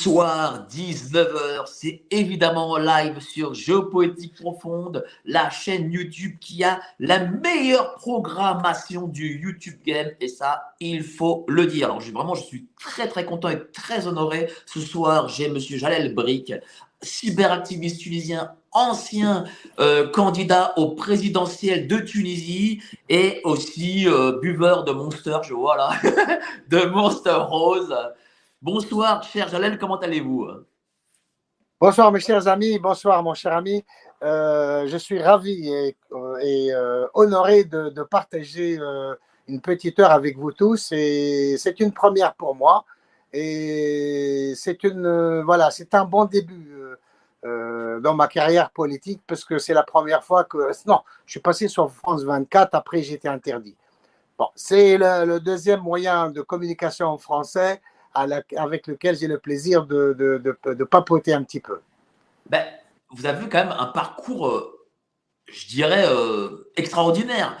Soir, 0.00 0.66
19h, 0.70 1.66
c'est 1.66 2.04
évidemment 2.10 2.70
en 2.70 2.78
live 2.78 3.20
sur 3.20 3.52
Géopoétique 3.52 4.34
Profonde, 4.34 5.04
la 5.26 5.50
chaîne 5.50 5.92
YouTube 5.92 6.38
qui 6.40 6.64
a 6.64 6.80
la 6.98 7.18
meilleure 7.18 7.96
programmation 7.96 9.08
du 9.08 9.38
YouTube 9.42 9.78
Game, 9.84 10.08
et 10.18 10.28
ça, 10.28 10.74
il 10.80 11.02
faut 11.02 11.44
le 11.48 11.66
dire. 11.66 11.88
Alors, 11.88 12.00
je, 12.00 12.12
vraiment, 12.12 12.34
je 12.34 12.44
suis 12.44 12.66
très 12.82 13.08
très 13.08 13.26
content 13.26 13.50
et 13.50 13.60
très 13.72 14.06
honoré. 14.06 14.50
Ce 14.64 14.80
soir, 14.80 15.28
j'ai 15.28 15.50
monsieur 15.50 15.76
Jalel 15.76 16.14
Brick, 16.14 16.54
cyberactiviste 17.02 18.00
tunisien, 18.00 18.52
ancien 18.72 19.44
euh, 19.80 20.08
candidat 20.08 20.72
au 20.78 20.92
présidentiel 20.92 21.88
de 21.88 21.98
Tunisie 21.98 22.80
et 23.10 23.42
aussi 23.44 24.08
euh, 24.08 24.38
buveur 24.40 24.84
de 24.84 24.92
Monster, 24.92 25.40
je 25.42 25.52
vois 25.52 25.76
là, 25.76 25.90
de 26.70 26.86
Monster 26.86 27.36
Rose. 27.36 27.94
Bonsoir, 28.62 29.22
cher 29.22 29.48
Jalel, 29.48 29.78
comment 29.78 29.96
allez-vous? 29.96 30.46
Bonsoir 31.80 32.12
mes 32.12 32.20
chers 32.20 32.46
amis, 32.46 32.78
bonsoir 32.78 33.22
mon 33.22 33.32
cher 33.32 33.54
ami. 33.54 33.82
Euh, 34.22 34.86
je 34.86 34.98
suis 34.98 35.18
ravi 35.18 35.66
et, 35.66 35.96
euh, 36.12 36.36
euh, 36.44 37.08
honoré 37.14 37.64
de, 37.64 38.02
partager 38.02 38.78
une 39.48 39.62
petite 39.62 39.98
heure 39.98 40.10
avec 40.10 40.36
vous 40.36 40.52
tous. 40.52 40.92
Et 40.92 41.56
c'est 41.56 41.80
une 41.80 41.90
première 41.90 42.34
pour 42.34 42.54
moi. 42.54 42.84
Et 43.32 44.52
c'est 44.56 44.84
une 44.84 45.40
voilà, 45.40 45.70
c'est 45.70 45.94
un 45.94 46.04
bon 46.04 46.26
début 46.26 46.76
dans 47.42 48.12
ma 48.14 48.28
carrière 48.28 48.72
politique 48.72 49.22
parce 49.26 49.42
que 49.46 49.56
c'est 49.58 49.72
la 49.72 49.84
première 49.84 50.22
fois 50.22 50.44
que 50.44 50.70
non, 50.86 51.00
je 51.24 51.30
suis 51.30 51.40
passé 51.40 51.66
sur 51.66 51.90
France 51.90 52.24
24. 52.24 52.74
Après, 52.74 53.00
j'étais 53.00 53.28
interdit. 53.28 53.74
Bon, 54.38 54.48
c'est 54.54 54.98
le, 54.98 55.24
le 55.24 55.40
deuxième 55.40 55.80
moyen 55.80 56.28
de 56.28 56.42
communication 56.42 57.06
en 57.06 57.16
français 57.16 57.80
avec 58.14 58.86
lequel 58.86 59.16
j'ai 59.16 59.26
le 59.28 59.38
plaisir 59.38 59.86
de, 59.86 60.84
papoter 60.90 61.32
un 61.32 61.42
petit 61.42 61.60
peu. 61.60 61.80
ben, 62.48 62.64
Vous 63.10 63.26
avez 63.26 63.48
quand 63.48 63.64
même 63.64 63.74
un 63.78 63.86
parcours, 63.86 64.48
euh, 64.48 64.88
je 65.50 65.66
dirais, 65.68 66.04
euh, 66.06 66.70
extraordinaire. 66.76 67.56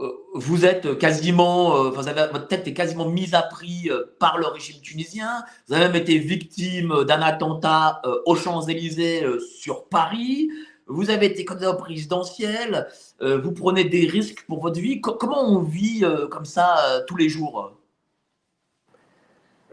Euh, 0.00 0.10
Vous 0.34 0.64
êtes 0.64 0.98
quasiment, 0.98 1.90
votre 1.90 2.48
tête 2.48 2.66
est 2.66 2.74
quasiment 2.74 3.08
mise 3.08 3.34
à 3.34 3.42
prix 3.42 3.88
par 4.18 4.38
le 4.38 4.46
régime 4.46 4.80
tunisien. 4.80 5.44
Vous 5.68 5.74
avez 5.74 5.84
même 5.86 5.96
été 5.96 6.18
victime 6.18 7.04
d'un 7.04 7.22
attentat 7.22 8.02
aux 8.26 8.34
Champs-Élysées 8.34 9.24
sur 9.60 9.84
Paris. 9.88 10.48
Vous 10.86 11.10
avez 11.10 11.26
été 11.26 11.44
candidat 11.44 11.72
présidentiel. 11.74 12.88
Vous 13.20 13.52
prenez 13.52 13.84
des 13.84 14.06
risques 14.06 14.44
pour 14.46 14.60
votre 14.60 14.80
vie. 14.80 15.00
Co- 15.00 15.14
comment 15.14 15.42
on 15.42 15.60
vit 15.60 16.02
comme 16.30 16.44
ça 16.44 17.02
tous 17.06 17.16
les 17.16 17.28
jours? 17.28 17.72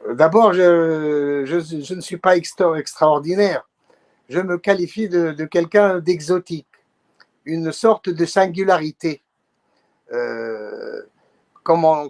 D'abord, 0.09 0.53
je, 0.53 1.93
ne 1.93 2.01
suis 2.01 2.17
pas 2.17 2.35
extra- 2.35 2.77
extraordinaire. 2.77 3.67
Je 4.29 4.39
me 4.39 4.57
qualifie 4.57 5.09
de, 5.09 5.45
quelqu'un 5.45 5.99
d'exotique, 5.99 6.67
une 7.45 7.71
sorte 7.71 8.09
de 8.09 8.25
singularité. 8.25 9.21
Euh, 10.11 11.03
comment, 11.63 12.09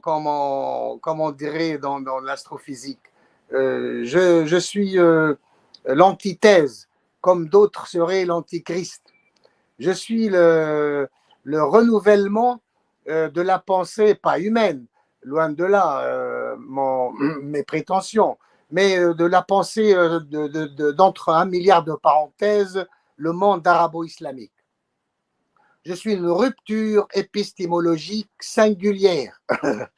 on 1.06 1.32
dirait 1.32 1.78
dans, 1.78 2.00
l'astrophysique 2.24 3.00
Euh, 3.54 4.06
je, 4.06 4.60
suis 4.60 4.98
euh, 4.98 5.36
l'antithèse, 5.86 6.88
comme 7.20 7.50
d'autres 7.50 7.88
seraient 7.88 8.24
l'antichrist. 8.24 9.04
Je 9.78 9.92
suis 9.92 10.30
le, 10.30 11.10
le 11.44 11.64
renouvellement 11.64 12.62
euh, 13.10 13.30
de 13.30 13.42
la 13.42 13.60
pensée, 13.60 14.16
pas 14.16 14.40
humaine, 14.40 14.86
loin 15.24 15.50
de 15.50 15.66
là, 15.66 16.02
mon, 16.68 17.12
mes 17.44 17.64
prétentions, 17.64 18.38
mais 18.70 18.98
euh, 18.98 19.14
de 19.14 19.26
la 19.26 19.42
pensée 19.42 19.94
euh, 19.96 20.20
de- 20.20 20.48
de- 20.48 20.92
d'entre 20.92 21.30
un 21.30 21.46
milliard 21.46 21.84
de 21.84 21.94
parenthèses, 21.94 22.86
le 23.18 23.32
monde 23.34 23.66
arabo-islamique. 23.68 24.54
Je 25.86 25.94
suis 25.94 26.14
une 26.14 26.28
rupture 26.30 27.08
épistémologique 27.14 28.30
singulière. 28.40 29.42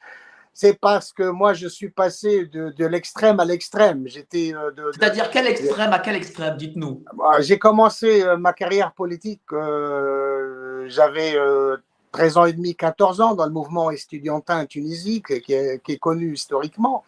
C'est 0.56 0.78
parce 0.78 1.12
que 1.12 1.24
moi, 1.24 1.52
je 1.52 1.66
suis 1.66 1.90
passé 1.90 2.46
de, 2.46 2.70
de 2.70 2.86
l'extrême 2.86 3.40
à 3.40 3.44
l'extrême. 3.44 4.06
J'étais 4.06 4.54
euh, 4.54 4.70
C'est-à-dire 4.92 5.28
quel 5.30 5.48
extrême 5.48 5.92
à 5.92 5.98
quel 5.98 6.14
extrême 6.14 6.56
Dites-nous? 6.56 7.04
bah, 7.14 7.40
J'ai 7.40 7.58
commencé 7.58 8.24
ma 8.38 8.52
carrière 8.52 8.92
politique, 8.92 9.42
euh, 9.52 10.84
j'avais 10.86 11.36
euh, 11.36 11.76
13 12.14 12.36
ans 12.36 12.44
et 12.44 12.52
demi, 12.52 12.76
14 12.76 13.20
ans 13.20 13.34
dans 13.34 13.44
le 13.44 13.50
mouvement 13.50 13.90
estudiantin 13.90 14.62
en 14.62 14.66
Tunisie, 14.66 15.20
qui, 15.20 15.52
est, 15.52 15.98
connu 15.98 16.34
historiquement 16.34 17.04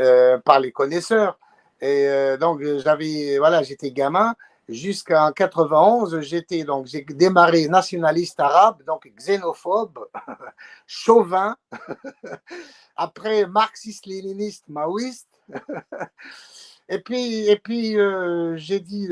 euh, 0.00 0.38
par 0.38 0.58
les 0.58 0.72
connaisseurs. 0.72 1.38
Et 1.80 2.08
euh, 2.08 2.36
donc, 2.36 2.60
j'avais, 2.78 3.38
voilà, 3.38 3.62
j'étais 3.62 3.92
gamin. 3.92 4.34
Jusqu'en 4.68 5.30
91, 5.30 6.20
j'étais 6.22 6.64
donc, 6.64 6.86
j'ai 6.86 7.02
démarré 7.02 7.68
nationaliste 7.68 8.40
arabe, 8.40 8.82
donc 8.84 9.08
xénophobe, 9.16 10.00
chauvin, 10.86 11.56
après 12.96 13.46
marxiste-léniniste, 13.46 14.64
maoïste. 14.68 15.28
et 16.88 16.98
puis, 16.98 17.48
et 17.48 17.56
puis 17.56 17.96
euh, 17.96 18.56
j'ai 18.56 18.80
dit, 18.80 19.08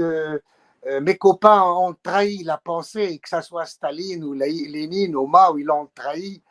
mes 1.00 1.16
copains 1.18 1.62
ont 1.62 1.94
trahi 2.02 2.44
la 2.44 2.58
pensée, 2.58 3.18
que 3.18 3.28
ce 3.28 3.40
soit 3.42 3.66
Staline 3.66 4.24
ou 4.24 4.34
Lé- 4.34 4.68
Lénine 4.68 5.16
ou 5.16 5.26
Mao, 5.26 5.58
ils 5.58 5.64
l'ont 5.64 5.88
trahi. 5.94 6.42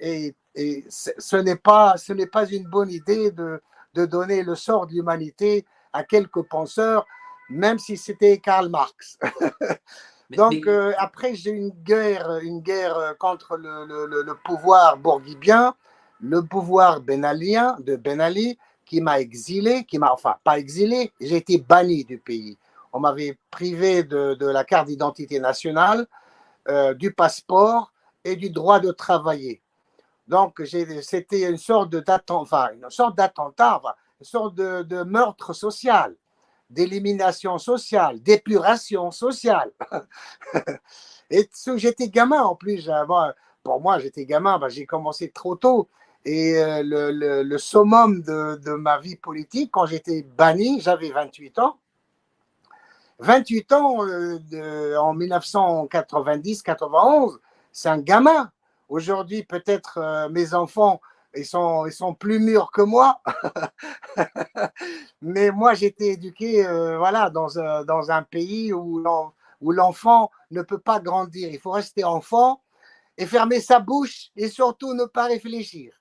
Et, 0.00 0.34
et 0.54 0.84
ce 0.88 1.36
n'est 1.36 1.56
pas, 1.56 1.96
ce 1.96 2.12
n'est 2.12 2.26
pas 2.26 2.46
une 2.46 2.64
bonne 2.66 2.90
idée 2.90 3.30
de, 3.30 3.62
de 3.94 4.06
donner 4.06 4.42
le 4.42 4.54
sort 4.54 4.86
de 4.86 4.92
l'humanité 4.92 5.64
à 5.92 6.04
quelques 6.04 6.42
penseurs, 6.42 7.06
même 7.48 7.78
si 7.78 7.96
c'était 7.96 8.38
Karl 8.38 8.68
Marx. 8.68 9.18
Donc 10.30 10.66
euh, 10.66 10.92
après 10.98 11.34
j'ai 11.34 11.50
eu 11.50 11.56
une 11.58 11.70
guerre, 11.70 12.38
une 12.42 12.60
guerre 12.60 12.96
euh, 12.96 13.14
contre 13.14 13.56
le, 13.56 13.86
le- 13.86 14.06
le- 14.06 14.22
le 14.22 14.34
pouvoir 14.44 14.96
bourguibien, 14.96 15.74
le 16.20 16.42
pouvoir 16.42 17.00
benalien 17.00 17.76
de 17.80 17.96
Ben 17.96 18.20
Ali 18.20 18.58
qui 18.86 19.00
m'a 19.00 19.20
exilé, 19.20 19.84
qui 19.84 19.98
m'a 19.98 20.12
enfin 20.12 20.36
pas 20.44 20.58
exilé, 20.58 21.12
j'ai 21.20 21.36
été 21.36 21.58
banni 21.58 22.04
du 22.04 22.18
pays. 22.18 22.58
On 22.94 23.00
m'avait 23.00 23.36
privé 23.50 24.04
de, 24.04 24.46
la 24.46 24.64
carte 24.64 24.86
d'identité 24.86 25.40
nationale, 25.40 26.06
euh, 26.68 26.94
du 26.94 27.12
passeport 27.12 27.92
et 28.24 28.36
du 28.36 28.50
droit 28.50 28.80
de 28.80 28.92
travailler. 28.92 29.60
Donc 30.28 30.62
c'était 30.64 31.50
une 31.50 31.58
sorte 31.58 31.90
de 31.90 32.00
d'attent- 32.00 32.30
enfin, 32.30 32.70
une 32.74 32.88
sorte 32.90 33.16
d'attentat, 33.16 33.82
une 34.20 34.26
sorte 34.26 34.54
de, 34.54 35.02
meurtre 35.02 35.52
social, 35.52 36.16
d'élimination 36.70 37.58
sociale, 37.58 38.22
d'épuration 38.22 39.10
sociale. 39.10 39.72
Et 41.30 41.48
j'étais 41.76 42.08
gamin 42.08 42.42
en 42.42 42.54
plus. 42.54 42.88
Pour 43.64 43.80
moi, 43.80 43.98
j'étais 43.98 44.26
gamin, 44.26 44.58
ben, 44.58 44.68
j'ai 44.68 44.86
commencé 44.86 45.30
trop 45.30 45.56
tôt. 45.56 45.88
Et 46.24 46.56
euh, 46.58 46.82
le, 46.82 47.42
le- 47.42 47.58
summum 47.58 48.22
de 48.22 48.72
ma 48.72 48.98
vie 48.98 49.16
politique, 49.16 49.70
quand 49.72 49.86
j'étais 49.86 50.22
banni, 50.22 50.80
j'avais 50.80 51.10
28 51.10 51.58
ans. 51.58 51.78
28 53.24 53.72
ans 53.72 54.06
euh, 54.06 54.38
en 54.96 55.16
1990-91, 55.16 57.38
c'est 57.72 57.88
un 57.88 57.98
gamin. 57.98 58.52
Aujourd'hui, 58.88 59.42
peut-être 59.42 59.98
euh, 59.98 60.28
mes 60.28 60.54
enfants, 60.54 61.00
ils 61.34 61.44
sont, 61.46 61.90
plus 62.18 62.38
mûrs 62.38 62.70
que 62.70 62.82
moi. 62.82 63.20
Mais 65.22 65.50
moi, 65.50 65.74
j'étais 65.74 66.08
éduqué 66.08 66.66
euh, 66.66 66.98
voilà, 66.98 67.30
dans, 67.30 67.58
un, 67.58 68.22
pays 68.22 68.72
où 68.72 68.98
l'en- 68.98 69.32
où 69.60 69.72
l'enfant 69.72 70.30
ne 70.50 70.62
peut 70.62 70.78
pas 70.78 71.00
grandir. 71.00 71.48
Il 71.50 71.58
faut 71.58 71.72
rester 71.72 72.04
enfant 72.04 72.62
et 73.16 73.26
fermer 73.26 73.60
sa 73.60 73.80
bouche 73.80 74.30
et 74.36 74.48
surtout 74.48 74.94
ne 74.94 75.06
pas 75.06 75.24
réfléchir. 75.24 75.92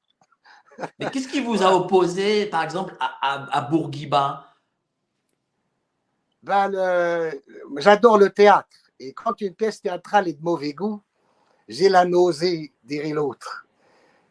Mais 0.99 1.09
qu'est-ce 1.09 1.29
qui 1.29 1.39
vous 1.39 1.63
a 1.63 1.73
opposé, 1.73 2.47
par 2.47 2.63
exemple, 2.63 2.97
à 2.99 3.61
Bourguiba? 3.61 4.52
Ben, 6.43 7.31
j'adore 7.77 8.17
le 8.17 8.29
théâtre. 8.29 8.67
Et 8.99 9.13
quand 9.13 9.39
une 9.41 9.55
pièce 9.55 9.81
théâtrale 9.81 10.27
est 10.27 10.33
de 10.33 10.43
mauvais 10.43 10.73
goût, 10.73 11.01
j'ai 11.67 11.89
la 11.89 12.05
nausée, 12.05 12.73
dirait 12.83 13.09
l'autre. 13.09 13.65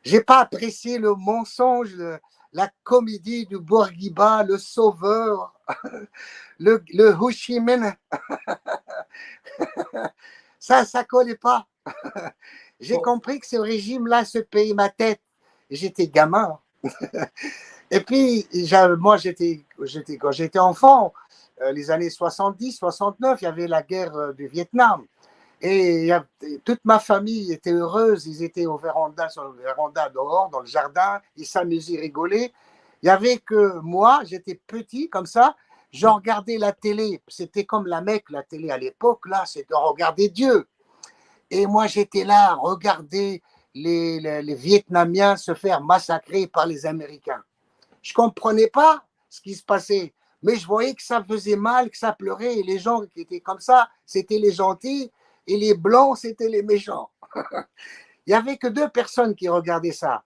J'ai 0.02 0.22
pas 0.22 0.40
apprécié 0.40 0.98
le 0.98 1.14
mensonge, 1.14 1.96
la 2.52 2.70
comédie 2.82 3.46
du 3.46 3.58
Bourguiba, 3.58 4.42
le 4.42 4.58
sauveur, 4.58 5.54
le, 6.58 6.82
le 6.92 7.14
ça, 10.58 10.84
ça 10.84 11.04
collait 11.04 11.36
pas. 11.36 11.66
J'ai 12.80 12.96
compris 12.96 13.40
que 13.40 13.46
ce 13.46 13.56
régime-là 13.56 14.24
se 14.24 14.38
payait 14.38 14.74
ma 14.74 14.88
tête. 14.88 15.20
J'étais 15.70 16.08
gamin. 16.08 16.58
Et 17.90 18.00
puis, 18.00 18.46
moi, 18.98 19.16
j'étais, 19.18 19.64
quand 20.20 20.32
j'étais 20.32 20.58
enfant, 20.58 21.12
les 21.72 21.90
années 21.90 22.10
70, 22.10 22.72
69, 22.72 23.40
il 23.40 23.44
y 23.44 23.48
avait 23.48 23.68
la 23.68 23.82
guerre 23.82 24.14
euh, 24.16 24.32
du 24.32 24.46
Vietnam. 24.46 25.04
Et 25.64 26.10
toute 26.64 26.80
ma 26.84 26.98
famille 26.98 27.52
était 27.52 27.70
heureuse. 27.70 28.26
Ils 28.26 28.42
étaient 28.42 28.66
au 28.66 28.76
véranda, 28.76 29.28
sur 29.28 29.44
le 29.44 29.62
véranda 29.62 30.08
dehors, 30.08 30.48
dans 30.50 30.58
le 30.58 30.66
jardin. 30.66 31.20
Ils 31.36 31.46
s'amusaient, 31.46 32.00
rigolaient. 32.00 32.52
Il 33.00 33.06
y 33.06 33.10
avait 33.10 33.38
que 33.38 33.78
moi, 33.78 34.22
j'étais 34.24 34.60
petit 34.66 35.08
comme 35.08 35.26
ça. 35.26 35.54
Je 35.92 36.08
regardais 36.08 36.58
la 36.58 36.72
télé. 36.72 37.22
C'était 37.28 37.64
comme 37.64 37.86
la 37.86 38.00
Mecque, 38.00 38.30
la 38.30 38.42
télé 38.42 38.72
à 38.72 38.76
l'époque. 38.76 39.28
Là, 39.28 39.44
c'était 39.46 39.74
regarder 39.74 40.30
Dieu. 40.30 40.66
Et 41.48 41.66
moi, 41.66 41.86
j'étais 41.86 42.24
là, 42.24 42.54
regarder 42.54 43.40
les, 43.74 44.18
les, 44.18 44.42
les, 44.42 44.54
Vietnamiens 44.54 45.36
se 45.36 45.54
faire 45.54 45.80
massacrer 45.80 46.46
par 46.48 46.66
les 46.66 46.86
Américains. 46.86 47.42
Je 48.02 48.12
comprenais 48.14 48.68
pas 48.68 49.04
ce 49.28 49.40
qui 49.40 49.54
se 49.54 49.62
passait, 49.62 50.12
mais 50.42 50.56
je 50.56 50.66
voyais 50.66 50.94
que 50.94 51.02
ça 51.02 51.22
faisait 51.22 51.56
mal, 51.56 51.90
que 51.90 51.96
ça 51.96 52.12
pleurait. 52.12 52.58
Et 52.58 52.62
les 52.62 52.78
gens 52.78 53.02
qui 53.06 53.20
étaient 53.20 53.40
comme 53.40 53.60
ça, 53.60 53.88
c'était 54.04 54.38
les 54.38 54.52
gentils 54.52 55.10
et 55.46 55.56
les 55.56 55.74
blancs, 55.74 56.18
c'était 56.18 56.48
les 56.48 56.62
méchants. 56.62 57.10
Il 58.26 58.30
n'y 58.30 58.34
avait 58.34 58.56
que 58.56 58.68
deux 58.68 58.88
personnes 58.88 59.34
qui 59.34 59.48
regardaient 59.48 59.92
ça. 59.92 60.24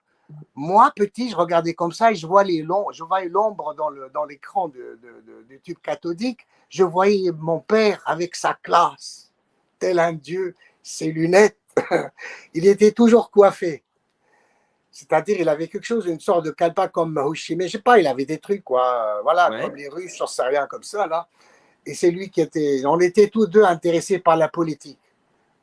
Moi, 0.55 0.91
petit, 0.95 1.29
je 1.29 1.35
regardais 1.35 1.73
comme 1.73 1.91
ça 1.91 2.11
et 2.11 2.15
je 2.15 2.27
voyais 2.27 2.61
l'ombre 2.61 3.73
dans, 3.75 4.25
l'écran 4.25 4.67
de, 4.67 4.99
du 5.47 5.59
tube 5.61 5.77
cathodique. 5.81 6.45
Je 6.69 6.83
voyais 6.83 7.31
mon 7.31 7.59
père 7.59 8.01
avec 8.05 8.35
sa 8.35 8.53
classe, 8.53 9.31
tel 9.79 9.99
un 9.99 10.13
dieu, 10.13 10.55
ses 10.83 11.11
lunettes. 11.11 11.57
il 12.53 12.67
était 12.67 12.91
toujours 12.91 13.31
coiffé. 13.31 13.83
C'est-à-dire, 14.99 15.37
il 15.39 15.47
avait 15.49 15.67
quelque 15.67 15.85
chose, 15.85 16.07
une 16.07 16.19
sorte 16.19 16.45
de 16.45 16.51
calpa 16.51 16.87
comme 16.87 17.13
mais 17.13 17.67
je 17.67 17.71
sais 17.73 17.79
pas, 17.79 17.99
il 17.99 18.07
avait 18.07 18.25
des 18.25 18.39
trucs, 18.39 18.63
quoi. 18.63 19.19
Voilà, 19.21 19.61
comme 19.61 19.75
les 19.75 19.89
Russes, 19.89 20.15
j'en 20.17 20.27
sais 20.27 20.43
rien 20.43 20.65
comme 20.65 20.83
ça, 20.83 21.05
là. 21.05 21.27
Et 21.85 21.93
c'est 21.93 22.11
lui 22.11 22.29
qui 22.29 22.41
était. 22.41 22.81
On 22.85 22.99
était 22.99 23.27
tous 23.27 23.45
deux 23.45 23.63
intéressés 23.63 24.19
par 24.19 24.35
la 24.35 24.47
politique 24.47 24.99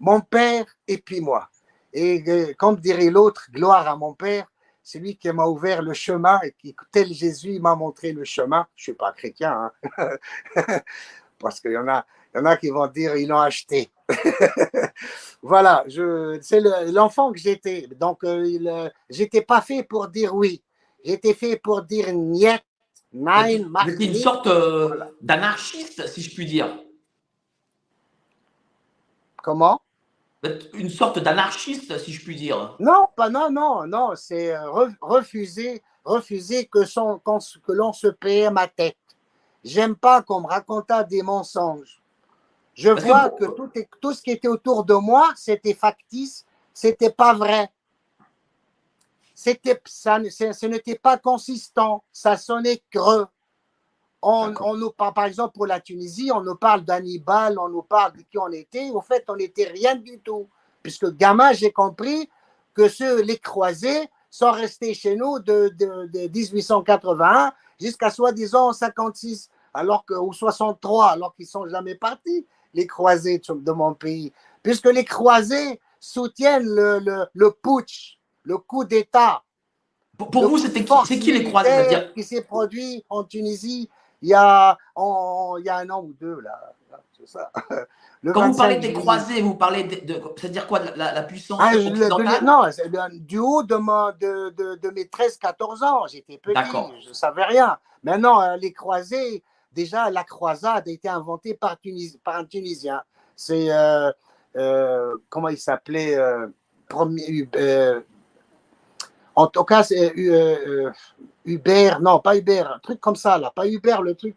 mon 0.00 0.20
père 0.20 0.66
et 0.86 0.98
puis 0.98 1.20
moi. 1.20 1.48
Et 1.92 2.22
euh, 2.28 2.52
comme 2.58 2.76
dirait 2.76 3.10
l'autre, 3.10 3.48
gloire 3.52 3.86
à 3.88 3.96
mon 3.96 4.14
père, 4.14 4.46
c'est 4.82 4.98
lui 4.98 5.16
qui 5.16 5.31
m'a 5.32 5.46
ouvert 5.46 5.80
le 5.80 5.94
chemin 5.94 6.40
et 6.42 6.52
qui, 6.52 6.76
tel 6.92 7.12
Jésus, 7.12 7.58
m'a 7.58 7.75
montré 7.75 8.12
le 8.12 8.25
chemin. 8.25 8.66
Je 8.76 8.82
ne 8.82 8.84
suis 8.84 8.92
pas 8.92 9.12
chrétien, 9.12 9.72
hein. 9.96 10.08
parce 11.38 11.60
qu'il 11.60 11.72
y, 11.72 11.76
en 11.76 11.88
a, 11.88 12.04
y 12.34 12.38
en 12.38 12.44
a 12.44 12.56
qui 12.56 12.69
vont 12.69 12.87
dire 12.88 13.16
ils 13.16 13.28
l'ont 13.28 13.38
acheté. 13.38 13.90
voilà, 15.44 15.85
c'est 16.41 16.61
l'enfant 16.91 17.31
que 17.31 17.38
j'étais. 17.38 17.87
Donc, 18.00 18.25
euh, 18.25 18.58
euh, 18.67 18.88
j'étais 19.11 19.43
pas 19.43 19.61
fait 19.61 19.82
pour 19.82 20.08
dire 20.08 20.35
oui. 20.35 20.62
J'étais 21.05 21.35
fait 21.35 21.56
pour 21.62 21.82
dire 21.82 22.14
niet, 22.14 22.62
nein, 23.12 23.70
une 24.00 24.14
sorte 24.14 24.49
d'anarchiste, 25.20 26.06
si 26.06 26.23
je 26.23 26.35
puis 26.35 26.46
dire. 26.46 26.75
Comment? 29.43 29.82
Une 30.73 30.88
sorte 30.88 31.19
d'anarchiste, 31.19 31.99
si 31.99 32.14
je 32.14 32.25
puis 32.25 32.37
dire. 32.37 32.75
Non, 32.81 33.08
pas 33.14 33.29
non, 33.29 33.50
non, 33.50 33.87
non, 33.87 34.12
c'est 34.17 34.56
euh, 34.56 34.70
refuser, 35.02 35.82
refuser 36.05 36.64
que, 36.64 36.87
son, 36.87 37.19
que 37.19 37.73
l'on 37.73 37.93
se 37.93 38.08
paye 38.08 38.49
ma 38.50 38.67
tête. 38.67 38.97
J'aime 39.62 39.94
pas 39.94 40.23
qu'on 40.23 40.40
me 40.40 40.47
raconte 40.47 40.90
des 41.11 41.20
mensonges. 41.20 42.02
Je 42.75 42.91
vois 42.91 43.31
que, 43.31 43.44
tout, 43.44 43.71
tout, 44.00 44.12
ce 44.12 44.23
qui 44.23 44.31
était 44.31 44.49
autour 44.49 44.85
de 44.85 44.94
moi, 44.94 45.32
c'était 45.37 45.75
factice, 45.75 46.44
c'était 46.73 47.11
pas 47.11 47.35
vrai. 47.35 47.71
C'était, 49.35 49.81
ça, 49.85 50.19
ce 50.31 50.67
n'était 50.67 50.99
pas 50.99 51.19
consistant, 51.19 52.03
ça 52.12 52.37
sonnait 52.37 52.82
creux. 52.91 53.26
On, 54.23 54.55
on, 54.61 54.75
nous 54.75 54.91
parle, 54.91 55.12
par 55.12 55.25
exemple, 55.26 55.55
pour 55.55 55.67
la 55.67 55.81
Tunisie, 55.81 56.31
on 56.32 56.41
nous 56.41 56.56
parle 56.56 56.82
d'Hannibal, 56.82 57.59
on 57.59 57.69
nous 57.69 57.82
parle 57.82 58.15
de 58.17 58.23
qui 58.23 58.38
on 58.38 58.50
était. 58.50 58.91
Au 58.91 59.03
fait, 59.03 59.25
on 59.29 59.37
n'était 59.37 59.69
rien 59.69 59.97
du 59.97 60.19
tout. 60.21 60.49
Puisque 60.82 61.15
gamin, 61.17 61.53
j'ai 61.53 61.73
compris 61.73 62.31
que 62.73 62.88
ceux, 62.88 63.23
les 63.23 63.38
croisés, 63.38 64.09
sont 64.35 64.50
restés 64.50 64.94
chez 64.94 65.15
nous 65.15 65.38
de, 65.38 65.69
de, 65.79 66.29
1881 66.29 67.53
jusqu'à 67.81 68.11
soi-disant 68.11 68.73
56, 68.73 69.49
alors 69.73 70.05
que, 70.05 70.15
ou 70.15 70.32
63, 70.32 71.11
alors 71.11 71.37
qu'ils 71.37 71.47
sont 71.47 71.69
jamais 71.69 71.94
partis, 71.94 72.44
les 72.75 72.87
croisés 72.87 73.41
de 73.49 73.73
mon 73.73 73.94
pays. 73.94 74.32
Puisque 74.62 74.87
les 74.87 75.05
croisés 75.05 75.81
soutiennent 76.00 76.67
le, 76.67 76.99
le, 76.99 77.26
le 77.32 77.50
putsch, 77.50 78.19
le 78.43 78.59
coup 78.59 78.85
d'État. 78.85 79.43
Pour, 80.17 80.49
vous, 80.49 80.59
c'était 80.59 80.85
qui, 80.85 80.93
c'est 81.06 81.19
qui 81.19 81.32
les 81.32 81.44
croisés 81.44 82.11
Qui 82.15 82.23
s'est 82.23 82.43
produit 82.43 83.05
en 83.09 83.25
Tunisie 83.25 83.88
il 84.25 84.29
y 84.29 84.35
a, 84.35 84.79
il 84.97 85.65
y 85.65 85.69
a 85.69 85.76
un 85.76 85.91
an 85.91 86.03
ou 86.03 86.15
deux, 86.19 86.41
là. 86.41 86.73
Ça. 87.26 87.50
Quand 88.35 88.50
vous 88.50 88.56
parlez 88.56 88.76
des 88.76 88.93
croisés, 88.93 89.41
vous 89.41 89.55
parlez 89.55 89.85
de, 89.85 90.21
c'est-à-dire 90.37 90.67
quoi, 90.67 90.81
la, 90.97 91.23
puissance 91.23 91.59
ah, 91.62 91.73
Non, 92.43 92.65
du 93.12 93.38
haut 93.38 93.62
de, 93.62 93.76
de, 94.19 94.50
de, 94.50 94.75
de 94.76 94.91
mes 94.91 95.05
13-14 95.05 95.85
ans, 95.85 96.06
j'étais 96.06 96.37
petit, 96.38 96.61
je 97.03 97.09
ne 97.09 97.15
savais 97.15 97.44
rien. 97.44 97.79
Maintenant, 98.03 98.43
euh, 98.43 98.56
les 98.56 98.73
croisés, 98.73 99.43
déjà, 99.75 100.11
la 100.11 100.25
croisade 100.25 100.88
a 100.88 100.91
été 100.91 101.09
inventée 101.09 101.55
par, 101.55 101.76
par 102.23 102.37
un 102.37 102.44
Tunisien. 102.44 103.03
C'est, 103.37 103.71
euh, 103.71 104.11
euh, 104.56 105.17
comment 105.29 105.49
il 105.49 105.59
s'appelait 105.59 106.17
premier, 106.88 107.49
En 109.35 109.47
tout 109.49 109.65
cas, 109.65 109.82
c'est 109.82 110.12
Hubert, 111.44 112.00
non, 112.00 112.21
pas 112.21 112.37
Hubert, 112.37 112.73
un 112.73 112.78
truc 112.78 113.00
comme 113.00 113.16
ça, 113.16 113.38
là, 113.38 113.52
pas 113.54 113.66
Hubert, 113.66 114.02
le 114.02 114.14
truc, 114.14 114.37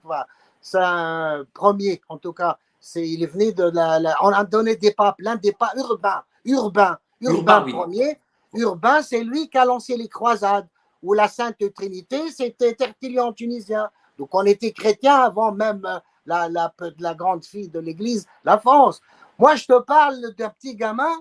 c'est 0.60 0.80
un 0.82 1.46
premier, 1.54 2.02
en 2.10 2.18
tout 2.18 2.34
cas. 2.34 2.58
C'est, 2.80 3.08
il 3.08 3.24
est 3.24 3.28
venu 3.28 3.54
de 3.54 3.64
la, 3.64 4.16
on 4.22 4.30
a 4.30 4.44
donné 4.44 4.76
des 4.76 4.92
pas, 4.92 5.14
plein 5.14 5.36
des 5.36 5.52
pas 5.52 5.72
urbains, 5.76 6.24
urbain, 6.46 6.98
urbain, 7.22 7.62
premier. 7.62 8.20
Urbain, 8.54 9.02
c'est 9.02 9.24
lui 9.24 9.50
qui 9.50 9.58
a 9.58 9.66
lancé 9.66 9.98
les 9.98 10.08
croisades, 10.08 10.68
où 11.04 11.14
la 11.14 11.28
Sainte 11.28 11.74
Trinité, 11.74 12.32
c'était 12.32 12.74
Tertullian 12.74 13.34
tunisien. 13.34 13.90
Donc 14.18 14.30
on 14.34 14.44
était 14.46 14.72
chrétien 14.72 15.16
avant 15.16 15.52
même 15.52 15.86
euh, 15.86 16.00
la, 16.26 16.50
la, 16.50 16.74
la 17.00 17.14
grande 17.14 17.46
fille 17.46 17.70
de 17.70 17.80
l'Église, 17.80 18.28
la 18.44 18.58
France. 18.58 19.02
Moi, 19.40 19.56
je 19.56 19.66
te 19.66 19.80
parle 19.80 20.34
d'un 20.36 20.50
petit 20.50 20.76
gamin 20.76 21.14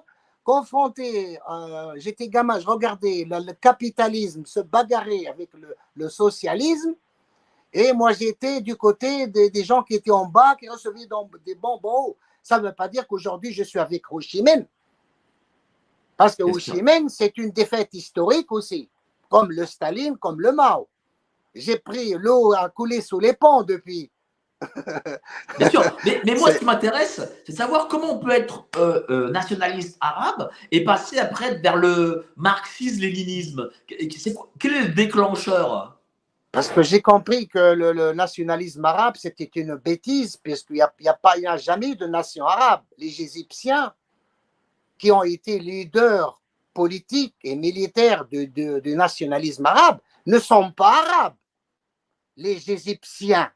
confronté, 0.47 1.39
euh, 1.51 1.93
j'étais 1.97 2.29
gamin, 2.29 2.61
je 2.61 2.67
regardais 2.67 3.27
le, 3.29 3.53
capitalisme 3.55 4.47
se 4.47 4.61
bagarrer 4.61 5.27
avec 5.27 5.51
le, 5.97 6.09
socialisme, 6.09 6.95
et 7.73 7.93
moi 7.93 8.13
j'étais 8.13 8.61
du 8.61 8.77
côté 8.77 9.27
des, 9.27 9.65
gens 9.65 9.83
qui 9.83 9.95
étaient 9.95 10.13
en 10.13 10.27
bas, 10.27 10.55
qui 10.55 10.69
recevaient 10.69 11.09
des 11.45 11.57
bonbons. 11.57 12.15
Ça 12.45 12.61
ne 12.61 12.69
veut 12.69 12.73
pas 12.73 12.87
dire 12.87 13.09
qu'aujourd'hui 13.09 13.53
je 13.53 13.65
suis 13.65 13.81
avec 13.81 14.05
Ho 14.13 14.21
Chi 14.21 14.41
Minh, 14.41 14.65
parce 16.17 16.37
que 16.37 16.45
Ho 16.45 16.61
Chi 16.61 16.81
Minh 16.81 17.09
c'est 17.09 17.37
une 17.39 17.51
défaite 17.51 17.93
historique 17.93 18.53
aussi, 18.53 18.89
comme 19.29 19.51
le 19.51 19.67
Staline, 19.67 20.17
comme 20.17 20.41
le 20.41 20.53
Mao. 20.53 20.87
J'ai 21.57 21.79
pris 21.79 22.15
l'eau 22.19 22.53
à 22.53 22.69
couler 22.69 23.01
sous 23.01 23.19
les 23.19 23.33
ponts 23.33 23.63
depuis. 23.63 24.11
Bien 25.59 25.71
sûr, 25.71 25.83
mais, 26.05 26.35
moi, 26.35 26.53
ce 26.53 26.59
qui 26.59 26.65
m'intéresse, 26.65 27.21
c'est 27.45 27.53
savoir 27.53 27.89
comment 27.89 28.15
on 28.15 28.19
peut 28.19 28.31
être 28.31 28.67
euh, 28.77 29.03
euh, 29.11 29.31
nationaliste 29.31 29.99
arabe 30.01 30.51
et 30.71 30.83
passer 30.85 31.19
après 31.19 31.57
vers 31.57 31.77
le 31.77 32.27
marxisme-léninisme. 32.37 33.71
Quel 33.87 34.75
est 34.75 34.83
le 34.89 34.95
déclencheur? 34.95 35.99
Parce 36.53 36.69
que 36.69 36.83
j'ai 36.83 37.03
compris 37.03 37.49
que 37.49 37.75
le, 37.75 38.13
nationalisme 38.13 38.85
arabe, 38.85 39.17
c'était 39.19 39.51
une 39.57 39.77
bêtise, 39.77 40.39
puisqu'il 40.39 40.77
n'y 40.77 40.81
a, 40.81 40.93
a, 41.07 41.15
pas, 41.15 41.35
a 41.47 41.57
jamais 41.59 41.89
eu 41.89 41.97
de 41.97 42.07
nation 42.07 42.47
arabe. 42.47 42.81
Les 42.97 43.21
Égyptiens, 43.21 43.93
qui 44.99 45.13
ont 45.13 45.23
été 45.23 45.59
leaders 45.59 46.41
politiques 46.73 47.37
et 47.45 47.57
militaires 47.57 48.25
du 48.27 48.95
nationalisme 48.97 49.67
arabe, 49.67 49.99
ne 50.25 50.39
sont 50.39 50.71
pas 50.73 51.05
arabes. 51.05 51.35
Les 52.37 52.71
Égyptiens 52.71 53.51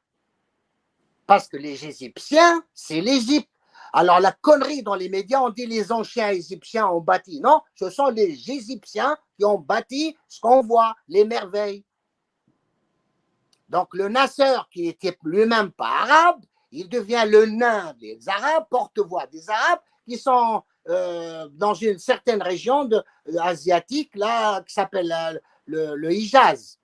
parce 1.31 1.47
que 1.47 1.57
les 1.57 1.87
Égyptiens, 1.87 2.61
c'est 2.75 3.01
l'Égypte. 3.01 3.49
Alors 3.93 4.19
la 4.19 4.33
connerie 4.33 4.83
dans 4.83 4.97
les 4.97 5.09
médias, 5.09 5.41
on 5.41 5.51
dit 5.51 5.65
les 5.65 5.93
anciens 5.93 6.31
Égyptiens 6.31 6.89
ont 6.89 7.01
bâti. 7.01 7.41
Non, 7.41 7.61
ce 7.77 7.89
sont 7.89 8.09
les 8.09 8.51
Égyptiens 8.51 9.17
qui 9.39 9.45
ont 9.45 9.59
bâti 9.59 10.17
ce 10.27 10.41
qu'on 10.41 10.61
voit, 10.63 10.97
les 11.07 11.25
merveilles. 11.25 11.85
Donc 13.69 13.95
le 13.95 14.09
Nasser, 14.09 14.57
qui 14.73 14.89
était 14.89 15.17
lui-même 15.23 15.71
pas 15.71 16.01
arabe, 16.03 16.41
il 16.73 16.89
devient 16.89 17.23
le 17.29 17.47
nain 17.47 17.95
des 18.01 18.19
Arabes, 18.29 18.67
porte-voix 18.69 19.29
des 19.29 19.49
Arabes 19.49 19.79
qui 20.05 20.19
sont 20.19 20.65
euh, 20.89 21.49
dans 21.53 21.75
une 21.75 22.01
certaine 22.01 22.43
région 22.43 22.87
de, 22.87 23.01
asiatique 23.39 24.17
là, 24.17 24.63
qui 24.63 24.75
s'appelle 24.75 25.15
euh, 25.73 25.95
le, 25.95 26.13
Hijaz. 26.13 26.80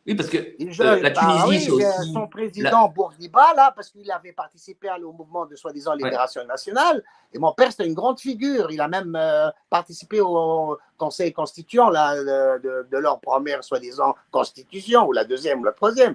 Oui, 0.08 0.14
parce 0.14 0.30
que 0.30 0.38
euh, 0.38 1.00
la 1.02 1.10
bah 1.10 1.20
Tunisie, 1.20 1.70
aussi... 1.70 1.84
Son 2.14 2.26
président 2.28 2.88
Bourguiba, 2.88 3.52
là, 3.54 3.72
parce 3.76 3.90
qu'il 3.90 4.10
avait 4.10 4.32
participé 4.32 4.88
au 5.04 5.12
mouvement 5.12 5.44
de 5.44 5.54
soi-disant 5.54 5.92
libération 5.92 6.42
nationale, 6.46 7.04
et 7.34 7.38
mon 7.38 7.52
père, 7.52 7.70
c'était 7.70 7.86
une 7.86 7.94
grande 7.94 8.18
figure. 8.18 8.70
Il 8.70 8.80
a 8.80 8.88
même 8.88 9.14
euh, 9.14 9.50
participé 9.68 10.22
au 10.22 10.78
conseil 10.96 11.32
constituant 11.34 11.90
là, 11.90 12.16
de, 12.16 12.96
leur 12.96 13.20
première 13.20 13.62
soi-disant 13.62 14.14
constitution, 14.30 15.06
ou 15.06 15.12
la 15.12 15.24
deuxième 15.24 15.60
ou 15.60 15.64
la 15.64 15.72
troisième. 15.72 16.14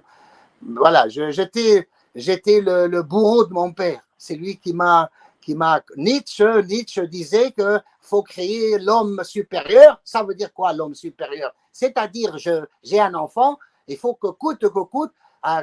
Voilà, 0.64 1.08
j'étais 1.08 1.88
le, 2.16 2.88
le 2.88 3.04
bourreau 3.04 3.46
de 3.46 3.54
mon 3.54 3.74
père. 3.74 4.02
C'est 4.18 4.36
lui 4.36 4.58
qui 4.58 4.74
m'a 4.74 5.12
qui 5.44 5.56
m'a 5.56 5.82
Nietzsche 5.98 6.64
Nietzsche 6.64 7.06
disait 7.08 7.52
que 7.52 7.80
faut 8.00 8.24
créer 8.24 8.80
l'homme 8.80 9.22
supérieur. 9.24 10.00
Ça 10.04 10.24
veut 10.24 10.36
dire 10.36 10.54
quoi 10.54 10.74
l'homme 10.74 10.96
supérieur? 10.96 11.54
C'est-à-dire 11.72 12.38
j'ai 12.38 13.00
un 13.00 13.14
enfant, 13.14 13.60
il 13.88 13.98
faut 13.98 14.16
que 14.16 14.28
coûte 14.28 14.60
que 14.60 14.80
coûte, 14.84 15.14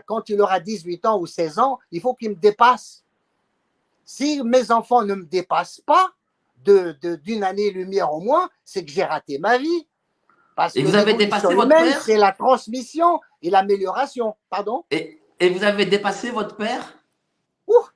quand 0.07 0.29
il 0.29 0.41
aura 0.41 0.61
18 0.61 1.07
ans 1.07 1.19
ou 1.19 1.27
16 1.27 1.59
ans, 1.59 1.79
il 1.91 2.01
faut 2.01 2.15
qu'il 2.15 2.31
me 2.31 2.35
dépasse. 2.35 3.05
Si 4.05 4.43
mes 4.43 4.71
enfants 4.71 5.03
ne 5.03 5.15
me 5.15 5.25
dépassent 5.25 5.81
pas 5.81 6.13
d'une 6.65 6.95
de, 7.01 7.43
année-lumière 7.43 8.13
au 8.13 8.21
moins, 8.21 8.51
c'est 8.65 8.85
que 8.85 8.91
j'ai 8.91 9.05
raté 9.05 9.39
ma 9.39 9.57
vie. 9.57 9.87
Parce 10.55 10.77
et 10.77 10.83
que 10.83 10.89
vous 10.89 10.95
avez 10.95 11.15
dépassé 11.15 11.55
votre 11.55 11.69
père? 11.69 12.03
C'est 12.03 12.19
la 12.19 12.33
transmission 12.33 13.21
et 13.41 13.49
l'amélioration. 13.49 14.37
Pardon? 14.51 14.85
Et, 14.91 15.23
et, 15.39 15.49
vous 15.49 15.65
avez 15.65 15.87
dépassé 15.87 16.31
votre 16.31 16.57
père? 16.57 16.99
Ouh, 17.67 17.87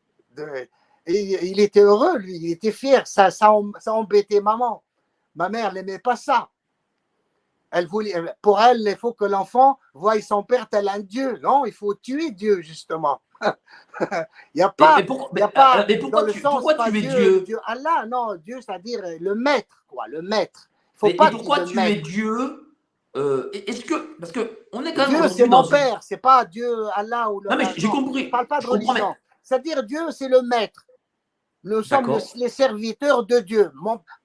et 1.07 1.47
il 1.47 1.61
était 1.61 1.81
heureux, 1.81 2.17
lui, 2.19 2.37
il 2.37 2.51
était 2.53 2.73
fier. 2.73 3.07
Ça, 3.07 3.31
ça, 3.31 3.53
ça 3.79 3.93
embêtait 3.93 4.41
maman. 4.41 4.83
Ma 5.35 5.49
mère 5.49 5.73
n'aimait 5.73 5.99
pas 5.99 6.17
ça. 6.17 6.49
Elle 7.77 7.89
voulait, 7.89 8.15
pour 8.41 8.61
elle, 8.61 8.83
il 8.87 8.97
faut 8.97 9.13
que 9.13 9.25
l'enfant 9.25 9.81
voie 9.95 10.21
son 10.21 10.45
père 10.45 10.69
tel 10.69 10.89
un 10.89 11.01
Dieu. 11.01 11.41
Non, 11.43 11.65
il 11.65 11.73
faut 11.73 11.93
tuer 11.93 12.31
Dieu, 12.31 12.63
justement. 12.63 13.21
il 14.01 14.07
n'y 14.55 14.63
a 14.63 14.69
pas. 14.69 14.99
Mais, 14.99 15.41
y 15.41 15.43
a 15.43 15.49
pas 15.49 15.85
mais 15.89 15.99
pourquoi, 15.99 16.31
tu, 16.31 16.41
pourquoi 16.41 16.75
tu 16.89 16.99
es 16.99 17.01
Dieu, 17.01 17.41
Dieu, 17.41 17.59
Allah, 17.67 18.07
non, 18.09 18.37
Dieu, 18.37 18.61
c'est-à-dire 18.61 19.01
le 19.19 19.35
maître, 19.35 19.85
quoi, 19.89 20.07
le 20.07 20.23
maître. 20.23 20.69
Faut 20.95 21.09
mais, 21.09 21.15
pas 21.15 21.33
pourquoi 21.33 21.65
tu 21.65 21.77
es 21.81 21.97
Dieu 21.97 22.73
euh, 23.17 23.51
Est-ce 23.53 23.85
que. 23.85 24.17
Parce 24.21 24.31
que 24.31 24.67
on 24.73 24.85
est 24.85 24.95
quand 24.95 25.11
même. 25.11 25.23
Dieu, 25.23 25.31
c'est 25.31 25.49
mon 25.49 25.67
père, 25.67 26.01
c'est 26.01 26.19
pas 26.19 26.45
Dieu, 26.45 26.73
Allah 26.95 27.33
ou 27.33 27.41
le. 27.41 27.51
Non, 27.51 27.57
mais 27.57 27.67
j'ai 27.77 27.89
compris. 27.89 28.21
Je 28.21 28.27
ne 28.27 28.31
parle 28.31 28.47
pas 28.47 28.61
de 28.61 28.69
religion. 28.69 29.17
C'est-à-dire 29.43 29.83
Dieu, 29.83 30.13
c'est 30.13 30.29
le 30.29 30.43
maître. 30.43 30.87
Nous 31.65 31.83
sommes 31.83 32.21
les 32.37 32.49
serviteurs 32.49 33.27
de 33.27 33.41
Dieu. 33.41 33.73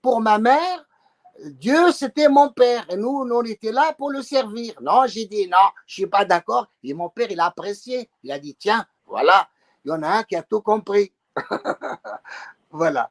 pour 0.04 0.22
ma 0.22 0.38
mère, 0.38 0.86
Dieu, 1.46 1.92
c'était 1.92 2.28
mon 2.28 2.50
père. 2.50 2.86
Et 2.90 2.98
nous, 2.98 3.26
on 3.30 3.44
était 3.44 3.72
là 3.72 3.94
pour 3.98 4.10
le 4.10 4.22
servir. 4.22 4.74
Non, 4.82 5.04
j'ai 5.08 5.26
dit 5.26 5.48
non, 5.48 5.58
je 5.86 5.94
suis 5.96 6.08
pas 6.08 6.26
d'accord. 6.26 6.68
Et 6.84 6.94
mon 6.94 7.10
père, 7.10 7.28
il 7.30 7.40
a 7.40 7.46
apprécié. 7.46 8.10
Il 8.24 8.32
a 8.32 8.40
dit, 8.40 8.56
tiens, 8.56 8.86
voilà, 9.06 9.48
il 9.86 9.90
y 9.90 9.92
en 9.92 10.04
a 10.04 10.10
un 10.10 10.24
qui 10.24 10.36
a 10.36 10.44
tout 10.44 10.62
compris. 10.62 11.12
voilà. 12.72 13.10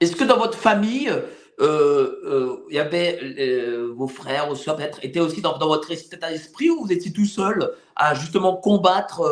Est-ce 0.00 0.14
que 0.14 0.24
dans 0.24 0.38
votre 0.38 0.56
famille, 0.56 1.08
euh, 1.08 1.24
euh, 1.60 2.66
il 2.70 2.76
y 2.76 2.78
avait 2.78 3.18
euh, 3.20 3.92
vos 3.96 4.06
frères 4.06 4.48
ou 4.48 4.54
soeurs 4.54 4.76
peut-être 4.76 5.04
étaient 5.04 5.20
aussi 5.20 5.42
dans, 5.42 5.58
votre 5.58 5.90
état 5.90 6.30
d'esprit 6.30 6.70
ou 6.70 6.84
vous 6.84 6.92
étiez 6.92 7.12
tout 7.12 7.24
seul 7.24 7.74
à 7.96 8.14
justement 8.14 8.56
combattre 8.56 9.22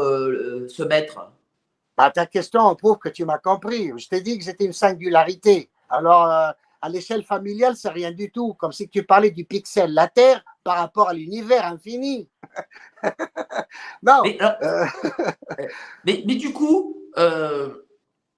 ce 0.69 0.83
maître? 0.83 1.31
Bah, 1.97 2.11
ta 2.11 2.27
question 2.27 2.75
prouve 2.75 2.99
que 2.99 3.09
tu 3.09 3.25
m'as 3.25 3.39
compris. 3.39 3.93
Je 3.97 4.09
t'ai 4.09 4.21
dit 4.21 4.37
que 4.39 4.45
c'était 4.45 4.65
une 4.65 4.73
singularité. 4.73 5.71
Alors, 5.89 6.53
à 6.81 6.89
l'échelle 6.89 7.23
familiale, 7.23 7.77
c'est 7.77 7.91
rien 7.91 8.13
du 8.13 8.31
tout. 8.31 8.55
Comme 8.55 8.73
si 8.73 8.89
tu 8.89 9.03
parlais 9.05 9.31
du 9.31 9.45
pixel, 9.45 9.93
la 9.93 10.09
Terre 10.09 10.45
par 10.65 10.79
rapport 10.79 11.09
à 11.09 11.15
l'univers 11.15 11.67
infini. 11.67 12.29
non. 14.03 14.23
Euh, 14.27 14.87
mais, 16.05 16.23
mais, 16.27 16.35
du 16.35 16.53
coup, 16.53 16.97
euh, 17.19 17.87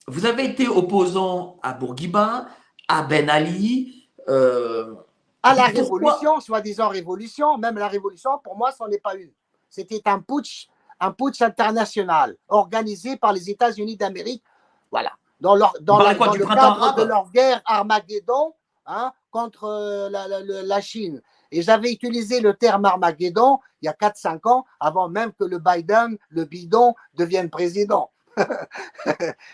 vous 0.06 0.26
avez 0.26 0.44
été 0.44 0.68
opposant 0.68 1.58
à 1.62 1.72
Bourguiba, 1.72 2.48
à 2.88 3.02
Ben 3.02 3.28
Ali. 3.28 4.08
à 4.26 5.54
la 5.54 5.64
révolution, 5.66 6.40
soi-disant 6.40 6.88
révolution. 6.88 7.58
Même 7.58 7.78
la 7.78 7.88
révolution, 7.88 8.38
pour 8.42 8.56
moi, 8.56 8.72
ce 8.72 8.88
n'est 8.88 8.98
pas 8.98 9.14
une. 9.14 9.32
C'était 9.70 10.02
un 10.06 10.20
putsch 10.20 10.68
un 11.00 11.12
putsch 11.12 11.42
international 11.42 12.36
organisé 12.48 13.16
par 13.16 13.32
les 13.32 13.50
États-Unis 13.50 13.96
d'Amérique. 13.96 14.42
Voilà. 14.90 15.12
Dans, 15.40 15.54
leur, 15.54 15.74
dans, 15.80 15.98
le 15.98 16.14
cadre 16.14 16.94
de 16.96 17.02
leur 17.04 17.30
guerre 17.30 17.62
Armageddon 17.64 18.54
hein, 18.86 19.12
contre 19.30 19.64
euh, 19.64 20.10
la, 20.10 20.80
Chine. 20.80 21.22
Et 21.52 21.62
j'avais 21.62 21.92
utilisé 21.92 22.40
le 22.40 22.54
terme 22.54 22.84
Armageddon 22.84 23.60
il 23.80 23.86
y 23.86 23.88
a 23.88 23.92
4-5 23.92 24.48
ans, 24.48 24.64
avant 24.80 25.08
même 25.08 25.32
que 25.32 25.44
le 25.44 25.58
Biden, 25.58 26.18
le 26.30 26.44
bidon, 26.44 26.94
devienne 27.14 27.48
président. 27.50 28.10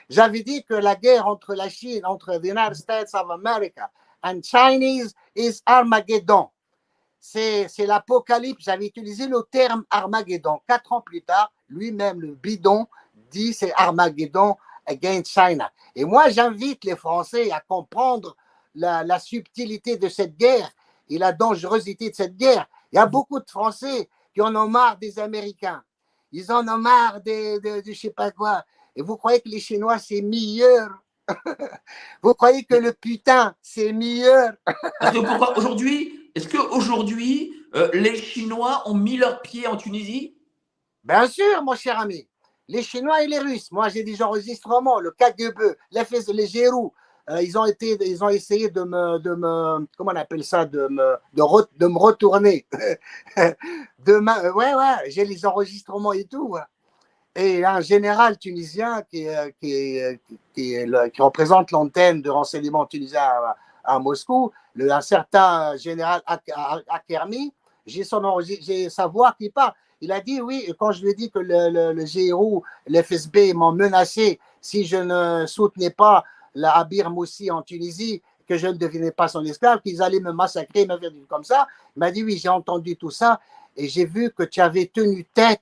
j'avais 0.09 0.43
dit 0.43 0.65
que 0.65 0.75
la 0.75 0.97
guerre 0.97 1.27
entre 1.27 1.55
la 1.55 1.69
Chine, 1.69 2.07
entre 2.07 2.39
the 2.39 2.47
United 2.47 2.75
States 2.75 3.15
of 3.15 3.31
America 3.31 3.91
and 4.23 4.41
Chinese 4.43 5.15
is 5.37 5.61
Armageddon 5.67 6.49
c'est 7.25 7.87
l'apocalypse. 7.87 8.65
J'avais 8.65 8.87
utilisé 8.87 9.27
le 9.27 9.43
terme 9.51 9.85
Armageddon. 9.91 10.61
Quatre 10.69 10.93
ans 10.93 11.01
plus 11.01 11.23
tard, 11.23 11.53
lui-même, 11.69 12.21
le 12.21 12.35
bidon, 12.35 12.87
dit 13.31 13.55
c'est 13.55 13.73
Armageddon 13.77 14.57
against 14.87 15.33
China. 15.33 15.71
Et 15.95 16.05
moi, 16.05 16.29
j'invite 16.29 16.85
les 16.85 16.97
Français 16.97 17.51
à 17.51 17.61
comprendre 17.61 18.37
la, 18.75 19.19
subtilité 19.19 19.97
de 19.97 20.09
cette 20.09 20.37
guerre 20.37 20.71
et 21.09 21.19
la 21.19 21.33
dangerosité 21.33 22.11
de 22.11 22.15
cette 22.15 22.37
guerre. 22.37 22.67
Il 22.93 22.97
y 22.97 22.99
a 22.99 23.07
beaucoup 23.07 23.39
de 23.39 23.49
Français 23.49 24.09
qui 24.33 24.41
en 24.41 24.55
ont 24.57 24.69
marre 24.69 24.99
des 24.99 25.19
Américains. 25.19 25.83
Ils 26.33 26.51
en 26.51 26.67
ont 26.69 26.79
marre 26.79 27.21
de, 27.21 27.61
de, 27.61 27.81
de 27.81 27.93
je 27.93 27.99
sais 27.99 28.11
pas 28.11 28.31
quoi. 28.31 28.65
Et 28.97 29.03
vous 29.03 29.17
croyez 29.17 29.41
que 29.41 29.49
les 29.49 29.61
Chinois, 29.61 29.99
c'est 29.99 30.23
meilleur? 30.23 30.89
Vous 32.23 32.35
croyez 32.35 32.65
que 32.65 32.75
le 32.75 32.93
putain, 32.93 33.55
c'est 33.63 33.93
meilleur? 33.93 34.53
Aujourd'hui, 35.57 36.31
est-ce 36.35 36.49
qu'aujourd'hui, 36.49 37.55
euh, 37.75 37.91
les 37.93 38.17
Chinois 38.17 38.83
ont 38.87 38.95
mis 38.95 39.17
leurs 39.17 39.41
pieds 39.43 39.67
en 39.67 39.77
Tunisie? 39.77 40.37
Bien 41.03 41.27
sûr, 41.29 41.63
mon 41.63 41.75
cher 41.75 41.99
ami. 41.99 42.29
Les 42.69 42.83
Chinois 42.83 43.23
et 43.23 43.27
les 43.27 43.39
Russes. 43.39 43.71
Moi, 43.73 43.89
j'ai 43.89 44.03
des 44.03 44.23
enregistrements, 44.23 45.01
le 45.01 45.11
KGB, 45.11 45.77
les, 45.91 46.03
les 46.33 46.47
Gérous. 46.47 46.93
Euh, 47.31 47.41
ils, 47.43 47.57
ont 47.57 47.65
été, 47.65 47.97
ils 48.07 48.23
ont 48.23 48.29
essayé 48.29 48.69
de 48.69 48.83
me, 48.83 49.19
de 49.19 49.35
me 49.35 49.87
comment 49.97 50.13
on 50.13 50.17
appelle 50.17 50.45
ça, 50.45 50.67
de 50.67 50.89
me, 50.89 51.17
de, 51.33 51.87
me 51.87 51.99
retourner. 51.99 52.67
de 53.37 54.13
euh, 54.13 54.53
ouais, 54.53 54.75
ouais, 54.75 55.11
j'ai 55.11 55.25
les 55.25 55.47
enregistrements 55.47 56.13
et 56.13 56.25
tout. 56.25 56.57
Et 57.35 57.65
un 57.65 57.81
général 57.81 58.39
tunisien 58.39 59.03
qui, 59.11 59.27
qui, 59.61 59.99
qui, 60.55 60.77
représente 61.19 61.71
l'antenne 61.71 62.21
de 62.21 62.31
renseignement 62.31 62.85
tunisien 62.87 63.27
à 63.83 63.99
Moscou, 63.99 64.53
le, 64.75 64.91
un 64.93 65.01
certain 65.01 65.77
général 65.77 66.23
Akermi, 66.89 67.53
j'ai 67.87 68.05
sa 68.05 69.07
voix 69.07 69.35
qui 69.39 69.51
parle. 69.51 69.73
Il 70.01 70.13
a 70.13 70.21
dit 70.21 70.41
oui, 70.41 70.73
quand 70.79 70.93
je 70.93 71.03
lui 71.03 71.11
ai 71.11 71.15
dit 71.15 71.31
que 71.31 71.39
le, 71.39 71.71
le, 71.71 71.93
le 71.93 72.05
GRU, 72.05 72.61
l'FSB 72.87 73.55
m'ont 73.55 73.73
menacé 73.73 74.39
si 74.61 74.85
je 74.85 74.97
ne 74.97 75.47
soutenais 75.47 75.91
pas 75.91 76.25
la 76.55 76.77
Abir 76.77 77.11
Moussi 77.11 77.51
en 77.51 77.63
Tunisie, 77.63 78.23
que 78.47 78.57
je 78.57 78.67
ne 78.67 78.73
devenais 78.73 79.11
pas 79.11 79.29
son 79.29 79.45
esclave, 79.45 79.81
qu'ils 79.81 80.03
allaient 80.03 80.21
me 80.21 80.33
massacrer, 80.33 80.87
me 80.87 80.99
faire 80.99 81.11
comme 81.29 81.45
ça. 81.45 81.67
Il 81.97 82.01
m'a 82.01 82.11
dit 82.11 82.23
oui, 82.23 82.39
j'ai 82.39 82.49
entendu 82.49 82.97
tout 82.97 83.11
ça 83.11 83.41
et 83.77 83.89
j'ai 83.89 84.05
vu 84.05 84.31
que 84.31 84.43
tu 84.43 84.61
avais 84.61 84.87
tenu 84.87 85.25
tête 85.25 85.61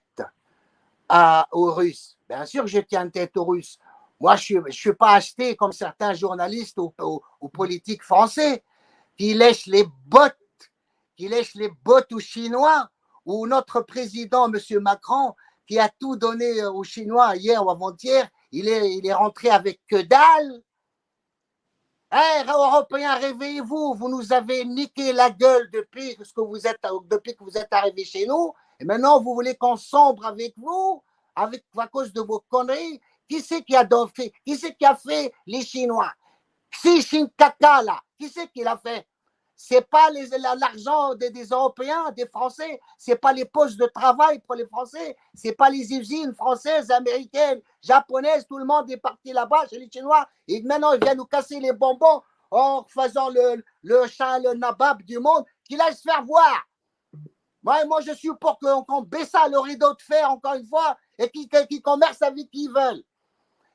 à, 1.08 1.46
aux 1.52 1.72
Russes. 1.72 2.16
Bien 2.28 2.44
sûr 2.44 2.66
je 2.66 2.78
tiens 2.80 3.08
tête 3.08 3.36
aux 3.36 3.44
Russes. 3.44 3.78
Moi, 4.22 4.36
je 4.36 4.58
ne 4.58 4.70
suis 4.70 4.92
pas 4.92 5.14
acheté 5.14 5.56
comme 5.56 5.72
certains 5.72 6.14
journalistes 6.14 6.78
ou, 6.78 6.94
ou, 7.40 7.48
politiques 7.48 8.04
français 8.04 8.62
qui 9.18 9.34
lèchent 9.34 9.66
les 9.66 9.84
bottes, 10.06 10.36
qui 11.16 11.26
lèchent 11.26 11.56
les 11.56 11.68
bottes 11.84 12.12
aux 12.12 12.20
Chinois, 12.20 12.88
ou 13.24 13.46
notre 13.46 13.80
président, 13.82 14.52
M. 14.52 14.58
Macron, 14.80 15.34
qui 15.66 15.78
a 15.78 15.88
tout 15.88 16.16
donné 16.16 16.64
aux 16.64 16.82
Chinois 16.82 17.36
hier 17.36 17.64
ou 17.64 17.70
avant-hier, 17.70 18.28
il 18.50 18.68
est, 18.68 18.94
il 18.94 19.06
est 19.06 19.14
rentré 19.14 19.48
avec 19.48 19.80
que 19.88 20.02
dalle. 20.02 20.62
Hé, 22.12 22.44
Européens, 22.46 23.14
réveillez-vous, 23.14 23.94
vous 23.94 24.08
nous 24.08 24.32
avez 24.32 24.64
niqué 24.64 25.12
la 25.12 25.30
gueule 25.30 25.70
depuis 25.70 26.16
que, 26.16 26.40
vous 26.40 26.66
êtes, 26.66 26.80
depuis 27.06 27.34
que 27.34 27.42
vous 27.44 27.56
êtes 27.56 27.72
arrivés 27.72 28.04
chez 28.04 28.26
nous, 28.26 28.52
et 28.78 28.84
maintenant 28.84 29.20
vous 29.22 29.34
voulez 29.34 29.54
qu'on 29.56 29.76
sombre 29.76 30.26
avec 30.26 30.52
vous, 30.56 31.02
à 31.34 31.48
cause 31.88 32.12
de 32.12 32.20
vos 32.20 32.40
conneries. 32.50 33.00
Qui 33.28 33.40
c'est 33.40 33.62
qui 33.62 33.74
a 33.74 33.88
fait, 34.14 34.30
qui 34.44 34.58
c'est 34.58 34.74
qui 34.74 34.84
a 34.84 34.94
fait 34.94 35.32
les 35.46 35.62
Chinois? 35.62 36.12
Xi 36.70 37.00
Jinping 37.00 37.30
là, 37.60 37.98
qui 38.18 38.28
c'est 38.28 38.48
qui 38.48 38.62
l'a 38.62 38.76
fait? 38.76 39.06
C'est 39.56 39.88
pas 39.88 40.10
l'argent 40.58 41.14
des, 41.14 41.30
Européens, 41.50 42.10
des 42.12 42.26
Français, 42.26 42.80
c'est 42.98 43.16
pas 43.16 43.32
les 43.32 43.44
postes 43.44 43.78
de 43.78 43.86
travail 43.86 44.40
pour 44.40 44.54
les 44.54 44.66
Français, 44.66 45.16
c'est 45.34 45.52
pas 45.52 45.70
les 45.70 45.92
usines 45.92 46.34
françaises, 46.34 46.90
américaines, 46.90 47.60
japonaises, 47.82 48.46
tout 48.46 48.58
le 48.58 48.64
monde 48.64 48.90
est 48.90 48.96
parti 48.96 49.32
là-bas 49.32 49.66
chez 49.68 49.78
les 49.78 49.90
Chinois 49.90 50.26
et 50.48 50.62
maintenant 50.62 50.92
ils 50.92 51.00
viennent 51.02 51.18
nous 51.18 51.26
casser 51.26 51.60
les 51.60 51.72
bonbons 51.72 52.22
en 52.50 52.84
faisant 52.84 53.30
le, 53.30 53.64
le 53.82 54.06
chat, 54.08 54.38
le 54.38 54.54
nabab 54.54 55.02
du 55.02 55.18
monde, 55.18 55.44
qu'il 55.64 55.80
aille 55.80 55.94
se 55.94 56.02
faire 56.02 56.22
voir. 56.24 56.66
Moi, 57.62 57.84
moi 57.86 58.00
je 58.00 58.12
suis 58.12 58.30
pour 58.40 58.58
qu'on 58.58 59.02
baisse 59.02 59.32
le 59.50 59.58
rideau 59.58 59.94
de 59.94 60.02
fer 60.02 60.30
encore 60.30 60.54
une 60.54 60.66
fois 60.66 60.96
et 61.18 61.30
qu'ils 61.30 61.48
qu 61.48 61.80
commercent 61.80 62.22
avec 62.22 62.50
qui 62.50 62.64
ils 62.64 62.72
veulent. 62.72 63.02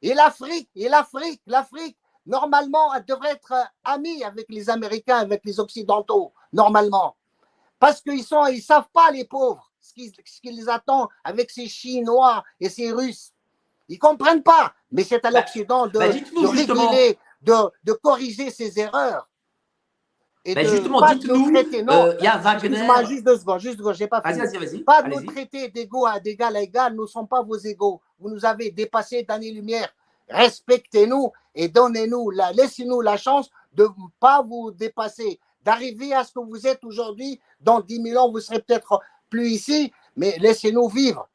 Et 0.01 0.13
l'Afrique, 0.13 0.69
et 0.75 0.89
l'Afrique, 0.89 1.41
l'Afrique, 1.47 1.97
normalement, 2.27 2.93
elle 2.93 3.05
devrait 3.05 3.31
être 3.31 3.53
euh, 3.53 3.63
amie 3.83 4.23
avec 4.23 4.45
les 4.49 4.69
Américains, 4.69 5.17
avec 5.17 5.41
les 5.45 5.59
Occidentaux, 5.59 6.33
normalement. 6.53 7.15
Parce 7.79 8.01
qu'ils 8.01 8.23
sont, 8.23 8.45
ils 8.47 8.61
savent 8.61 8.89
pas, 8.93 9.11
les 9.11 9.25
pauvres, 9.25 9.71
ce 9.79 9.93
qui, 9.93 10.11
ce 10.25 10.41
qui, 10.41 10.51
les 10.51 10.69
attend 10.69 11.09
avec 11.23 11.49
ces 11.49 11.67
Chinois 11.67 12.43
et 12.59 12.69
ces 12.69 12.91
Russes. 12.91 13.31
Ils 13.89 13.99
comprennent 13.99 14.43
pas. 14.43 14.73
Mais 14.91 15.03
c'est 15.03 15.23
à 15.25 15.31
bah, 15.31 15.39
l'Occident 15.39 15.87
de, 15.87 15.97
bah, 15.97 16.09
de 16.09 16.47
réguler, 16.47 17.17
de, 17.41 17.53
de, 17.83 17.93
corriger 17.93 18.49
ces 18.51 18.79
erreurs. 18.79 19.29
Et 20.43 20.55
bah, 20.55 20.63
de 20.63 20.69
justement, 20.69 21.01
dites-nous, 21.13 21.55
euh, 21.55 22.15
il 22.19 22.23
y 22.23 22.27
a 22.27 22.37
Wagner. 22.37 23.05
Juste 23.05 23.23
deux 23.23 23.37
secondes, 23.37 23.59
juste 23.59 23.77
deux 23.77 23.83
secondes, 23.83 23.95
j'ai 23.95 24.07
pas 24.07 24.21
fini. 24.21 24.39
Vas 24.39 24.45
-y, 24.45 24.57
vas 24.57 24.65
-y, 24.65 24.83
pas 24.83 25.03
de 25.03 25.09
nous 25.09 25.25
traiter 25.25 25.69
d'égaux 25.69 26.07
d'égal 26.23 26.55
à 26.55 26.61
égal, 26.61 26.93
nous 26.95 27.03
ne 27.03 27.07
sommes 27.07 27.27
pas 27.27 27.41
vos 27.41 27.57
égaux. 27.57 28.01
Vous 28.19 28.29
nous 28.29 28.45
avez 28.45 28.71
dépassé 28.71 29.23
d'années-lumière 29.23 29.93
respectez-nous 30.29 31.31
et 31.55 31.67
donnez-nous, 31.67 32.29
la, 32.31 32.51
laissez-nous 32.51 33.01
la 33.01 33.17
chance 33.17 33.49
de 33.73 33.83
ne 33.83 34.07
pas 34.19 34.41
vous 34.41 34.71
dépasser, 34.71 35.39
d'arriver 35.63 36.13
à 36.13 36.23
ce 36.23 36.33
que 36.33 36.39
vous 36.39 36.67
êtes 36.67 36.83
aujourd'hui. 36.83 37.39
Dans 37.59 37.79
10 37.79 38.01
000 38.01 38.23
ans, 38.23 38.31
vous 38.31 38.39
serez 38.39 38.61
peut-être 38.61 39.01
plus 39.29 39.49
ici, 39.49 39.91
mais 40.15 40.37
laissez-nous 40.39 40.87
vivre. 40.87 41.27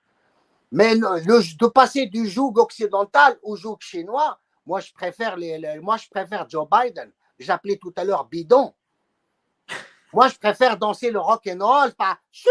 Mais 0.71 0.95
le, 0.95 1.57
de 1.59 1.67
passer 1.67 2.07
du 2.07 2.27
joug 2.27 2.55
occidental 2.57 3.39
au 3.43 3.57
joug 3.57 3.77
chinois, 3.81 4.39
moi 4.65 4.81
je 4.81 4.93
préfère, 4.93 5.37
les, 5.37 5.79
moi, 5.81 5.97
je 5.97 6.09
préfère 6.09 6.49
Joe 6.49 6.67
Biden. 6.71 7.11
J'appelais 7.39 7.77
tout 7.77 7.93
à 7.97 8.05
l'heure 8.05 8.25
bidon. 8.25 8.73
Moi, 10.13 10.29
je 10.29 10.39
préfère 10.39 10.77
danser 10.77 11.11
le 11.11 11.19
rock 11.19 11.49
and 11.49 11.65
roll, 11.65 11.93
pas. 11.95 12.19
Je 12.31 12.49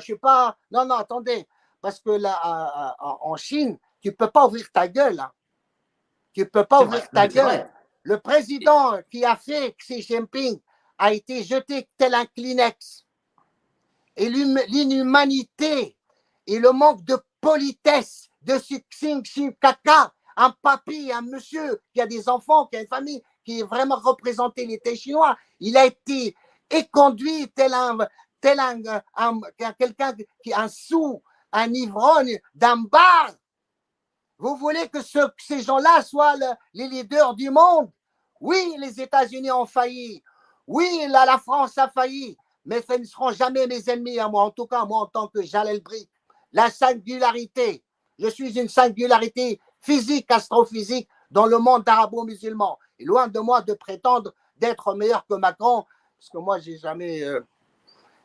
suis 0.00 0.16
pas. 0.16 0.56
Non, 0.70 0.84
non, 0.84 0.94
attendez, 0.94 1.46
parce 1.80 1.98
que 2.00 2.10
là, 2.10 2.96
en 3.00 3.36
Chine, 3.36 3.78
tu 4.00 4.12
peux 4.12 4.30
pas 4.30 4.46
ouvrir 4.46 4.70
ta 4.72 4.86
gueule. 4.86 5.18
Hein. 5.18 5.30
Tu 6.36 6.40
ne 6.40 6.44
peux 6.44 6.64
pas 6.64 6.84
ouvrir 6.84 7.08
ta 7.08 7.26
gueule. 7.26 7.66
Le 8.02 8.20
président 8.20 9.00
qui 9.10 9.24
a 9.24 9.36
fait 9.36 9.74
Xi 9.78 10.02
Jinping 10.02 10.60
a 10.98 11.14
été 11.14 11.42
jeté 11.42 11.88
tel 11.96 12.12
un 12.12 12.26
Kleenex. 12.26 13.06
Et 14.16 14.28
l'inhumanité 14.28 15.96
et 16.46 16.58
le 16.58 16.72
manque 16.72 17.02
de 17.04 17.16
politesse 17.40 18.28
de 18.42 18.58
ce 18.58 18.74
Xi 18.74 19.56
Kaka, 19.58 20.12
un 20.36 20.50
papy, 20.60 21.10
un 21.10 21.22
monsieur 21.22 21.80
qui 21.94 22.02
a 22.02 22.06
des 22.06 22.28
enfants, 22.28 22.66
qui 22.66 22.76
a 22.76 22.82
une 22.82 22.86
famille, 22.86 23.22
qui 23.42 23.60
est 23.60 23.66
vraiment 23.66 23.96
représenté 23.96 24.66
l'État 24.66 24.94
chinois, 24.94 25.38
il 25.58 25.74
a 25.78 25.86
été 25.86 26.36
éconduit 26.68 27.50
tel 27.54 27.72
un, 27.72 27.96
tel 28.42 28.60
un, 28.60 29.40
quelqu'un 29.78 30.14
qui 30.44 30.52
un 30.52 30.68
sous, 30.68 31.22
un 31.50 31.72
ivrogne 31.72 32.38
d'un 32.54 32.76
bar 32.76 33.30
vous 34.38 34.56
voulez 34.56 34.88
que, 34.88 34.98
ces 35.38 35.62
gens-là 35.62 36.02
soient 36.02 36.34
les 36.74 36.88
leaders 36.88 37.34
du 37.34 37.50
monde? 37.50 37.90
Oui, 38.40 38.76
les 38.78 39.00
États-Unis 39.00 39.50
ont 39.50 39.66
failli. 39.66 40.22
Oui, 40.66 41.06
la 41.08 41.38
France 41.38 41.78
a 41.78 41.88
failli. 41.88 42.36
Mais 42.64 42.82
ce 42.82 42.98
ne 42.98 43.04
seront 43.04 43.30
jamais 43.30 43.66
mes 43.66 43.88
ennemis 43.88 44.18
à 44.18 44.28
moi. 44.28 44.42
En 44.42 44.50
tout 44.50 44.66
cas, 44.66 44.84
moi, 44.84 44.98
en 44.98 45.06
tant 45.06 45.28
que 45.28 45.40
Jalel 45.42 45.80
Brick. 45.80 46.10
La 46.52 46.70
singularité. 46.70 47.82
Je 48.18 48.28
suis 48.28 48.58
une 48.58 48.68
singularité 48.68 49.60
physique, 49.80 50.30
astrophysique 50.30 51.08
dans 51.30 51.46
le 51.46 51.58
monde 51.58 51.88
arabo-musulman. 51.88 52.78
Et 52.98 53.04
loin 53.04 53.28
de 53.28 53.38
moi 53.40 53.62
de 53.62 53.74
prétendre 53.74 54.34
d'être 54.56 54.94
meilleur 54.94 55.26
que 55.26 55.34
Macron, 55.34 55.84
parce 56.18 56.30
que 56.30 56.38
moi, 56.38 56.58
j'ai 56.58 56.78
jamais 56.78 57.22
euh, 57.22 57.40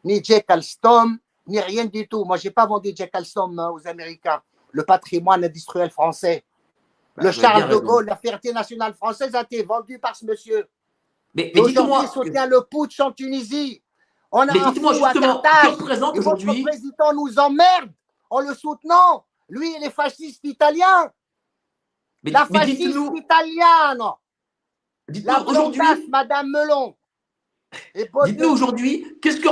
ni 0.04 0.24
Jack 0.24 0.46
Alstom, 0.50 1.20
ni 1.48 1.60
rien 1.60 1.86
du 1.86 2.08
tout. 2.08 2.24
Moi, 2.24 2.38
j'ai 2.38 2.52
pas 2.52 2.66
vendu 2.66 2.92
Jack 2.96 3.12
Alstom 3.14 3.58
hein, 3.60 3.70
aux 3.70 3.86
Américains 3.86 4.42
le 4.72 4.84
patrimoine 4.84 5.44
industriel 5.44 5.90
français. 5.90 6.44
Bah, 7.16 7.24
le 7.24 7.32
Charles 7.32 7.70
de 7.70 7.76
Gaulle, 7.76 8.06
la 8.06 8.16
fierté 8.16 8.54
nationale 8.54 8.94
française 8.94 9.36
a 9.36 9.42
été 9.42 9.64
vendue 9.64 10.00
par 10.00 10.16
ce 10.16 10.26
monsieur. 10.26 10.68
Mais, 11.34 11.52
mais 11.54 11.62
aujourd'hui, 11.62 11.94
il 12.04 12.08
soutient 12.10 12.46
le 12.46 12.62
putsch 12.62 13.00
en 13.00 13.12
Tunisie. 13.12 13.82
On 14.32 14.48
a 14.48 14.52
un 14.52 14.74
fou 14.74 14.88
à 14.88 14.92
aujourd'hui. 16.14 16.22
Votre 16.22 16.62
président 16.62 17.14
nous 17.14 17.38
emmerde 17.38 17.92
en 18.30 18.40
le 18.40 18.54
soutenant. 18.54 19.26
Lui, 19.50 19.76
il 19.78 19.84
est 19.84 19.92
fasciste 19.92 20.44
italien. 20.44 21.12
Mais, 22.24 22.32
la 22.32 22.46
fasciste 22.46 22.98
italienne. 23.16 24.04
La 25.26 25.42
aujourd'hui, 25.42 25.82
Madame 26.10 26.50
Melon. 26.50 26.96
Dites-nous 27.96 28.50
aujourd'hui, 28.50 29.18
qu'est-ce 29.22 29.40
que 29.40 29.48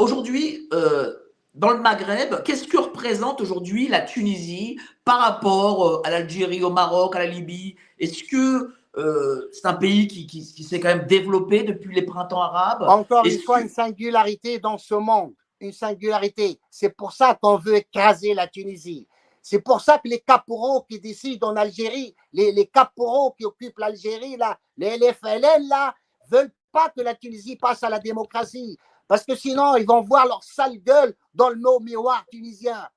aujourd'hui 0.00 0.68
euh, 0.72 1.12
dans 1.60 1.72
le 1.72 1.80
Maghreb, 1.80 2.42
qu'est-ce 2.42 2.66
que 2.66 2.78
représente 2.78 3.42
aujourd'hui 3.42 3.86
la 3.86 4.00
Tunisie 4.00 4.80
par 5.04 5.20
rapport 5.20 5.86
euh, 5.86 6.02
à 6.04 6.10
l'Algérie, 6.10 6.64
au 6.64 6.70
Maroc, 6.70 7.14
à 7.14 7.18
la 7.18 7.26
Libye? 7.26 7.76
Est-ce 7.98 8.24
que 8.24 8.72
euh, 8.96 9.50
c'est 9.52 9.66
un 9.66 9.74
pays 9.74 10.08
qui, 10.08 10.26
qui, 10.26 10.64
s'est 10.64 10.80
quand 10.80 10.88
même 10.88 11.06
développé 11.06 11.62
depuis 11.62 11.94
les 11.94 12.00
printemps 12.00 12.40
arabes? 12.40 12.84
Encore 12.88 13.26
une 13.26 13.40
fois, 13.40 13.60
une 13.60 13.68
singularité 13.68 14.58
dans 14.58 14.78
ce 14.78 14.94
monde, 14.94 15.34
une 15.60 15.72
singularité. 15.72 16.58
C'est 16.70 16.96
pour 16.96 17.12
ça 17.12 17.38
qu'on 17.40 17.58
veut 17.58 17.76
écraser 17.76 18.32
la 18.32 18.46
Tunisie. 18.46 19.06
C'est 19.42 19.60
pour 19.60 19.82
ça 19.82 19.98
que 19.98 20.08
les 20.08 20.20
caporaux 20.20 20.86
qui 20.88 20.98
décident 20.98 21.48
en 21.48 21.56
Algérie, 21.56 22.16
les, 22.32 22.52
les 22.52 22.66
caporaux 22.68 23.34
qui 23.38 23.44
occupent 23.44 23.78
l'Algérie, 23.78 24.38
là, 24.38 24.58
les 24.78 24.96
LFLN, 24.96 25.68
là, 25.68 25.94
veulent 26.30 26.52
pas 26.72 26.88
que 26.88 27.02
la 27.02 27.14
Tunisie 27.14 27.56
passe 27.56 27.82
à 27.82 27.90
la 27.90 27.98
démocratie. 27.98 28.78
Parce 29.10 29.24
que 29.24 29.34
sinon, 29.34 29.74
ils 29.74 29.84
vont 29.88 30.02
voir 30.02 30.24
leur 30.24 30.44
sale 30.44 30.78
gueule 30.78 31.16
dans 31.34 31.48
le 31.48 31.56
mot 31.56 31.80
miroir 31.80 32.24
tunisien. 32.30 32.88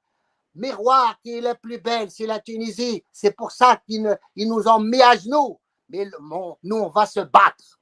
Miroir 0.54 1.20
qui 1.24 1.40
est 1.40 1.42
la 1.42 1.56
plus 1.56 1.80
belle, 1.80 2.12
c'est 2.12 2.28
la 2.28 2.40
Tunisie. 2.40 3.04
C'est 3.12 3.36
pour 3.36 3.52
ça 3.52 3.82
qu'ils 3.88 4.16
nous 4.36 4.68
ont 4.68 4.80
mis 4.80 5.02
à 5.02 5.18
genoux. 5.18 5.60
Mais 5.90 6.06
nous, 6.62 6.76
on 6.76 6.90
va 6.90 7.08
se 7.08 7.20
battre. 7.20 7.80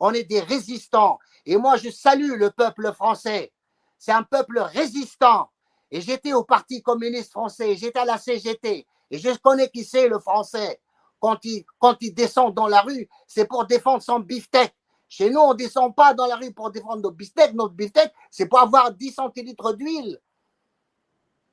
On 0.00 0.12
est 0.12 0.24
des 0.24 0.40
résistants. 0.40 1.20
Et 1.46 1.56
moi, 1.56 1.76
je 1.76 1.90
salue 1.90 2.32
le 2.32 2.50
peuple 2.50 2.92
français. 2.92 3.52
C'est 3.96 4.10
un 4.10 4.24
peuple 4.24 4.58
résistant. 4.58 5.48
Et 5.92 6.00
j'étais 6.00 6.32
au 6.32 6.42
Parti 6.42 6.82
communiste 6.82 7.30
français, 7.30 7.76
j'étais 7.76 8.00
à 8.00 8.04
la 8.04 8.18
CGT. 8.18 8.88
Et 9.12 9.18
je 9.20 9.30
connais 9.38 9.68
qui 9.70 9.84
c'est 9.84 10.08
le 10.08 10.18
français. 10.18 10.80
Quand 11.20 11.44
il, 11.44 11.64
quand 11.78 11.96
il 12.00 12.12
descend 12.12 12.52
dans 12.52 12.66
la 12.66 12.80
rue, 12.80 13.08
c'est 13.28 13.46
pour 13.46 13.66
défendre 13.66 14.02
son 14.02 14.18
beefsteak. 14.18 14.74
Chez 15.08 15.30
nous, 15.30 15.40
on 15.40 15.52
ne 15.52 15.58
descend 15.58 15.94
pas 15.94 16.12
dans 16.12 16.26
la 16.26 16.36
rue 16.36 16.52
pour 16.52 16.70
défendre 16.70 17.02
nos 17.02 17.10
bistecs. 17.10 17.54
Notre 17.54 17.74
bistec, 17.74 18.12
c'est 18.30 18.46
pour 18.46 18.60
avoir 18.60 18.92
10 18.92 19.12
centilitres 19.12 19.72
d'huile. 19.72 20.20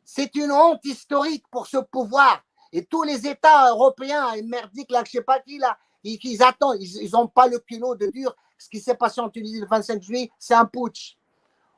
C'est 0.04 0.36
une 0.36 0.52
honte 0.52 0.84
historique 0.84 1.46
pour 1.50 1.66
ce 1.68 1.78
pouvoir. 1.78 2.44
Et 2.72 2.86
tous 2.86 3.04
les 3.04 3.26
États 3.26 3.70
européens 3.70 4.34
et 4.34 4.42
merdiques, 4.42 4.92
là, 4.92 5.04
je 5.06 5.10
ne 5.10 5.22
sais 5.22 5.24
pas 5.24 5.40
qui, 5.40 5.58
là, 5.58 5.78
ils, 6.04 6.44
attendent, 6.44 6.82
ils 6.82 7.12
n'ont 7.12 7.28
pas 7.28 7.48
le 7.48 7.60
culot 7.60 7.96
de 7.96 8.08
dire 8.08 8.34
ce 8.58 8.70
qui 8.70 8.80
s'est 8.80 8.96
passé 8.96 9.22
en 9.22 9.30
Tunisie 9.30 9.60
le 9.60 9.68
25 9.68 10.02
juillet, 10.02 10.32
c'est 10.38 10.54
un 10.54 10.66
putsch 10.66 11.18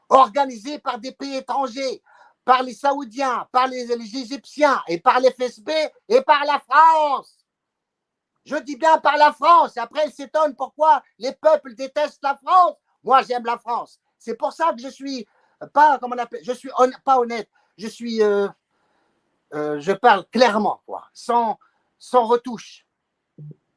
organisé 0.09 0.79
par 0.79 0.99
des 0.99 1.11
pays 1.11 1.35
étrangers, 1.35 2.01
par 2.45 2.63
les 2.63 2.73
Saoudiens, 2.73 3.47
par 3.51 3.67
les, 3.67 3.85
les 3.85 4.17
Égyptiens 4.17 4.81
et 4.87 4.99
par 4.99 5.19
les 5.19 5.31
FSB 5.31 5.69
et 6.07 6.21
par 6.21 6.45
la 6.45 6.59
France. 6.59 7.36
Je 8.47 8.55
dis 8.63 8.77
bien 8.77 8.97
par 8.99 9.17
la 9.17 9.33
France. 9.33 9.75
Après, 9.75 10.03
elle 10.05 10.13
s'étonne 10.13 10.55
pourquoi 10.55 11.03
les 11.19 11.33
peuples 11.33 11.75
détestent 11.75 12.23
la 12.23 12.37
France. 12.37 12.77
Moi, 13.03 13.21
j'aime 13.23 13.43
la 13.45 13.57
France. 13.57 13.99
C'est 14.17 14.35
pour 14.35 14.53
ça 14.53 14.71
que 14.71 14.81
je 14.81 14.87
suis 14.87 15.27
pas, 15.73 15.97
comment 15.99 16.15
on 16.15 16.19
appelle, 16.19 16.39
je 16.43 16.53
suis 16.53 16.69
pas 17.03 17.19
honnête. 17.19 17.49
Je 17.77 17.87
suis, 17.87 18.23
euh, 18.23 18.47
euh, 19.53 19.81
je 19.81 19.91
parle 19.91 20.25
clairement, 20.31 20.81
quoi, 20.85 21.03
sans, 21.13 21.59
sans 21.99 22.25
retouche. 22.25 22.85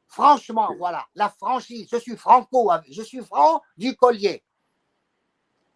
Franchement, 0.07 0.71
voilà, 0.79 1.05
la 1.17 1.29
franchise. 1.29 1.89
Je 1.91 1.97
suis 1.97 2.17
franco, 2.17 2.71
je 2.89 3.03
suis 3.03 3.25
franc 3.25 3.63
du 3.77 3.97
collier. 3.97 4.45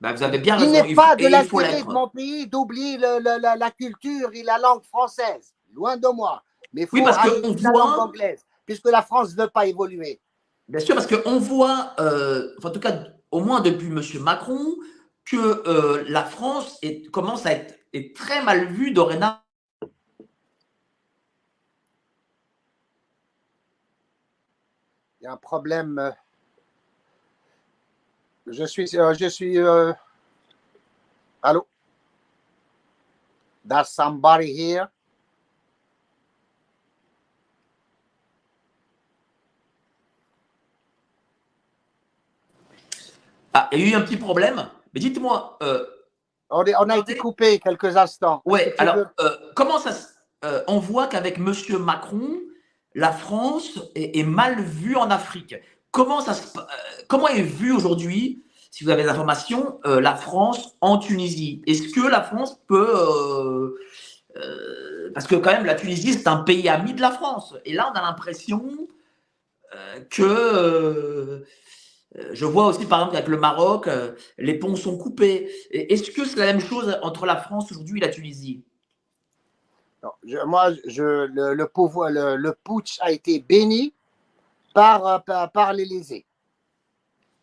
Ben, 0.00 0.12
vous 0.12 0.22
avez 0.22 0.38
bien 0.38 0.56
il 0.58 0.70
n'est 0.70 0.94
pas 0.94 1.16
de 1.16 1.26
l'intérêt 1.26 1.82
de 1.82 1.88
mon 1.88 2.08
pays 2.08 2.46
d'oublier 2.46 2.96
la, 2.98 3.70
culture 3.72 4.30
et 4.32 4.44
la 4.44 4.58
langue 4.58 4.84
française. 4.84 5.52
Loin 5.72 5.96
de 5.96 6.08
moi. 6.08 6.44
Mais 6.72 6.86
faut 6.86 6.96
oui, 6.96 7.02
parce 7.02 7.18
que 7.18 7.62
la 7.62 7.70
langue 7.70 7.98
anglaise, 7.98 8.44
puisque 8.66 8.90
la 8.90 9.02
France 9.02 9.36
ne 9.36 9.42
veut 9.42 9.50
pas 9.50 9.66
évoluer. 9.66 10.20
Bien 10.68 10.80
sûr, 10.80 10.94
parce 10.94 11.06
qu'on 11.06 11.38
voit, 11.38 11.94
euh, 12.00 12.54
en 12.62 12.70
tout 12.70 12.80
cas, 12.80 13.04
au 13.30 13.40
moins 13.40 13.60
depuis 13.60 13.88
M. 13.88 14.00
Macron, 14.20 14.76
que 15.24 15.66
euh, 15.66 16.04
la 16.08 16.24
France 16.24 16.78
est, 16.82 17.10
commence 17.10 17.46
à 17.46 17.52
être 17.52 17.78
est 17.92 18.14
très 18.14 18.42
mal 18.42 18.66
vue 18.66 18.90
dorénavant. 18.92 19.38
Il 25.20 25.24
y 25.24 25.26
a 25.26 25.32
un 25.32 25.36
problème. 25.36 25.98
Euh, 25.98 26.10
je 28.46 28.64
suis. 28.64 28.90
Euh, 28.98 29.14
je 29.14 29.26
suis. 29.26 29.58
Allô? 31.42 31.66
There's 33.66 33.88
somebody 33.88 34.52
here. 34.52 34.90
Ah, 43.54 43.68
il 43.70 43.80
y 43.80 43.84
a 43.84 43.92
eu 43.92 43.94
un 43.94 44.00
petit 44.02 44.16
problème. 44.16 44.66
Mais 44.92 45.00
dites-moi. 45.00 45.58
Euh, 45.62 45.84
on, 46.50 46.90
a 46.90 46.98
été 46.98 47.16
coupé 47.16 47.58
quelques 47.60 47.96
instants. 47.96 48.42
Oui, 48.44 48.60
alors, 48.78 49.06
euh, 49.20 49.30
comment 49.54 49.78
ça 49.78 49.90
euh, 50.44 50.62
On 50.66 50.78
voit 50.78 51.06
qu'avec 51.06 51.38
M. 51.38 51.52
Macron, 51.78 52.40
la 52.94 53.12
France 53.12 53.80
est, 53.94 54.24
mal 54.24 54.60
vue 54.60 54.96
en 54.96 55.10
Afrique. 55.10 55.54
Comment, 55.90 56.20
ça 56.20 56.34
comment 57.08 57.28
est 57.28 57.42
vue 57.42 57.72
aujourd'hui, 57.72 58.44
si 58.70 58.84
vous 58.84 58.90
avez 58.90 59.04
des 59.04 59.08
informations, 59.08 59.80
la 59.84 60.14
France 60.16 60.76
en 60.80 60.98
Tunisie? 60.98 61.62
Est-ce 61.66 61.92
que 61.92 62.06
la 62.06 62.22
France 62.22 62.60
peut. 62.68 63.76
parce 65.14 65.26
que, 65.26 65.36
quand 65.36 65.52
même, 65.52 65.64
la 65.64 65.76
Tunisie, 65.76 66.12
c'est 66.12 66.28
un 66.28 66.38
pays 66.38 66.68
ami 66.68 66.92
de 66.92 67.00
la 67.00 67.10
France. 67.10 67.54
Et 67.64 67.72
là, 67.72 67.90
on 67.92 67.98
a 67.98 68.02
l'impression 68.02 68.88
que 70.10 70.22
euh, 70.22 71.44
je 72.32 72.44
vois 72.44 72.66
aussi, 72.66 72.86
par 72.86 73.00
exemple, 73.00 73.16
avec 73.16 73.28
le 73.28 73.38
Maroc, 73.38 73.88
euh, 73.88 74.14
les 74.38 74.58
ponts 74.58 74.76
sont 74.76 74.96
coupés. 74.96 75.50
Est-ce 75.70 76.10
que 76.10 76.24
c'est 76.24 76.38
la 76.38 76.46
même 76.46 76.60
chose 76.60 76.96
entre 77.02 77.26
la 77.26 77.36
France 77.36 77.72
aujourd'hui 77.72 77.98
et 77.98 78.06
la 78.06 78.08
Tunisie? 78.08 78.64
Moi, 80.46 80.70
le, 80.70 81.64
pouvoir, 81.64 82.10
le, 82.10 82.52
putsch 82.62 82.98
a 83.00 83.10
été 83.10 83.40
béni 83.40 83.94
par, 84.74 85.24
par, 85.24 85.72
l'Élysée. 85.72 86.26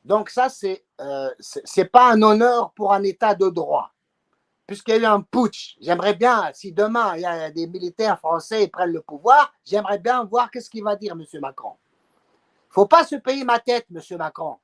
Donc 0.05 0.29
ça, 0.29 0.47
c'est 0.47 0.83
euh, 0.99 1.29
c'est 1.39 1.85
pas 1.85 2.11
un 2.11 2.21
honneur 2.21 2.71
pour 2.73 2.93
un 2.93 3.03
État 3.03 3.33
de 3.33 3.49
droit. 3.49 3.91
Puisqu'il 4.67 4.91
y 4.91 4.97
a 4.97 4.99
eu 4.99 5.05
un 5.05 5.21
putsch, 5.21 5.75
j'aimerais 5.81 6.13
bien, 6.13 6.49
si 6.53 6.71
demain 6.71 7.15
il 7.15 7.21
y 7.21 7.25
a 7.25 7.51
des 7.51 7.67
militaires 7.67 8.17
français 8.19 8.61
qui 8.61 8.67
prennent 8.69 8.93
le 8.93 9.01
pouvoir, 9.01 9.51
j'aimerais 9.65 9.99
bien 9.99 10.23
voir 10.23 10.49
qu'est-ce 10.51 10.69
qu'il 10.69 10.83
va 10.83 10.95
dire, 10.95 11.13
M. 11.13 11.25
Macron 11.41 11.75
faut 12.71 12.85
pas 12.87 13.03
se 13.03 13.15
payer 13.15 13.43
ma 13.43 13.59
tête, 13.59 13.85
Monsieur 13.89 14.17
Macron. 14.17 14.57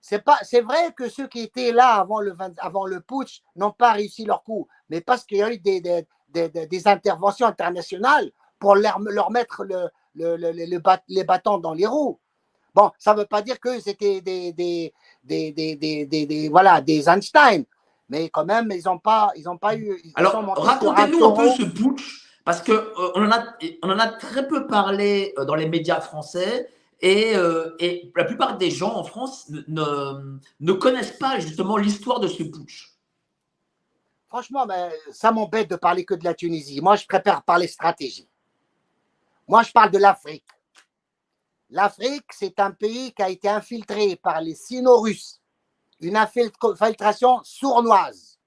C'est 0.00 0.24
pas, 0.24 0.38
c'est 0.42 0.60
vrai 0.60 0.92
que 0.96 1.08
ceux 1.08 1.26
qui 1.26 1.40
étaient 1.40 1.72
là 1.72 1.96
avant 1.96 2.20
le, 2.20 2.34
avant 2.58 2.86
le 2.86 3.00
putsch 3.00 3.42
n'ont 3.56 3.72
pas 3.72 3.92
réussi 3.92 4.24
leur 4.24 4.42
coup, 4.42 4.68
mais 4.88 5.00
parce 5.00 5.24
qu'il 5.24 5.38
y 5.38 5.42
a 5.42 5.52
eu 5.52 5.58
des, 5.58 5.80
des, 5.80 6.48
des, 6.48 6.88
interventions 6.88 7.46
internationales 7.46 8.30
pour 8.58 8.76
leur, 8.76 8.98
leur 9.00 9.30
mettre 9.30 9.64
le, 9.64 9.88
le, 10.14 10.36
le, 10.36 10.50
les 11.08 11.24
bâtons 11.24 11.58
dans 11.58 11.74
les 11.74 11.86
roues. 11.86 12.18
Bon, 12.74 12.90
ça 12.98 13.12
ne 13.12 13.18
veut 13.20 13.26
pas 13.26 13.42
dire 13.42 13.58
que 13.58 13.80
c'était 13.80 14.20
des, 14.20 14.52
des, 14.52 14.94
des, 15.24 15.52
des, 15.52 16.06
des, 16.06 16.48
voilà, 16.48 16.80
des 16.80 17.08
Einstein, 17.08 17.64
mais 18.08 18.28
quand 18.28 18.44
même, 18.44 18.70
ils 18.72 18.84
n'ont 18.84 18.98
pas, 18.98 19.32
ils 19.36 19.48
ont 19.48 19.58
pas 19.58 19.74
eu. 19.74 20.00
Alors, 20.14 20.34
racontez-nous 20.56 21.24
un, 21.24 21.32
peu 21.32 21.50
ce 21.50 21.64
putsch, 21.64 22.24
parce 22.44 22.62
qu'on 22.62 22.72
euh, 22.72 23.12
on 23.16 23.26
en, 23.26 23.32
a, 23.32 23.44
on 23.82 23.90
en 23.90 23.98
a 23.98 24.06
très 24.08 24.46
peu 24.46 24.66
parlé 24.66 25.34
euh, 25.38 25.44
dans 25.44 25.56
les 25.56 25.68
médias 25.68 26.00
français. 26.00 26.70
Euh, 27.04 27.76
et, 27.78 28.10
la 28.16 28.24
plupart 28.24 28.58
des 28.58 28.70
gens 28.70 28.94
en 28.94 29.04
France 29.04 29.48
ne, 29.68 30.72
connaissent 30.72 31.16
pas 31.16 31.38
justement 31.38 31.76
l'histoire 31.76 32.20
de 32.20 32.26
ce 32.26 32.42
putsch. 32.42 32.94
Franchement, 34.28 34.66
ben, 34.66 34.92
ça 35.12 35.30
m'embête 35.30 35.70
de 35.70 35.76
parler 35.76 36.04
que 36.04 36.14
de 36.14 36.24
la 36.24 36.34
Tunisie. 36.34 36.80
Moi, 36.80 36.96
je 36.96 37.06
préfère 37.06 37.42
parler 37.42 37.66
stratégie. 37.66 38.28
Moi, 39.46 39.62
je 39.62 39.72
parle 39.72 39.90
de 39.90 39.98
l'Afrique. 39.98 40.44
L'Afrique, 41.70 42.26
c'est 42.32 42.58
un 42.60 42.72
pays 42.72 43.12
qui 43.12 43.22
a 43.22 43.30
été 43.30 43.48
infiltré 43.48 44.16
par 44.16 44.40
les 44.40 44.54
sino-russes. 44.54 45.40
Une 46.00 46.16
infiltration 46.16 47.40
sournoise. 47.42 48.38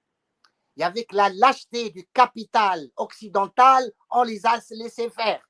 Et 0.76 0.84
avec 0.84 1.12
la 1.12 1.28
lâcheté 1.30 1.90
du 1.90 2.06
capital 2.12 2.88
occidental, 2.96 3.90
on 4.10 4.22
les 4.22 4.44
a 4.46 4.58
laissés 4.70 5.10
faire. 5.10 5.42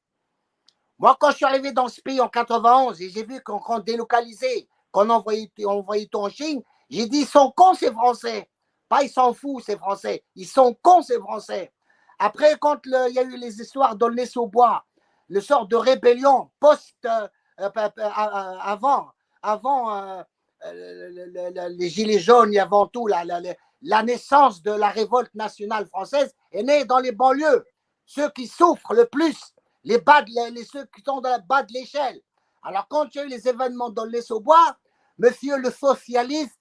Moi, 1.02 1.16
quand 1.18 1.32
je 1.32 1.36
suis 1.38 1.44
arrivé 1.44 1.72
dans 1.72 1.88
ce 1.88 2.00
pays 2.00 2.20
en 2.20 2.28
91 2.28 3.02
et 3.02 3.10
j'ai 3.10 3.24
vu 3.24 3.42
qu'on 3.42 3.80
délocalisait, 3.80 4.68
qu'on 4.92 5.10
envoyait, 5.10 5.50
tout 5.56 6.18
en 6.18 6.28
Chine, 6.28 6.62
j'ai 6.88 7.06
dit 7.06 7.22
ils 7.22 7.26
sont 7.26 7.50
cons 7.50 7.74
ces 7.74 7.90
Français. 7.90 8.48
Pas 8.88 9.02
ils 9.02 9.10
s'en 9.10 9.34
foutent 9.34 9.64
ces 9.64 9.76
Français. 9.76 10.22
Ils 10.36 10.46
sont 10.46 10.76
cons 10.80 11.02
ces 11.02 11.18
Français. 11.18 11.72
Après, 12.20 12.56
quand 12.60 12.78
il 12.84 13.14
y 13.14 13.18
a 13.18 13.22
eu 13.22 13.36
les 13.36 13.60
histoires 13.60 13.96
d'Aulnay 13.96 14.28
au 14.36 14.46
bois, 14.46 14.84
le 15.26 15.40
sort 15.40 15.66
de 15.66 15.74
rébellion 15.74 16.52
post 16.60 16.94
euh, 17.04 17.26
euh, 17.58 17.70
euh, 17.76 17.90
avant, 17.98 19.10
avant 19.42 20.24
les 20.72 21.88
gilets 21.88 22.20
jaunes 22.20 22.54
et 22.54 22.60
avant 22.60 22.86
tout 22.86 23.08
la, 23.08 24.02
naissance 24.04 24.62
de 24.62 24.70
la 24.70 24.90
révolte 24.90 25.34
nationale 25.34 25.86
française 25.86 26.32
est 26.52 26.62
née 26.62 26.84
dans 26.84 27.00
les 27.00 27.10
banlieues. 27.10 27.66
Ceux 28.06 28.30
qui 28.30 28.46
souffrent 28.46 28.94
le 28.94 29.06
plus, 29.06 29.51
les, 29.84 29.98
bas 29.98 30.22
les, 30.22 30.64
ceux 30.64 30.84
qui 30.86 31.02
sont 31.02 31.20
dans 31.20 31.36
le 31.36 31.42
bas 31.46 31.62
de 31.62 31.72
l'échelle. 31.72 32.20
Alors, 32.62 32.86
quand 32.88 33.06
il 33.14 33.18
y 33.18 33.20
a 33.20 33.24
eu 33.24 33.28
les 33.28 33.48
événements 33.48 33.90
dans 33.90 34.04
les 34.04 34.20
bois 34.40 34.76
monsieur 35.18 35.56
le 35.58 35.70
socialiste, 35.70 36.58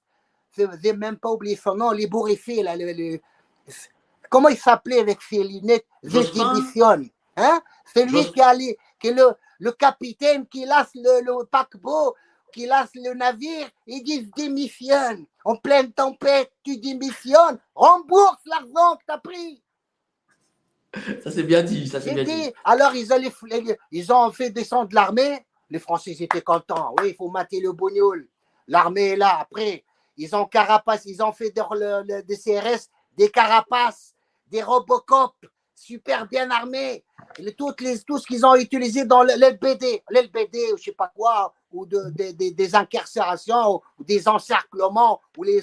je 0.58 0.64
n'ai 0.64 0.94
même 0.94 1.18
pas 1.18 1.30
oublié 1.30 1.56
son 1.56 1.76
nom, 1.76 1.92
les 1.92 2.08
bourrifiés, 2.08 2.64
là, 2.64 2.76
comment 4.30 4.50
il 4.50 4.58
s'appelait 4.58 5.00
avec 5.00 5.22
ses 5.22 5.44
lunettes? 5.44 5.86
Hein? 7.38 7.62
C'est 7.94 8.06
lui 8.06 8.32
qui, 8.32 8.42
a, 8.42 8.56
qui 8.56 9.08
est 9.08 9.14
le, 9.14 9.32
le, 9.60 9.72
capitaine 9.72 10.46
qui 10.48 10.66
laisse 10.66 10.92
le, 10.96 11.22
le 11.22 11.46
paquebot, 11.46 12.16
qui 12.52 12.66
laisse 12.66 12.94
le 12.96 13.14
navire, 13.14 13.70
il 13.88 14.04
dit 14.04 14.30
démissionne. 14.36 15.26
En 15.46 15.56
pleine 15.56 15.92
tempête, 15.94 16.52
tu 16.64 16.78
démissionnes, 16.78 17.58
rembourse 17.74 18.42
l'argent 18.46 18.98
que 18.98 19.06
tu 19.08 19.14
as 19.14 19.18
pris. 19.18 19.64
Ça 21.24 21.32
c'est 21.32 21.44
bien 21.44 21.64
dit, 21.64 21.88
ça 21.88 22.02
c'est 22.02 22.14
bien 22.14 22.24
dit. 22.24 22.52
Alors 22.64 22.94
ils, 22.96 23.12
allaient, 23.14 23.32
ils 23.92 24.12
ont 24.12 24.32
fait 24.32 24.50
descendre 24.50 24.90
l'armée. 24.94 25.46
Les 25.70 25.80
Français 25.80 26.12
étaient 26.12 26.42
contents. 26.42 26.94
Oui, 27.00 27.10
il 27.10 27.16
faut 27.16 27.30
mater 27.30 27.62
le 27.62 27.72
bougnoul. 27.72 28.28
L'armée 28.68 29.10
est 29.10 29.16
là. 29.16 29.38
Après, 29.40 29.86
ils 30.18 30.36
ont 30.36 30.46
carapace, 30.46 31.04
ils 31.06 31.24
ont 31.24 31.32
fait 31.32 31.52
des 31.52 32.38
CRS, 32.38 32.90
des 33.18 33.30
carapaces, 33.30 34.14
des 34.48 34.62
Robocop 34.62 35.34
super 35.82 36.28
bien 36.28 36.50
armés. 36.52 37.04
Toutes 37.58 37.82
les, 37.82 38.00
tout 38.00 38.18
ce 38.18 38.28
qu'ils 38.28 38.46
ont 38.46 38.56
utilisé 38.56 39.06
dans 39.06 39.24
l'LBD, 39.24 40.04
l'LBD 40.10 40.74
ou 40.74 40.78
je 40.78 40.84
sais 40.84 40.92
pas 40.92 41.12
quoi, 41.16 41.54
ou 41.72 41.86
de, 41.86 42.10
des 42.10 42.76
incarcérations, 42.76 43.82
ou 43.98 44.04
des 44.04 44.28
encerclements, 44.28 45.22
ou 45.38 45.44
les 45.44 45.62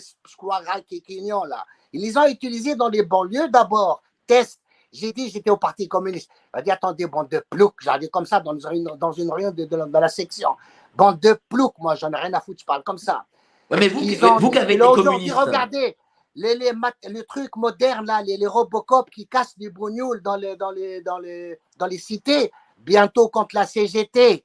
quignons 1.07 1.45
là. 1.45 1.65
Ils 1.93 2.03
les 2.03 2.17
ont 2.17 2.27
utilisés 2.27 2.75
dans 2.75 2.89
les 2.89 3.03
banlieues 3.03 3.49
d'abord. 3.49 4.03
Test, 4.27 4.61
j'ai 4.93 5.13
dit, 5.13 5.31
j'étais 5.31 5.51
au 5.51 5.57
Parti 5.57 5.89
communiste. 5.89 6.31
Il 6.33 6.57
m'a 6.59 6.63
dit, 6.63 6.71
attendez, 6.71 7.07
bande 7.07 7.29
de 7.29 7.45
ploucs. 7.51 7.75
J'ai 7.81 7.99
dit 8.01 8.11
comme 8.11 8.27
ça 8.27 8.41
dans 8.41 8.59
une, 8.59 8.85
dans 8.99 9.13
une 9.13 9.31
réunion 9.31 9.51
de, 9.51 9.65
de, 9.65 9.99
la 9.99 10.09
section. 10.09 10.51
Bande 10.95 11.21
de 11.21 11.39
ploucs, 11.49 11.79
moi, 11.79 11.95
j'en 11.95 12.11
ai 12.13 12.17
rien 12.17 12.33
à 12.33 12.41
foutre, 12.41 12.61
je 12.61 12.65
parle 12.65 12.83
comme 12.83 12.99
ça. 12.99 13.25
mais 13.71 13.89
vous, 13.89 14.01
vous 14.01 14.51
qui 14.51 14.59
avez 14.59 14.75
été 14.75 14.85
communiste. 14.85 15.35
Regardez, 15.35 15.97
les, 16.35 16.55
les, 16.55 16.73
les, 17.09 17.25
trucs 17.25 17.57
modernes, 17.57 18.07
là, 18.07 18.23
les, 18.23 18.37
les 18.37 18.47
Robocop 18.47 19.11
qui 19.11 19.27
cassent 19.27 19.59
du 19.59 19.71
bougnoul 19.71 20.23
dans 20.23 20.37
les, 20.37 20.57
dans, 20.57 20.71
les, 20.71 21.03
dans, 21.03 21.19
les, 21.19 21.59
dans 21.77 21.87
les 21.87 21.99
cités, 21.99 22.51
bientôt 22.79 23.29
contre 23.29 23.55
la 23.55 23.67
CGT. 23.67 24.45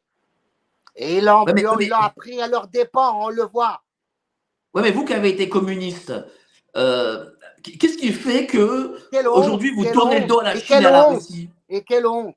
Et 0.95 1.17
ils 1.17 1.25
l'ont 1.25 1.45
appris 1.45 2.41
à 2.41 2.47
leur 2.47 2.67
dépens, 2.67 3.25
on 3.25 3.29
le 3.29 3.43
voit. 3.43 3.81
Oui, 4.73 4.81
mais 4.81 4.91
vous 4.91 5.05
qui 5.05 5.13
avez 5.13 5.29
été 5.29 5.49
communiste, 5.49 6.13
euh, 6.75 7.29
Qu'est-ce 7.63 7.97
qui 7.97 8.11
fait 8.11 8.45
que 8.45 8.97
aujourd'hui 9.27 9.71
vous 9.73 9.85
tournez 9.91 10.19
le 10.19 10.27
dos 10.27 10.39
à 10.39 10.43
la 10.43 10.59
Chine 10.59 10.81
et 10.81 10.85
à 10.85 10.91
la 10.91 11.03
Russie 11.03 11.49
Et 11.69 11.81
quelle 11.83 12.05
honte 12.05 12.35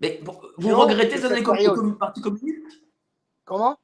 Mais 0.00 0.20
vous 0.56 0.76
regrettez 0.76 1.18
ces 1.18 1.26
années 1.26 1.68
au 1.68 1.92
Parti 1.92 2.20
communiste? 2.22 2.82
Comment? 3.44 3.76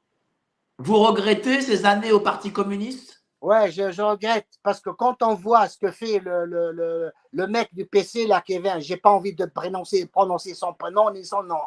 Vous 0.79 0.97
regrettez 0.97 1.61
ces 1.61 1.85
années 1.85 2.11
au 2.11 2.19
Parti 2.19 2.51
communiste? 2.51 3.23
Ouais, 3.39 3.69
je, 3.71 4.01
regrette 4.01 4.47
parce 4.63 4.79
que 4.79 4.89
quand 4.89 5.21
on 5.21 5.35
voit 5.35 5.67
ce 5.67 5.77
que 5.77 5.91
fait 5.91 6.19
le, 6.19 6.45
le, 6.45 7.11
le, 7.33 7.47
mec 7.47 7.67
du 7.73 7.85
PC 7.85 8.25
là 8.25 8.39
qui 8.39 8.57
vient, 8.57 8.79
j'ai 8.79 8.95
pas 8.95 9.09
envie 9.09 9.35
de 9.35 9.45
prononcer, 9.45 10.05
prononcer 10.05 10.53
son 10.53 10.73
prénom 10.73 11.11
ni 11.11 11.25
son 11.25 11.43
nom. 11.43 11.59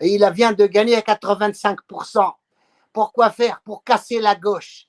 Et 0.00 0.08
il 0.14 0.26
vient 0.32 0.52
de 0.52 0.66
gagner 0.66 0.96
à 0.96 1.00
85%. 1.00 2.32
Pourquoi 2.94 3.30
faire? 3.30 3.60
Pour 3.62 3.84
casser 3.84 4.20
la 4.20 4.34
gauche. 4.34 4.87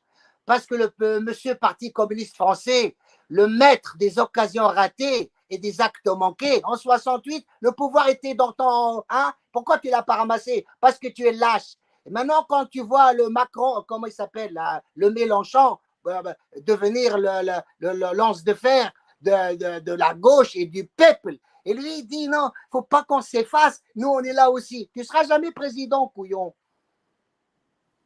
Parce 0.50 0.66
que 0.66 0.74
le 0.74 0.92
euh, 1.04 1.22
monsieur 1.22 1.54
Parti 1.54 1.94
communiste 1.94 2.36
français, 2.36 2.98
le 3.28 3.46
maître 3.46 3.96
des 4.00 4.18
occasions 4.18 4.66
ratées 4.66 5.32
et 5.52 5.60
des 5.60 5.80
actes 5.80 6.08
manqués, 6.08 6.60
en 6.64 6.76
68, 6.76 7.46
le 7.60 7.72
pouvoir 7.72 8.10
était 8.10 8.34
dans 8.34 8.52
ton. 8.54 9.04
Hein? 9.10 9.32
Pourquoi 9.52 9.78
tu 9.78 9.92
l'as 9.92 10.02
pas 10.02 10.16
ramassé? 10.16 10.66
Parce 10.80 10.98
que 10.98 11.08
tu 11.08 11.28
es 11.28 11.34
lâche. 11.34 11.76
Maintenant, 12.10 12.48
quand 12.50 12.66
tu 12.66 12.82
vois 12.82 13.14
le 13.14 13.30
Macron, 13.30 13.86
comment 13.88 14.08
il 14.08 14.12
s'appelle, 14.12 14.60
le 14.96 15.12
Mélenchon, 15.12 15.78
euh, 16.08 16.20
bah, 16.24 16.36
devenir 16.66 17.20
le, 17.20 18.16
lance 18.16 18.44
de 18.44 18.56
fer 18.56 18.92
de, 19.22 19.92
la 19.92 20.16
gauche 20.16 20.56
et 20.56 20.66
du 20.66 20.88
peuple. 20.88 21.38
Et 21.64 21.76
lui, 21.76 22.00
il 22.00 22.08
dit 22.08 22.28
non, 22.28 22.50
faut 22.72 22.82
pas 22.82 23.04
qu'on 23.04 23.22
s'efface, 23.22 23.84
nous 23.96 24.08
on 24.10 24.24
est 24.24 24.34
là 24.34 24.50
aussi. 24.50 24.90
Tu 24.96 25.04
seras 25.04 25.26
jamais 25.26 25.52
président, 25.52 26.08
couillon. 26.08 26.56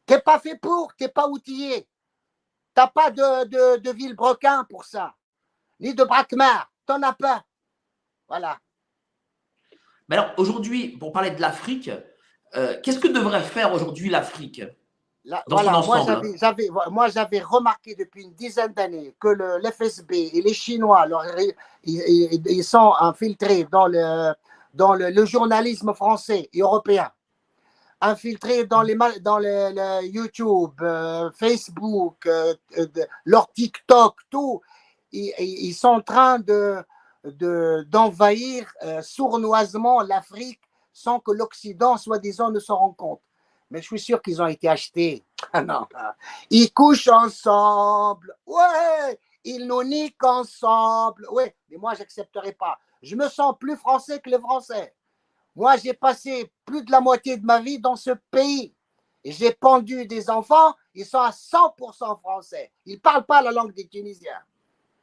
T'es 0.04 0.20
pas 0.20 0.38
fait 0.38 0.58
pour, 0.58 0.94
t'es 0.98 1.08
pas 1.08 1.26
outillé. 1.26 1.88
T'as 2.74 2.88
pas 2.88 3.10
de, 3.10 3.44
de, 3.44 3.78
de 3.78 3.90
Villebrequin 3.92 4.64
pour 4.64 4.84
ça, 4.84 5.14
ni 5.80 5.94
de 5.94 6.04
Braquemar, 6.04 6.70
t'en 6.86 7.02
as 7.02 7.12
pas. 7.12 7.44
Voilà. 8.28 8.58
Mais 10.08 10.16
alors 10.16 10.34
aujourd'hui, 10.36 10.88
pour 10.88 11.12
parler 11.12 11.30
de 11.30 11.40
l'Afrique, 11.40 11.90
euh, 12.56 12.76
qu'est-ce 12.82 12.98
que 12.98 13.08
devrait 13.08 13.42
faire 13.42 13.72
aujourd'hui 13.72 14.10
l'Afrique 14.10 14.62
moi, 16.90 17.08
j'avais 17.08 17.40
remarqué 17.40 17.94
depuis 17.94 18.24
une 18.24 18.34
dizaine 18.34 18.74
d'années 18.74 19.14
que 19.18 19.28
le, 19.28 19.58
l'FSB 19.58 20.12
et 20.12 20.42
les 20.42 20.52
Chinois, 20.52 21.06
ils, 21.84 22.62
sont 22.64 22.92
infiltrés 23.00 23.64
dans 23.64 23.86
le, 23.86 24.34
dans 24.74 24.92
le, 24.92 25.24
journalisme 25.24 25.94
français 25.94 26.50
et 26.52 26.60
européen, 26.60 27.10
infiltrés 28.00 28.64
dans 28.64 28.82
les 28.82 28.96
dans 29.20 29.38
le, 29.38 30.04
YouTube, 30.06 30.72
euh, 30.80 31.30
Facebook, 31.32 32.26
euh, 32.26 32.54
leur 33.24 33.50
TikTok, 33.52 34.16
tout. 34.30 34.60
Ils, 35.12 35.74
sont 35.74 35.88
en 35.88 36.00
train 36.00 36.40
de, 36.40 36.82
de 37.24 37.86
d'envahir 37.88 38.72
euh, 38.82 39.00
sournoisement 39.00 40.00
l'Afrique 40.00 40.60
sans 40.92 41.20
que 41.20 41.30
l'Occident, 41.30 41.96
soi-disant, 41.96 42.50
ne 42.50 42.58
s'en 42.58 42.76
rende 42.76 42.96
compte 42.96 43.20
mais 43.70 43.82
je 43.82 43.86
suis 43.88 44.00
sûr 44.00 44.22
qu'ils 44.22 44.40
ont 44.40 44.46
été 44.46 44.68
achetés. 44.68 45.24
Non. 45.66 45.86
Ils 46.50 46.72
couchent 46.72 47.08
ensemble. 47.08 48.34
Ouais. 48.46 49.18
Ils 49.44 49.66
nous 49.66 49.82
niquent 49.82 50.24
ensemble. 50.24 51.26
Ouais. 51.30 51.54
Mais 51.68 51.76
moi, 51.76 51.94
j'accepterai 51.94 52.52
pas. 52.52 52.78
Je 53.02 53.14
me 53.16 53.28
sens 53.28 53.54
plus 53.58 53.76
français 53.76 54.20
que 54.20 54.30
les 54.30 54.38
Français. 54.38 54.94
Moi, 55.56 55.76
j'ai 55.76 55.94
passé 55.94 56.50
plus 56.64 56.82
de 56.82 56.90
la 56.90 57.00
moitié 57.00 57.36
de 57.36 57.44
ma 57.44 57.60
vie 57.60 57.78
dans 57.78 57.96
ce 57.96 58.10
pays. 58.30 58.74
J'ai 59.24 59.52
pendu 59.52 60.06
des 60.06 60.28
enfants, 60.28 60.74
ils 60.94 61.06
sont 61.06 61.18
à 61.18 61.30
100% 61.30 62.20
français. 62.20 62.70
Ils 62.84 62.94
ne 62.94 62.98
parlent 62.98 63.24
pas 63.24 63.40
la 63.40 63.52
langue 63.52 63.72
des 63.72 63.86
Tunisiens. 63.86 64.42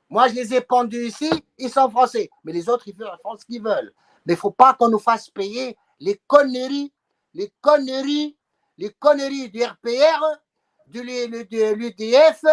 Moi, 0.10 0.28
je 0.28 0.36
les 0.36 0.54
ai 0.54 0.62
pendus 0.62 1.08
ici, 1.08 1.32
ils 1.58 1.70
sont 1.72 1.90
français. 1.90 2.30
Mais 2.44 2.52
les 2.52 2.70
autres, 2.70 2.88
ils 2.88 2.96
font 2.96 3.38
ce 3.38 3.46
qu'ils 3.46 3.64
veulent. 3.64 3.94
Mais 4.26 4.34
il 4.34 4.36
ne 4.36 4.42
faut 4.42 4.52
pas 4.52 4.74
qu'on 4.74 4.90
nous 4.90 5.00
fasse 5.00 5.30
payer 5.30 5.78
les 6.00 6.22
conneries, 6.28 6.92
les 7.34 7.52
conneries 7.62 8.36
les 8.82 8.90
conneries 8.90 9.50
du 9.50 9.64
RPR, 9.64 10.26
de 10.88 11.02
l'UDF, 11.74 12.44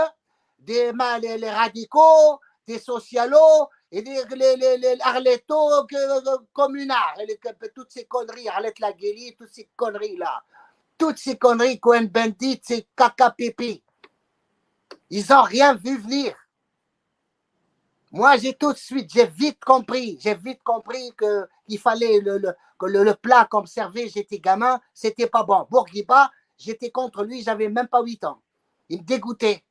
des 0.58 0.92
les 0.92 1.50
radicaux, 1.50 2.38
des 2.66 2.78
socialos 2.78 3.68
et 3.90 4.02
des 4.02 4.22
les, 4.36 4.76
les, 4.76 4.96
arlettos 5.00 5.86
communards, 6.52 7.16
toutes 7.74 7.90
ces 7.90 8.04
conneries, 8.04 8.48
Arlette 8.48 8.80
Laguélie, 8.80 9.34
toutes 9.36 9.52
ces 9.52 9.68
conneries-là. 9.76 10.42
Toutes 10.98 11.18
ces 11.18 11.38
conneries, 11.38 11.78
Cohen 11.78 12.08
Bendit, 12.10 12.60
c'est 12.62 12.86
caca 12.94 13.30
pipi. 13.30 13.82
Ils 15.10 15.24
n'ont 15.30 15.42
rien 15.42 15.74
vu 15.74 15.96
venir. 15.96 16.34
Moi, 18.10 18.36
j'ai 18.38 18.54
tout 18.54 18.72
de 18.72 18.78
suite, 18.78 19.10
j'ai 19.12 19.26
vite 19.26 19.62
compris, 19.64 20.18
j'ai 20.20 20.34
vite 20.34 20.62
compris 20.62 21.12
qu'il 21.18 21.78
fallait 21.78 22.20
le, 22.20 22.40
que 22.78 22.86
le, 22.86 23.14
plat 23.14 23.46
qu'on 23.50 23.66
servait, 23.66 24.08
j'étais 24.08 24.38
gamin, 24.38 24.80
c'était 24.94 25.26
pas 25.26 25.42
bon. 25.42 25.66
Bourguiba, 25.70 26.30
j'étais 26.58 26.90
contre 26.90 27.22
lui, 27.24 27.42
j'avais 27.42 27.68
même 27.68 27.88
pas 27.88 28.02
8 28.02 28.24
ans. 28.24 28.42
Il 28.88 29.00
me 29.00 29.04
dégoûtait. 29.04 29.62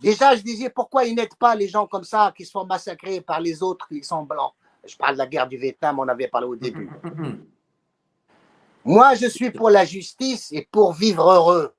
Déjà, 0.00 0.34
je 0.34 0.42
disais 0.42 0.70
pourquoi 0.70 1.04
il 1.04 1.14
n'aide 1.14 1.34
pas 1.34 1.54
les 1.54 1.68
gens 1.68 1.86
comme 1.86 2.04
ça 2.04 2.32
qui 2.36 2.44
se 2.44 2.50
font 2.50 2.64
massacrer 2.64 3.20
par 3.20 3.40
les 3.40 3.62
autres 3.62 3.86
qui 3.88 4.02
sont 4.02 4.22
blancs? 4.22 4.52
Je 4.84 4.96
parle 4.96 5.12
de 5.12 5.18
la 5.18 5.26
guerre 5.26 5.46
du 5.46 5.58
Vietnam, 5.58 5.98
on 5.98 6.08
avait 6.08 6.28
parlé 6.28 6.46
au 6.46 6.56
début. 6.56 6.90
Moi, 8.84 9.14
je 9.14 9.26
suis 9.26 9.50
pour 9.50 9.68
la 9.68 9.84
justice 9.84 10.50
et 10.52 10.66
pour 10.70 10.94
vivre 10.94 11.30
heureux. 11.30 11.74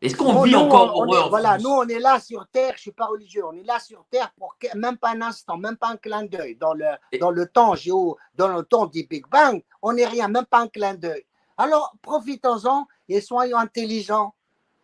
Est-ce 0.00 0.14
qu'on 0.14 0.42
vit 0.42 0.54
encore 0.54 1.02
heureux 1.02 1.28
Voilà, 1.28 1.58
nous, 1.58 1.70
on 1.70 1.88
est 1.88 1.98
là 1.98 2.20
sur 2.20 2.46
Terre, 2.46 2.72
je 2.72 2.74
ne 2.74 2.80
suis 2.82 2.92
pas 2.92 3.06
religieux, 3.06 3.44
on 3.44 3.56
est 3.56 3.64
là 3.64 3.80
sur 3.80 4.04
Terre 4.10 4.32
pour 4.38 4.54
même 4.76 4.98
pas 4.98 5.10
un 5.10 5.22
instant, 5.22 5.56
même 5.56 5.76
pas 5.76 5.88
un 5.88 5.96
clin 5.96 6.24
d'œil. 6.24 6.54
Dans 6.54 6.74
le, 6.74 6.84
dans 7.18 7.30
le 7.30 7.46
temps 7.46 7.74
géo, 7.74 8.16
dans 8.36 8.48
le 8.48 8.62
temps 8.62 8.86
du 8.86 9.04
Big 9.04 9.26
Bang, 9.26 9.60
on 9.82 9.94
n'est 9.94 10.06
rien, 10.06 10.28
même 10.28 10.44
pas 10.44 10.60
un 10.60 10.68
clin 10.68 10.94
d'œil. 10.94 11.24
Alors, 11.56 11.96
profitons-en 12.02 12.86
et 13.08 13.20
soyons 13.20 13.56
intelligents 13.58 14.34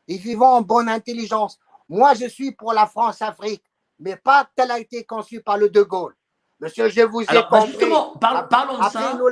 et 0.08 0.16
vivons 0.16 0.46
en 0.46 0.62
bonne 0.62 0.88
intelligence. 0.88 1.60
Moi, 1.92 2.14
je 2.14 2.24
suis 2.24 2.52
pour 2.52 2.72
la 2.72 2.86
France-Afrique, 2.86 3.62
mais 3.98 4.16
pas 4.16 4.48
telle 4.56 4.70
a 4.70 4.78
été 4.78 5.04
conçue 5.04 5.42
par 5.42 5.58
le 5.58 5.68
De 5.68 5.82
Gaulle. 5.82 6.16
Monsieur, 6.58 6.88
je 6.88 7.02
vous 7.02 7.20
ai 7.20 7.28
Alors, 7.28 7.50
bah, 7.50 7.66
Justement, 7.66 8.16
parlons 8.16 8.78
de 8.78 8.84
ça. 8.90 9.12
Nous. 9.18 9.28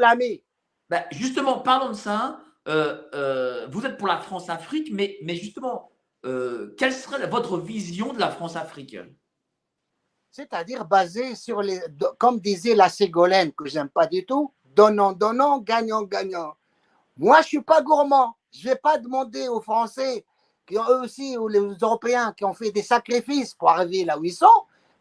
Bah, 0.90 1.04
justement, 1.10 1.60
parlons 1.60 1.88
de 1.88 1.94
ça. 1.94 2.38
Euh, 2.68 3.00
euh, 3.14 3.66
vous 3.70 3.86
êtes 3.86 3.96
pour 3.96 4.08
la 4.08 4.18
France-Afrique, 4.18 4.90
mais, 4.92 5.16
mais 5.22 5.36
justement, 5.36 5.90
euh, 6.26 6.74
quelle 6.76 6.92
serait 6.92 7.26
votre 7.28 7.56
vision 7.56 8.12
de 8.12 8.20
la 8.20 8.28
France-Afrique? 8.28 8.98
C'est-à-dire 10.30 10.84
basée 10.84 11.36
sur 11.36 11.62
les, 11.62 11.80
comme 12.18 12.40
disait 12.40 12.74
la 12.74 12.90
Ségolène, 12.90 13.52
que 13.52 13.66
j'aime 13.66 13.88
pas 13.88 14.06
du 14.06 14.26
tout, 14.26 14.52
donnant, 14.66 15.14
donnant, 15.14 15.60
gagnant, 15.60 16.02
gagnant. 16.02 16.52
Moi, 17.16 17.40
je 17.40 17.46
suis 17.46 17.62
pas 17.62 17.80
gourmand. 17.80 18.36
Je 18.52 18.68
vais 18.68 18.76
pas 18.76 18.98
demander 18.98 19.48
aux 19.48 19.62
Français, 19.62 20.26
qui 20.70 20.78
ont 20.78 20.88
eux 20.88 21.00
aussi, 21.00 21.36
ou 21.36 21.48
les 21.48 21.60
Européens, 21.80 22.32
qui 22.36 22.44
ont 22.44 22.54
fait 22.54 22.70
des 22.70 22.82
sacrifices 22.82 23.54
pour 23.54 23.70
arriver 23.70 24.04
là 24.04 24.16
où 24.16 24.24
ils 24.24 24.32
sont, 24.32 24.46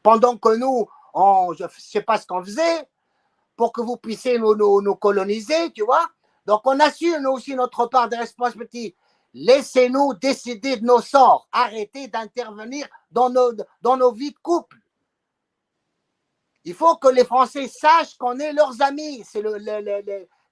pendant 0.01 0.35
que 0.35 0.55
nous, 0.55 0.89
on, 1.13 1.53
je 1.53 1.65
sais 1.77 2.01
pas 2.01 2.17
ce 2.17 2.25
qu'on 2.25 2.43
faisait, 2.43 2.87
pour 3.55 3.71
que 3.71 3.81
vous 3.81 3.97
puissiez 3.97 4.39
nous, 4.39 4.81
nous 4.81 4.95
coloniser, 4.95 5.71
tu 5.71 5.83
vois. 5.83 6.07
Donc, 6.47 6.61
on 6.65 6.79
assume 6.79 7.27
aussi 7.27 7.53
notre 7.53 7.85
part 7.85 8.09
de 8.09 8.15
responsabilité. 8.15 8.95
Laissez-nous 9.35 10.15
décider 10.15 10.77
de 10.77 10.85
nos 10.85 11.01
sorts. 11.01 11.47
Arrêtez 11.51 12.07
d'intervenir 12.07 12.87
dans 13.11 13.29
nos, 13.29 13.51
dans 13.81 13.95
nos 13.95 14.11
vies 14.11 14.31
de 14.31 14.39
couple. 14.41 14.77
Il 16.65 16.73
faut 16.73 16.95
que 16.95 17.09
les 17.09 17.25
Français 17.25 17.67
sachent 17.67 18.17
qu'on 18.17 18.39
est 18.39 18.53
leurs 18.53 18.81
amis. 18.81 19.23
C'est 19.29 19.41
le, 19.41 19.57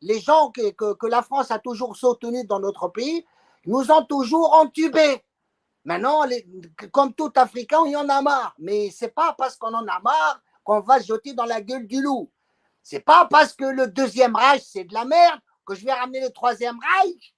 les 0.01 0.19
gens 0.19 0.51
que, 0.51 0.93
que, 0.93 1.08
la 1.08 1.23
France 1.23 1.49
a 1.49 1.58
toujours 1.58 1.95
soutenus 1.95 2.45
dans 2.45 2.60
notre 2.60 2.89
pays, 2.89 3.25
nous 3.67 3.91
ont 3.91 4.03
toujours 4.03 4.53
entubés. 4.53 5.21
Maintenant, 5.84 6.23
comme 6.91 7.13
tout 7.13 7.32
Africain, 7.36 7.84
il 7.86 7.91
y 7.91 7.95
en 7.95 8.10
a 8.10 8.21
marre. 8.21 8.56
Mais 8.58 8.89
c'est 8.91 9.13
pas 9.13 9.36
parce 9.38 9.56
qu'on 9.56 9.73
en 9.73 9.88
a 9.88 9.99
marre 9.99 10.41
qu'on 10.63 10.80
va 10.80 10.99
jeter 10.99 11.34
dans 11.34 11.45
la 11.45 11.62
gueule 11.62 11.88
du 11.88 12.01
loup. 12.01 12.32
C'est 12.82 13.01
pas 13.01 13.27
parce 13.30 13.53
que 13.53 13.65
le 13.65 13.88
deuxième 13.88 14.36
Reich, 14.36 14.63
c'est 14.65 14.86
de 14.86 14.93
la 14.93 15.06
merde 15.06 15.39
que 15.65 15.75
je 15.75 15.86
vais 15.86 15.93
ramener 15.93 16.21
le 16.21 16.30
troisième 16.30 16.77
Reich. 16.80 17.36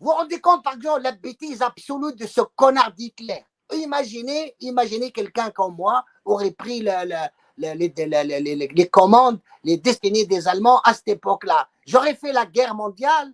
Vous 0.00 0.06
vous 0.06 0.12
rendez 0.12 0.40
compte, 0.40 0.62
par 0.62 0.74
exemple, 0.74 1.02
la 1.02 1.12
bêtise 1.12 1.60
absolue 1.60 2.14
de 2.14 2.26
ce 2.26 2.40
connard 2.54 2.92
d'Hitler. 2.92 3.44
Imaginez, 3.74 4.54
imaginez 4.60 5.10
quelqu'un 5.10 5.50
comme 5.50 5.74
moi 5.74 6.04
aurait 6.24 6.52
pris 6.52 6.80
les, 6.80 8.88
commandes, 8.90 9.40
les 9.64 9.76
destinées 9.76 10.24
des 10.24 10.46
Allemands 10.46 10.80
à 10.80 10.94
cette 10.94 11.08
époque-là. 11.08 11.68
J'aurais 11.86 12.14
fait 12.14 12.32
la 12.32 12.46
guerre 12.46 12.74
mondiale. 12.74 13.32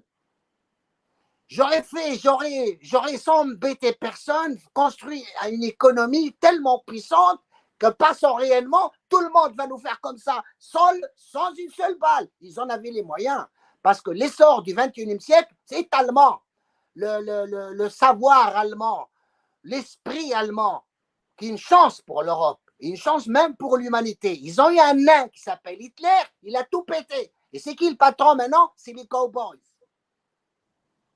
J'aurais 1.48 1.82
fait, 1.82 2.16
j'aurais, 2.16 2.78
j'aurais 2.80 3.18
sans 3.18 3.42
embêter 3.42 3.92
personne, 3.92 4.58
construit 4.72 5.24
une 5.50 5.62
économie 5.62 6.32
tellement 6.40 6.82
puissante 6.86 7.40
que 7.78 7.88
passant 7.88 8.34
réellement, 8.34 8.92
tout 9.08 9.20
le 9.20 9.28
monde 9.30 9.54
va 9.56 9.66
nous 9.66 9.78
faire 9.78 10.00
comme 10.00 10.16
ça, 10.16 10.42
seul, 10.58 11.00
sans 11.16 11.52
une 11.54 11.70
seule 11.70 11.98
balle. 11.98 12.28
Ils 12.40 12.58
en 12.60 12.68
avaient 12.68 12.90
les 12.90 13.02
moyens. 13.02 13.44
Parce 13.82 14.00
que 14.00 14.10
l'essor 14.10 14.62
du 14.62 14.74
21e 14.74 15.20
siècle, 15.20 15.54
c'est 15.64 15.88
allemand. 15.92 16.40
Le, 16.96 17.88
savoir 17.88 18.56
allemand, 18.56 19.08
l'esprit 19.64 20.32
allemand, 20.32 20.84
qui 21.36 21.46
est 21.46 21.50
une 21.50 21.58
chance 21.58 22.00
pour 22.00 22.22
l'Europe, 22.22 22.60
une 22.80 22.96
chance 22.96 23.26
même 23.26 23.56
pour 23.56 23.76
l'humanité. 23.76 24.38
Ils 24.40 24.60
ont 24.60 24.70
eu 24.70 24.78
un 24.78 24.94
nain 24.94 25.28
qui 25.28 25.40
s'appelle 25.40 25.82
Hitler, 25.82 26.22
il 26.44 26.56
a 26.56 26.64
tout 26.64 26.84
pété. 26.84 27.32
Et 27.52 27.58
c'est 27.58 27.74
qui 27.74 27.90
le 27.90 27.96
patron 27.96 28.36
maintenant? 28.36 28.72
C'est 28.76 28.92
les 28.92 29.06
cowboys. 29.06 29.58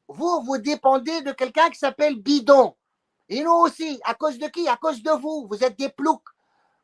Vous, 0.09 0.43
vous 0.43 0.59
dépendez 0.59 1.21
de 1.23 1.33
quelqu'un 1.33 1.71
qui 1.71 1.79
s'appelle 1.79 2.17
Bidon. 2.17 2.75
Et 3.29 3.43
nous 3.43 3.53
aussi, 3.53 4.01
à 4.05 4.15
cause 4.15 4.39
de 4.39 4.47
qui? 4.47 4.67
À 4.67 4.77
cause 4.77 5.03
de 5.03 5.11
vous. 5.11 5.47
Vous 5.51 5.63
êtes 5.63 5.79
des 5.79 5.91
ploucs. 5.91 6.29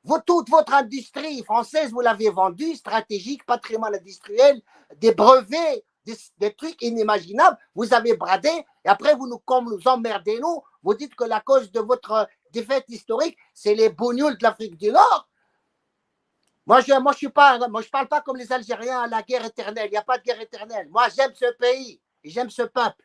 Vous, 0.04 0.18
toute 0.20 0.50
votre 0.50 0.74
industrie 0.74 1.42
française, 1.42 1.90
vous 1.90 2.00
l'avez 2.00 2.28
vendue, 2.28 2.74
stratégique, 2.74 3.46
patrimoine 3.46 3.94
industriel, 3.94 4.60
des 4.98 5.14
brevets, 5.14 5.82
des, 6.38 6.54
trucs 6.54 6.82
inimaginables. 6.82 7.56
Vous 7.74 7.94
avez 7.94 8.14
bradé. 8.14 8.50
Et 8.84 8.88
après, 8.88 9.14
vous 9.14 9.26
nous, 9.26 9.38
comme 9.38 9.78
emmerdez, 9.86 10.38
nous, 10.40 10.62
vous 10.82 10.94
dites 10.94 11.14
que 11.14 11.24
la 11.24 11.40
cause 11.40 11.72
de 11.72 11.80
votre 11.80 12.28
défaite 12.50 12.84
historique, 12.88 13.38
c'est 13.54 13.74
les 13.74 13.88
bougnoules 13.88 14.36
de 14.36 14.42
l'Afrique 14.42 14.76
du 14.76 14.92
Nord. 14.92 15.28
Moi, 16.66 16.80
je 16.80 16.92
ne 16.92 16.98
moi, 16.98 17.12
je 17.82 17.88
parle 17.90 18.08
pas 18.08 18.20
comme 18.20 18.36
les 18.36 18.52
Algériens 18.52 19.00
à 19.00 19.06
la 19.06 19.22
guerre 19.22 19.44
éternelle. 19.46 19.86
Il 19.88 19.92
n'y 19.92 19.96
a 19.96 20.02
pas 20.02 20.18
de 20.18 20.22
guerre 20.22 20.40
éternelle. 20.40 20.88
Moi, 20.90 21.08
j'aime 21.14 21.32
ce 21.34 21.50
pays 21.52 22.00
et 22.22 22.30
j'aime 22.30 22.50
ce 22.50 22.62
peuple. 22.62 23.03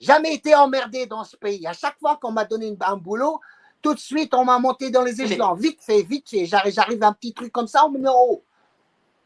Jamais 0.00 0.34
été 0.34 0.54
emmerdé 0.54 1.06
dans 1.06 1.24
ce 1.24 1.36
pays. 1.36 1.66
À 1.66 1.72
chaque 1.72 1.98
fois 1.98 2.18
qu'on 2.20 2.32
m'a 2.32 2.44
donné 2.44 2.76
un 2.80 2.96
boulot, 2.96 3.40
tout 3.80 3.94
de 3.94 4.00
suite, 4.00 4.34
on 4.34 4.44
m'a 4.44 4.58
monté 4.58 4.90
dans 4.90 5.02
les 5.02 5.20
échelons. 5.20 5.54
Vite 5.54 5.80
fait, 5.82 6.02
vite 6.02 6.28
fait. 6.28 6.46
J'arrive 6.46 7.02
à 7.02 7.08
un 7.08 7.12
petit 7.12 7.32
truc 7.32 7.52
comme 7.52 7.68
ça, 7.68 7.84
on 7.86 7.90
me 7.90 7.98
met 7.98 8.08
en 8.08 8.14
haut. 8.14 8.44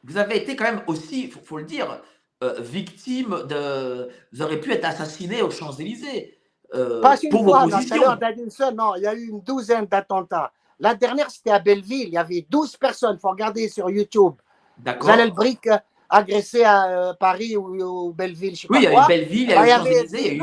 Vous 0.04 0.16
avez 0.16 0.36
été 0.36 0.56
quand 0.56 0.64
même 0.64 0.82
aussi, 0.86 1.24
il 1.24 1.30
faut, 1.30 1.58
le 1.58 1.64
dire, 1.64 2.00
euh, 2.42 2.60
victime 2.60 3.44
de. 3.48 4.08
Vous 4.32 4.42
auriez 4.42 4.58
pu 4.58 4.72
être 4.72 4.84
assassiné 4.84 5.42
aux 5.42 5.50
Champs-Élysées. 5.50 6.38
Euh, 6.74 7.00
Pas 7.00 7.16
une 7.20 7.30
pour 7.30 7.44
fois, 7.44 7.66
non, 7.66 8.94
il 8.96 9.02
y 9.02 9.06
a 9.06 9.14
eu 9.14 9.28
une 9.28 9.40
douzaine 9.40 9.86
d'attentats. 9.86 10.52
La 10.80 10.94
dernière, 10.94 11.30
c'était 11.30 11.50
à 11.50 11.58
Belleville. 11.58 12.08
Il 12.08 12.12
y 12.14 12.18
avait 12.18 12.46
12 12.48 12.76
personnes. 12.76 13.16
Il 13.18 13.20
faut 13.20 13.30
regarder 13.30 13.68
sur 13.68 13.90
YouTube. 13.90 14.34
D'accord. 14.78 15.16
le 15.16 15.30
Brick 15.30 15.66
euh, 15.66 15.78
agressé 16.08 16.64
à 16.64 16.86
euh, 16.86 17.14
Paris 17.14 17.56
ou, 17.56 17.80
au 17.82 18.12
Belleville. 18.12 18.56
Je 18.56 18.62
sais 18.62 18.66
oui, 18.70 18.78
il 18.78 18.84
y 18.84 18.86
a 18.86 19.04
eu 19.04 19.06
Belleville, 19.06 19.42
il 19.42 19.50
y 19.50 19.54
a 19.54 19.66
eu 19.66 19.70
Champs-Élysées. 19.70 20.40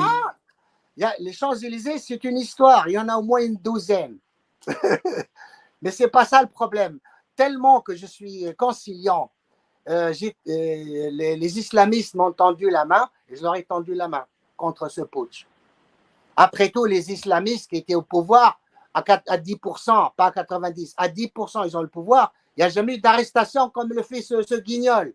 les 1.19 1.33
Champs-Élysées, 1.33 1.99
c'est 1.99 2.23
une 2.23 2.37
histoire. 2.37 2.87
Il 2.87 2.93
y 2.93 2.99
en 2.99 3.09
a 3.09 3.15
au 3.17 3.23
moins 3.23 3.41
une 3.41 3.57
douzaine. 3.57 4.17
Mais 5.81 5.91
ce 5.91 6.03
n'est 6.03 6.09
pas 6.09 6.25
ça 6.25 6.41
le 6.41 6.47
problème. 6.47 6.99
Tellement 7.35 7.81
que 7.81 7.95
je 7.95 8.05
suis 8.05 8.45
conciliant, 8.57 9.31
euh, 9.87 10.13
les, 10.45 11.59
islamistes 11.59 12.15
m'ont 12.15 12.31
tendu 12.31 12.69
la 12.69 12.85
main 12.85 13.07
et 13.29 13.35
je 13.35 13.43
leur 13.43 13.55
ai 13.55 13.63
tendu 13.63 13.93
la 13.93 14.07
main 14.07 14.25
contre 14.57 14.89
ce 14.89 15.01
putsch. 15.01 15.45
Après 16.35 16.69
tout, 16.69 16.85
les 16.85 17.11
islamistes 17.11 17.69
qui 17.69 17.77
étaient 17.77 17.95
au 17.95 18.01
pouvoir 18.01 18.59
à, 18.93 19.01
10%, 19.01 20.11
pas 20.15 20.27
à 20.27 20.31
90%, 20.31 20.93
à 20.97 21.07
10%, 21.07 21.67
ils 21.67 21.77
ont 21.77 21.81
le 21.81 21.87
pouvoir. 21.87 22.33
Il 22.55 22.61
n'y 22.61 22.65
a 22.65 22.69
jamais 22.69 22.95
eu 22.95 22.99
d'arrestation 22.99 23.69
comme 23.69 23.89
le 23.89 24.01
fait 24.01 24.21
ce, 24.21 24.59
guignol. 24.59 25.13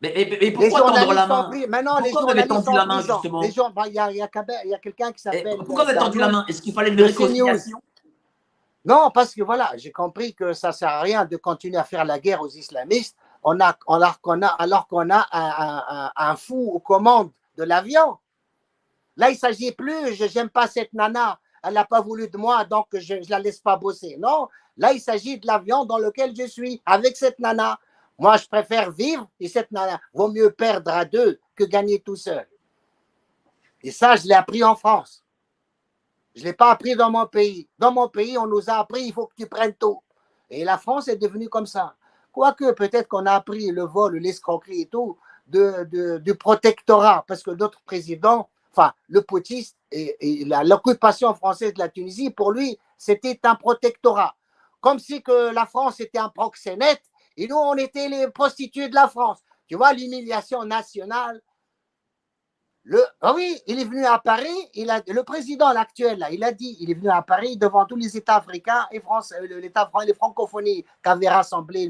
Mais, 0.00 0.52
pourquoi 0.52 0.92
tendre 0.92 1.12
la 1.12 1.26
main 1.26 1.50
Maintenant, 1.68 1.98
les 1.98 2.12
journalistes 2.12 2.48
tendu 2.48 2.72
la 2.72 2.86
main, 2.86 3.00
justement 3.00 3.42
Il 3.42 3.92
y 3.92 3.98
a, 3.98 4.12
y 4.12 4.22
a, 4.22 4.78
quelqu'un 4.78 5.12
qui 5.12 5.20
s'appelle. 5.20 5.56
Pourquoi 5.56 5.84
vous 5.84 5.90
avez 5.90 5.98
tendu 5.98 6.18
la 6.18 6.28
main 6.28 6.44
Est-ce 6.48 6.62
qu'il 6.62 6.72
fallait 6.72 6.90
une 6.90 7.02
réconciliation 7.02 7.78
Non, 8.84 9.10
parce 9.12 9.34
que 9.34 9.42
voilà, 9.42 9.72
j'ai 9.76 9.90
compris 9.90 10.34
que 10.34 10.52
ça 10.52 10.68
ne 10.68 10.72
sert 10.72 10.88
à 10.88 11.00
rien 11.00 11.24
de 11.24 11.36
continuer 11.36 11.78
à 11.78 11.84
faire 11.84 12.04
la 12.04 12.18
guerre 12.18 12.40
aux 12.40 12.48
islamistes 12.48 13.16
on 13.42 13.60
a, 13.60 13.76
alors 13.88 14.20
qu'on 14.20 14.42
a, 14.42 14.46
alors 14.46 14.86
qu'on 14.88 15.10
a 15.10 15.26
un, 15.32 16.10
un, 16.16 16.36
fou 16.36 16.70
aux 16.74 16.80
commandes 16.80 17.30
de 17.56 17.64
l'avion. 17.64 18.18
Là, 19.16 19.30
il 19.30 19.34
ne 19.34 19.38
s'agit 19.38 19.72
plus, 19.72 20.14
je 20.14 20.38
n'aime 20.38 20.48
pas 20.48 20.66
cette 20.66 20.92
nana, 20.92 21.40
elle 21.62 21.74
n'a 21.74 21.84
pas 21.84 22.00
voulu 22.00 22.28
de 22.28 22.36
moi, 22.36 22.64
donc 22.64 22.86
je 22.92 23.14
ne 23.14 23.30
la 23.30 23.38
laisse 23.38 23.58
pas 23.58 23.76
bosser. 23.76 24.16
Non, 24.18 24.48
là, 24.76 24.92
il 24.92 25.00
s'agit 25.00 25.38
de 25.38 25.46
l'avion 25.46 25.84
dans 25.84 25.98
lequel 25.98 26.34
je 26.36 26.46
suis, 26.46 26.80
avec 26.86 27.16
cette 27.16 27.38
nana. 27.38 27.78
Moi, 28.18 28.36
je 28.36 28.46
préfère 28.46 28.90
vivre 28.90 29.28
et 29.38 29.48
cette 29.48 29.70
nana. 29.70 30.00
Vaut 30.12 30.30
mieux 30.30 30.50
perdre 30.50 30.90
à 30.90 31.04
deux 31.04 31.38
que 31.54 31.64
gagner 31.64 32.00
tout 32.00 32.16
seul. 32.16 32.46
Et 33.82 33.92
ça, 33.92 34.16
je 34.16 34.26
l'ai 34.26 34.34
appris 34.34 34.64
en 34.64 34.74
France. 34.74 35.22
Je 36.34 36.40
ne 36.40 36.46
l'ai 36.46 36.52
pas 36.52 36.70
appris 36.70 36.96
dans 36.96 37.10
mon 37.10 37.26
pays. 37.26 37.68
Dans 37.78 37.92
mon 37.92 38.08
pays, 38.08 38.36
on 38.36 38.46
nous 38.46 38.68
a 38.68 38.74
appris, 38.74 39.04
il 39.04 39.12
faut 39.12 39.26
que 39.26 39.34
tu 39.36 39.46
prennes 39.46 39.74
tout. 39.74 40.02
Et 40.50 40.64
la 40.64 40.78
France 40.78 41.08
est 41.08 41.16
devenue 41.16 41.48
comme 41.48 41.66
ça. 41.66 41.94
Quoique, 42.32 42.72
peut-être 42.72 43.08
qu'on 43.08 43.26
a 43.26 43.32
appris 43.32 43.70
le 43.70 43.84
vol, 43.84 44.16
l'escroquerie 44.16 44.82
et 44.82 44.86
tout 44.86 45.16
du 45.46 46.34
protectorat, 46.34 47.24
parce 47.26 47.42
que 47.42 47.52
d'autres 47.52 47.80
présidents 47.82 48.50
enfin, 48.78 48.92
le 49.08 49.22
poutiste 49.22 49.76
et, 49.90 50.44
l'occupation 50.64 51.34
française 51.34 51.74
de 51.74 51.78
la 51.78 51.88
Tunisie, 51.88 52.30
pour 52.30 52.52
lui, 52.52 52.78
c'était 52.96 53.40
un 53.44 53.54
protectorat. 53.54 54.36
Comme 54.80 54.98
si 54.98 55.22
que 55.22 55.52
la 55.52 55.66
France 55.66 56.00
était 56.00 56.18
un 56.18 56.28
proxénète 56.28 57.02
et 57.38 57.46
nous, 57.46 57.56
on 57.56 57.76
était 57.76 58.08
les 58.08 58.28
prostituées 58.28 58.88
de 58.88 58.94
la 58.94 59.08
France. 59.08 59.38
Tu 59.68 59.76
vois, 59.76 59.92
l'humiliation 59.92 60.64
nationale. 60.64 61.40
Le, 62.82 63.00
ah 63.20 63.32
oui, 63.34 63.60
il 63.66 63.78
est 63.78 63.84
venu 63.84 64.04
à 64.04 64.18
Paris, 64.18 64.56
il 64.74 64.90
a, 64.90 65.02
le 65.06 65.22
président 65.22 65.68
actuel, 65.68 66.20
là, 66.20 66.30
il 66.30 66.42
a 66.42 66.52
dit, 66.52 66.76
il 66.80 66.90
est 66.90 66.94
venu 66.94 67.10
à 67.10 67.20
Paris 67.20 67.58
devant 67.58 67.84
tous 67.84 67.96
les 67.96 68.16
États 68.16 68.36
africains 68.36 68.86
et 68.90 69.00
France, 69.00 69.34
euh, 69.38 69.60
l'État 69.60 69.90
les 70.06 70.14
francophonies 70.14 70.86
qu'avait 71.02 71.28
rassemblé 71.28 71.86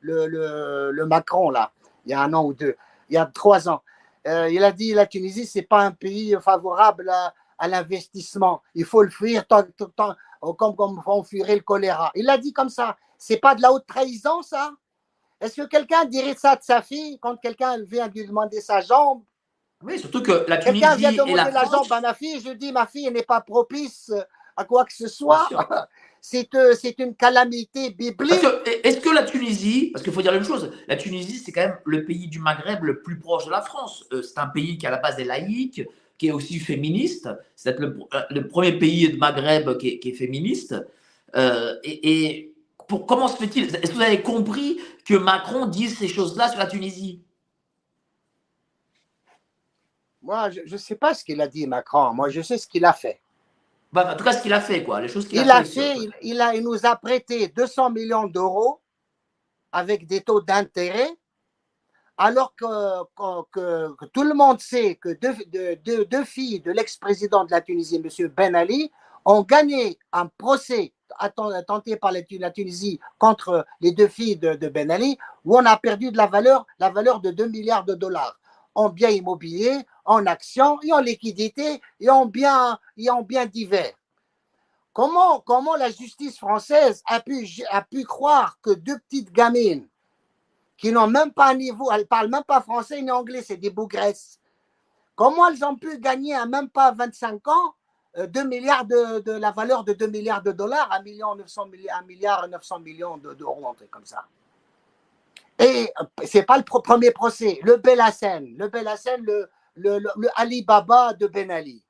le, 0.00 0.26
le, 0.26 0.92
le 0.92 1.06
Macron, 1.06 1.50
là, 1.50 1.72
il 2.04 2.12
y 2.12 2.14
a 2.14 2.22
un 2.22 2.32
an 2.32 2.44
ou 2.44 2.54
deux, 2.54 2.76
il 3.10 3.14
y 3.14 3.18
a 3.18 3.26
trois 3.26 3.68
ans. 3.68 3.82
Euh, 4.28 4.48
il 4.50 4.62
a 4.62 4.70
dit 4.70 4.94
la 4.94 5.06
Tunisie, 5.06 5.46
ce 5.46 5.58
n'est 5.58 5.64
pas 5.64 5.82
un 5.82 5.92
pays 5.92 6.36
favorable 6.40 7.10
à, 7.10 7.68
l'investissement. 7.68 8.62
Il 8.74 8.84
faut 8.84 9.02
le 9.02 9.10
fuir 9.10 9.44
comme, 9.48 9.72
comme 10.56 11.02
on 11.06 11.22
fuirait 11.24 11.56
le 11.56 11.62
choléra. 11.62 12.12
Il 12.14 12.26
l'a 12.26 12.38
dit 12.38 12.52
comme 12.52 12.68
ça. 12.68 12.96
C'est 13.18 13.38
pas 13.38 13.54
de 13.54 13.62
la 13.62 13.72
haute 13.72 13.86
trahison, 13.86 14.42
ça? 14.42 14.72
Est-ce 15.40 15.62
que 15.62 15.66
quelqu'un 15.66 16.04
dirait 16.04 16.34
ça 16.34 16.56
de 16.56 16.62
sa 16.62 16.82
fille 16.82 17.18
quand 17.20 17.36
quelqu'un 17.36 17.82
vient 17.82 18.08
lui 18.08 18.26
demander 18.26 18.60
sa 18.60 18.80
jambe? 18.80 19.22
Oui, 19.82 19.98
surtout 19.98 20.22
que 20.22 20.44
la 20.48 20.56
Tunisie 20.56 20.80
Quelqu'un 20.80 20.96
vient 20.96 21.12
demander 21.12 21.50
la, 21.52 21.64
jambe 21.64 21.90
à 21.90 22.00
ma 22.00 22.14
fille, 22.14 22.40
je 22.44 22.52
dis 22.52 22.72
ma 22.72 22.86
fille 22.86 23.10
n'est 23.10 23.22
pas 23.22 23.42
propice 23.42 24.10
à 24.56 24.64
quoi 24.64 24.84
que 24.84 24.94
ce 24.94 25.08
soit. 25.08 25.48
Euh, 26.54 26.74
c'est 26.74 26.98
une 26.98 27.14
calamité 27.14 27.90
biblique. 27.90 28.32
Est-ce 28.82 28.98
que 28.98 29.10
la 29.10 29.22
Tunisie, 29.22 29.90
parce 29.92 30.02
qu'il 30.02 30.12
faut 30.12 30.22
dire 30.22 30.32
la 30.32 30.38
même 30.38 30.46
chose, 30.46 30.72
la 30.88 30.96
Tunisie, 30.96 31.38
c'est 31.38 31.52
quand 31.52 31.60
même 31.60 31.78
le 31.84 32.04
pays 32.04 32.26
du 32.26 32.40
Maghreb 32.40 32.82
le 32.82 33.00
plus 33.00 33.18
proche 33.18 33.46
de 33.46 33.50
la 33.50 33.60
France. 33.60 34.04
Euh, 34.12 34.22
c'est 34.22 34.38
un 34.38 34.48
pays 34.48 34.76
qui, 34.76 34.86
à 34.86 34.90
la 34.90 34.98
base, 34.98 35.18
est 35.20 35.24
laïque, 35.24 35.82
qui 36.18 36.28
est 36.28 36.32
aussi 36.32 36.58
féministe. 36.58 37.28
C'est 37.54 37.78
le, 37.78 37.98
euh, 38.12 38.20
le, 38.30 38.48
premier 38.48 38.72
pays 38.72 39.08
de 39.08 39.16
Maghreb 39.16 39.78
qui 39.78 40.00
est, 40.02 40.12
féministe. 40.12 40.74
et, 41.84 42.52
pour, 42.88 43.06
comment 43.06 43.28
se 43.28 43.36
fait-il? 43.36 43.66
Est-ce 43.66 43.90
que 43.90 43.94
vous 43.94 44.02
avez 44.02 44.22
compris 44.22 44.78
que 45.06 45.14
Macron 45.14 45.66
dise 45.66 45.96
ces 45.96 46.08
choses-là 46.08 46.50
sur 46.50 46.58
la 46.58 46.66
Tunisie 46.66 47.22
Moi, 50.20 50.50
je 50.50 50.72
ne 50.72 50.76
sais 50.76 50.96
pas 50.96 51.14
ce 51.14 51.22
qu'il 51.22 51.40
a 51.40 51.46
dit, 51.46 51.68
Macron. 51.68 52.12
Moi, 52.12 52.28
je 52.30 52.40
sais 52.42 52.58
ce 52.58 52.66
qu'il 52.66 52.84
a 52.84 52.92
fait. 52.92 53.20
Bah, 53.92 54.12
en 54.12 54.16
tout 54.16 54.24
cas, 54.24 54.32
ce 54.32 54.42
qu'il 54.42 54.52
a 54.52 54.60
fait, 54.60 54.82
quoi. 54.82 55.00
Les 55.00 55.06
choses 55.06 55.28
qu'il 55.28 55.40
il 55.40 55.48
a, 55.48 55.62
fait. 55.62 55.94
il, 56.20 56.40
a, 56.40 56.52
il 56.56 56.64
nous 56.64 56.84
a 56.84 56.96
prêté 56.96 57.46
200 57.46 57.90
millions 57.90 58.26
d'euros 58.26 58.80
avec 59.70 60.06
des 60.06 60.22
taux 60.22 60.40
d'intérêt, 60.40 61.10
alors 62.18 62.56
que, 62.56 62.66
que, 63.52 64.06
tout 64.06 64.24
le 64.24 64.34
monde 64.34 64.60
sait 64.60 64.96
que 64.96 65.10
deux, 65.10 66.04
deux, 66.04 66.24
filles 66.24 66.60
de 66.60 66.72
l'ex-président 66.72 67.44
de 67.44 67.52
la 67.52 67.60
Tunisie, 67.60 68.02
M. 68.02 68.28
Ben 68.28 68.56
Ali, 68.56 68.90
ont 69.24 69.42
gagné 69.42 69.98
un 70.12 70.26
procès 70.26 70.92
tenté 71.66 71.96
par 71.96 72.12
la 72.12 72.50
Tunisie 72.50 73.00
contre 73.18 73.66
les 73.80 73.92
deux 73.92 74.08
filles 74.08 74.36
de, 74.36 74.68
Ben 74.68 74.90
Ali, 74.90 75.18
où 75.44 75.56
on 75.56 75.64
a 75.64 75.76
perdu 75.76 76.10
de 76.10 76.16
la 76.16 76.26
valeur, 76.26 76.66
la 76.78 76.90
valeur 76.90 77.20
de 77.20 77.30
2 77.30 77.46
milliards 77.48 77.84
de 77.84 77.94
dollars 77.94 78.38
en 78.74 78.90
biens 78.90 79.10
immobiliers, 79.10 79.86
en 80.04 80.26
actions 80.26 80.78
et 80.82 80.92
en 80.92 81.00
liquidités 81.00 81.80
et 81.98 82.10
en 82.10 82.26
biens, 82.26 82.78
et 82.96 83.10
en 83.10 83.22
biens 83.22 83.46
divers. 83.46 83.94
Comment, 84.92 85.40
comment 85.40 85.76
la 85.76 85.90
justice 85.90 86.38
française 86.38 87.02
a 87.06 87.20
pu, 87.20 87.46
a 87.70 87.82
pu 87.82 88.04
croire 88.04 88.58
que 88.62 88.70
deux 88.70 88.98
petites 88.98 89.32
gamines 89.32 89.88
qui 90.76 90.92
n'ont 90.92 91.06
même 91.06 91.32
pas 91.32 91.50
un 91.50 91.54
niveau, 91.54 91.90
elles 91.90 92.06
parlent 92.06 92.28
même 92.28 92.44
pas 92.44 92.60
français 92.60 93.00
ni 93.00 93.10
anglais, 93.10 93.42
c'est 93.42 93.56
des 93.56 93.70
bougresses. 93.70 94.38
Comment 95.14 95.48
elles 95.48 95.64
ont 95.64 95.76
pu 95.76 95.98
gagner 95.98 96.34
à 96.34 96.44
même 96.46 96.68
pas 96.68 96.92
25 96.92 97.48
ans 97.48 97.74
2 98.16 98.40
euh, 98.40 98.44
milliards 98.44 98.86
de, 98.86 99.32
la 99.32 99.50
valeur 99.50 99.84
de 99.84 99.92
2 99.92 100.06
milliards 100.06 100.42
de 100.42 100.52
dollars, 100.52 100.90
1 100.92 101.02
milliard 101.02 101.36
900 101.36 101.66
milliard 102.06 102.48
900 102.48 102.80
millions 102.80 103.16
d'euros, 103.18 103.68
un 103.68 103.74
truc 103.74 103.90
comme 103.90 104.06
ça. 104.06 104.24
Et 105.58 105.90
euh, 106.00 106.04
c'est 106.24 106.44
pas 106.44 106.56
le 106.58 106.64
premier 106.64 107.10
procès. 107.10 107.60
Le 107.62 107.76
Belhassen, 107.76 108.54
le 108.56 108.68
Belhassen, 108.68 109.22
le, 109.22 109.48
le, 109.74 109.98
le, 109.98 110.28
Ali 110.34 110.62
Baba 110.62 111.12
de 111.12 111.26
Ben 111.26 111.50
Ali, 111.50 111.84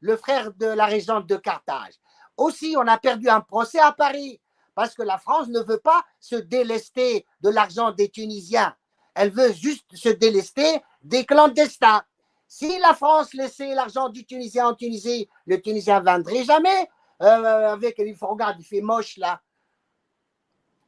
le 0.00 0.16
frère 0.16 0.52
de 0.54 0.66
la 0.66 0.86
régente 0.86 1.26
de 1.26 1.36
Carthage. 1.36 1.94
Aussi, 2.36 2.74
on 2.76 2.86
a 2.86 2.98
perdu 2.98 3.28
un 3.28 3.40
procès 3.40 3.80
à 3.80 3.92
Paris 3.92 4.40
parce 4.74 4.94
que 4.94 5.02
la 5.02 5.18
France 5.18 5.48
ne 5.48 5.60
veut 5.60 5.80
pas 5.80 6.04
se 6.20 6.36
délester 6.36 7.26
de 7.40 7.50
l'argent 7.50 7.90
des 7.92 8.08
Tunisiens. 8.08 8.74
Elle 9.14 9.30
veut 9.30 9.52
juste 9.52 9.96
se 9.96 10.08
délester 10.08 10.80
des 11.02 11.24
clandestins. 11.24 12.02
Si 12.48 12.78
la 12.78 12.94
France 12.94 13.34
laissait 13.34 13.74
l'argent 13.74 14.08
du 14.08 14.24
Tunisien 14.24 14.68
en 14.68 14.74
Tunisie, 14.74 15.28
le 15.46 15.60
Tunisien 15.60 16.00
ne 16.00 16.04
vendrait 16.06 16.44
jamais. 16.44 16.88
Euh, 17.20 17.72
avec, 17.72 17.96
il 17.98 18.16
regarder, 18.18 18.62
il 18.62 18.64
fait 18.64 18.80
moche 18.80 19.18
là. 19.18 19.40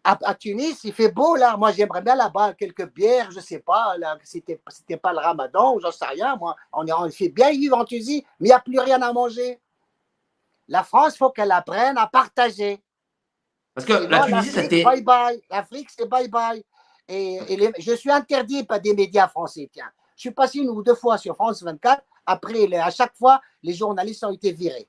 à, 0.05 0.35
Tunis, 0.35 0.83
il 0.85 0.95
fait 0.95 1.11
beau 1.11 1.37
là. 1.37 1.59
Moi, 1.59 1.73
j'aimerais 1.73 2.01
bien 2.01 2.15
là-bas 2.15 2.55
quelques 2.55 2.91
bières, 2.91 3.31
je 3.31 3.41
sais 3.41 3.59
pas. 3.59 3.99
Là, 3.99 4.17
c'était, 4.25 4.59
c'était 4.69 4.97
pas 4.97 5.13
le 5.13 5.19
ramadan, 5.19 5.79
j'en 5.81 5.93
sais 5.93 6.07
rien. 6.07 6.35
Moi, 6.37 6.57
on, 6.73 6.87
on 6.91 7.11
fait 7.11 7.29
bien 7.29 7.51
vivre 7.51 7.77
en 7.77 7.85
Tunisie, 7.85 8.25
mais 8.39 8.49
il 8.49 8.51
n'y 8.51 8.55
a 8.55 8.61
plus 8.61 8.79
rien 8.79 9.03
à 9.03 9.13
manger. 9.13 9.61
La 10.67 10.83
France, 10.83 11.15
il 11.17 11.19
faut 11.19 11.31
qu'elle 11.31 11.53
apprenne 11.53 11.99
à 11.99 12.07
partager. 12.07 12.83
Parce 13.75 13.87
que 13.87 13.93
la 13.93 14.25
Tunisie, 14.25 14.51
c'était. 14.51 14.83
Bye 14.83 15.03
bye. 15.03 15.43
L'Afrique, 15.51 15.91
c'est 15.91 16.09
bye 16.09 16.29
bye. 16.29 16.65
Et, 17.07 17.39
je 17.81 17.93
suis 17.93 18.11
interdit 18.11 18.65
par 18.65 18.81
des 18.81 18.95
médias 18.95 19.29
français. 19.29 19.69
Tiens, 19.71 19.91
je 20.21 20.29
suis 20.29 20.33
passé 20.33 20.59
une 20.59 20.69
ou 20.69 20.83
deux 20.83 20.95
fois 20.95 21.17
sur 21.17 21.35
France 21.35 21.63
24. 21.63 22.03
Après, 22.27 22.71
à 22.75 22.91
chaque 22.91 23.17
fois, 23.17 23.41
les 23.63 23.73
journalistes 23.73 24.23
ont 24.23 24.31
été 24.31 24.53
virés. 24.53 24.87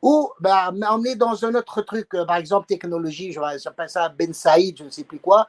Ou 0.00 0.30
bah, 0.38 0.72
emmener 0.88 1.16
dans 1.16 1.44
un 1.44 1.52
autre 1.56 1.82
truc, 1.82 2.14
euh, 2.14 2.24
par 2.24 2.36
exemple 2.36 2.68
technologie, 2.68 3.32
je 3.32 3.40
j'appelle 3.60 3.90
ça 3.90 4.08
Ben 4.08 4.32
Saïd, 4.32 4.78
je 4.78 4.84
ne 4.84 4.90
sais 4.90 5.02
plus 5.02 5.18
quoi, 5.18 5.48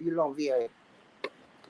ils 0.00 0.10
l'ont 0.10 0.30
viré. 0.30 0.70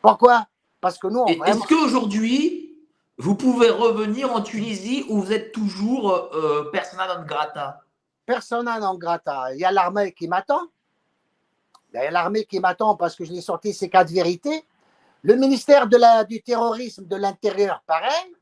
Pourquoi? 0.00 0.46
Parce 0.80 0.98
que 0.98 1.08
nous, 1.08 1.18
on 1.18 1.24
vraiment... 1.24 1.46
Est-ce 1.46 1.66
qu'aujourd'hui, 1.66 2.78
vous 3.18 3.34
pouvez 3.34 3.70
revenir 3.70 4.32
en 4.32 4.40
Tunisie 4.40 5.04
où 5.08 5.20
vous 5.20 5.32
êtes 5.32 5.50
toujours 5.50 6.12
euh, 6.12 6.70
persona 6.70 7.12
non 7.12 7.24
grata? 7.24 7.80
Persona 8.24 8.78
non 8.78 8.94
grata. 8.94 9.52
Il 9.52 9.58
y 9.58 9.64
a 9.64 9.72
l'armée 9.72 10.12
qui 10.12 10.28
m'attend. 10.28 10.62
Il 11.92 11.96
y 11.96 12.06
a 12.06 12.12
l'armée 12.12 12.44
qui 12.44 12.60
m'attend 12.60 12.94
parce 12.94 13.16
que 13.16 13.24
je 13.24 13.32
l'ai 13.32 13.40
sorti 13.40 13.74
ces 13.74 13.88
quatre 13.88 14.12
vérités. 14.12 14.64
Le 15.24 15.36
ministère 15.36 15.88
du 15.88 16.42
terrorisme 16.42 17.06
de 17.06 17.16
l'intérieur, 17.16 17.82
pareil. 17.86 18.36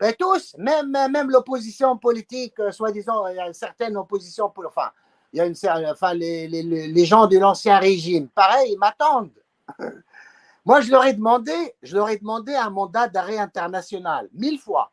Ben, 0.00 0.14
tous, 0.18 0.56
même, 0.56 1.28
l'opposition 1.28 1.98
politique, 1.98 2.58
euh, 2.58 2.72
soi-disant, 2.72 3.26
il 3.28 3.36
y 3.36 3.38
a 3.38 3.46
une 3.46 3.52
certaine 3.52 3.94
opposition, 3.98 4.50
enfin, 4.66 4.90
il 5.32 5.38
y 5.38 5.40
a 5.42 5.44
une, 5.44 5.54
enfin 5.90 6.14
les 6.14 7.04
gens 7.04 7.26
de 7.26 7.36
l'ancien 7.36 7.78
régime, 7.78 8.28
pareil, 8.28 8.72
ils 8.72 8.78
m'attendent. 8.78 9.30
Moi, 10.64 10.80
je 10.80 10.90
leur 10.90 11.04
ai 11.04 11.12
demandé, 11.12 11.74
je 11.82 11.96
leur 11.96 12.08
ai 12.08 12.16
demandé 12.16 12.54
un 12.54 12.70
mandat 12.70 13.08
d'arrêt 13.08 13.38
international, 13.38 14.28
mille 14.32 14.58
fois. 14.58 14.90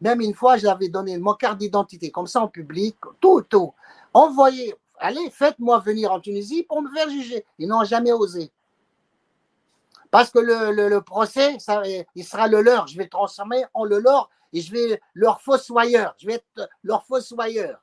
Même 0.00 0.20
une 0.20 0.34
fois, 0.34 0.56
je 0.56 0.66
l'avais 0.66 0.88
donné 0.88 1.16
mon 1.18 1.34
carte 1.34 1.58
d'identité, 1.58 2.10
comme 2.10 2.26
ça 2.26 2.40
en 2.40 2.48
public, 2.48 2.96
tout, 3.20 3.42
tout. 3.42 3.72
Envoyez, 4.12 4.74
allez, 4.98 5.30
faites-moi 5.30 5.78
venir 5.78 6.10
en 6.10 6.18
Tunisie 6.18 6.64
pour 6.64 6.82
me 6.82 6.90
faire 6.90 7.08
juger. 7.10 7.44
Ils 7.58 7.68
n'ont 7.68 7.84
jamais 7.84 8.12
osé. 8.12 8.50
Parce 10.10 10.30
que 10.30 10.38
le, 10.38 10.88
le, 10.88 11.00
procès, 11.02 11.58
ça, 11.58 11.82
il 12.14 12.24
sera 12.24 12.48
le 12.48 12.60
leur. 12.62 12.86
Je 12.86 12.96
vais 12.96 13.08
transformer 13.08 13.64
en 13.74 13.84
le 13.84 13.98
leur 13.98 14.30
et 14.52 14.60
je 14.60 14.72
vais 14.72 15.00
leur 15.14 15.40
fossoyeur. 15.40 16.14
Je 16.18 16.26
vais 16.26 16.34
être 16.34 16.70
leur 16.82 17.04
fossoyeur. 17.04 17.82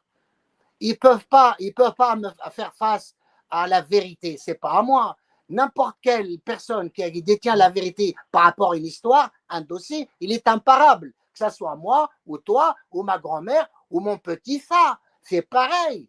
Ils 0.80 0.98
peuvent 0.98 1.26
pas, 1.28 1.56
peuvent 1.76 1.96
pas 1.96 2.16
me 2.16 2.30
faire 2.52 2.74
face 2.74 3.16
à 3.50 3.68
la 3.68 3.82
vérité. 3.82 4.38
C'est 4.38 4.56
pas 4.56 4.72
à 4.72 4.82
moi. 4.82 5.16
N'importe 5.50 5.98
quelle 6.02 6.40
personne 6.40 6.90
qui 6.90 7.22
détient 7.22 7.56
la 7.56 7.70
vérité 7.70 8.16
par 8.32 8.44
rapport 8.44 8.74
à 8.74 8.78
une 8.78 8.86
histoire, 8.86 9.32
un 9.50 9.62
dossier, 9.62 10.10
il 10.20 10.32
est 10.32 10.48
imparable. 10.48 11.14
Que 11.34 11.46
ce 11.46 11.50
soit 11.50 11.76
moi 11.76 12.10
ou 12.26 12.38
toi 12.38 12.76
ou 12.92 13.04
ma 13.04 13.18
grand-mère 13.18 13.68
ou 13.90 14.00
mon 14.00 14.18
petit 14.18 14.60
frère. 14.60 15.00
C'est 15.22 15.42
pareil. 15.42 16.08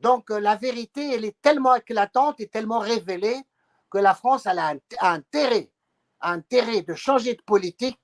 Donc 0.00 0.30
euh, 0.30 0.40
la 0.40 0.56
vérité, 0.56 1.14
elle 1.14 1.24
est 1.24 1.40
tellement 1.40 1.74
éclatante 1.76 2.40
et 2.40 2.48
tellement 2.48 2.80
révélée 2.80 3.40
que 3.92 3.98
la 3.98 4.14
France 4.14 4.46
a 4.46 4.74
intérêt, 5.02 5.70
a 6.20 6.32
intérêt 6.32 6.82
de 6.82 6.94
changer 6.94 7.34
de 7.34 7.42
politique 7.42 7.98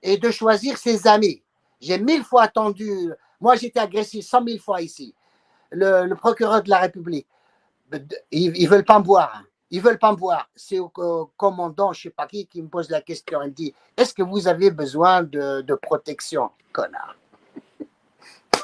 et 0.00 0.16
de 0.16 0.30
choisir 0.30 0.78
ses 0.78 1.08
amis. 1.08 1.42
J'ai 1.80 1.98
mille 1.98 2.22
fois 2.22 2.44
attendu, 2.44 3.10
moi 3.40 3.56
j'étais 3.56 3.80
agressé 3.80 4.22
cent 4.22 4.42
mille 4.42 4.60
fois 4.60 4.80
ici, 4.80 5.14
le, 5.72 6.14
procureur 6.14 6.62
de 6.62 6.70
la 6.70 6.78
République. 6.78 7.26
Ils 8.30 8.52
ne 8.52 8.68
veulent 8.68 8.84
pas 8.84 9.00
me 9.00 9.04
voir. 9.04 9.42
Ils 9.70 9.80
veulent 9.82 9.98
pas 9.98 10.12
me 10.12 10.16
voir. 10.16 10.48
C'est 10.54 10.78
au, 10.78 10.88
commandant, 11.36 11.92
je 11.92 11.98
ne 11.98 12.02
sais 12.04 12.10
pas 12.10 12.28
qui, 12.28 12.46
qui 12.46 12.62
me 12.62 12.68
pose 12.68 12.88
la 12.88 13.00
question. 13.00 13.42
Il 13.42 13.52
dit 13.52 13.74
Est-ce 13.96 14.14
que 14.14 14.22
vous 14.22 14.46
avez 14.46 14.70
besoin 14.70 15.24
de 15.24 15.74
protection 15.82 16.50
Connard? 16.72 17.16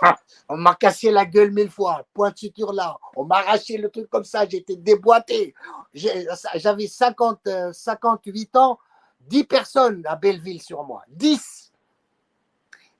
On 0.48 0.56
m'a 0.56 0.74
cassé 0.74 1.10
la 1.10 1.24
gueule 1.24 1.52
mille 1.52 1.70
fois, 1.70 2.06
point 2.12 2.30
de 2.30 2.76
là. 2.76 2.96
On 3.16 3.24
m'a 3.24 3.36
arraché 3.36 3.78
le 3.78 3.90
truc 3.90 4.08
comme 4.10 4.24
ça, 4.24 4.46
j'étais 4.46 4.76
déboîté. 4.76 5.54
J'avais 5.94 6.86
50, 6.86 7.48
58 7.72 8.56
euh, 8.56 8.58
ans, 8.58 8.78
10 9.20 9.44
personnes 9.44 10.02
à 10.06 10.16
Belleville 10.16 10.60
sur 10.60 10.82
moi. 10.84 11.02
10. 11.08 11.72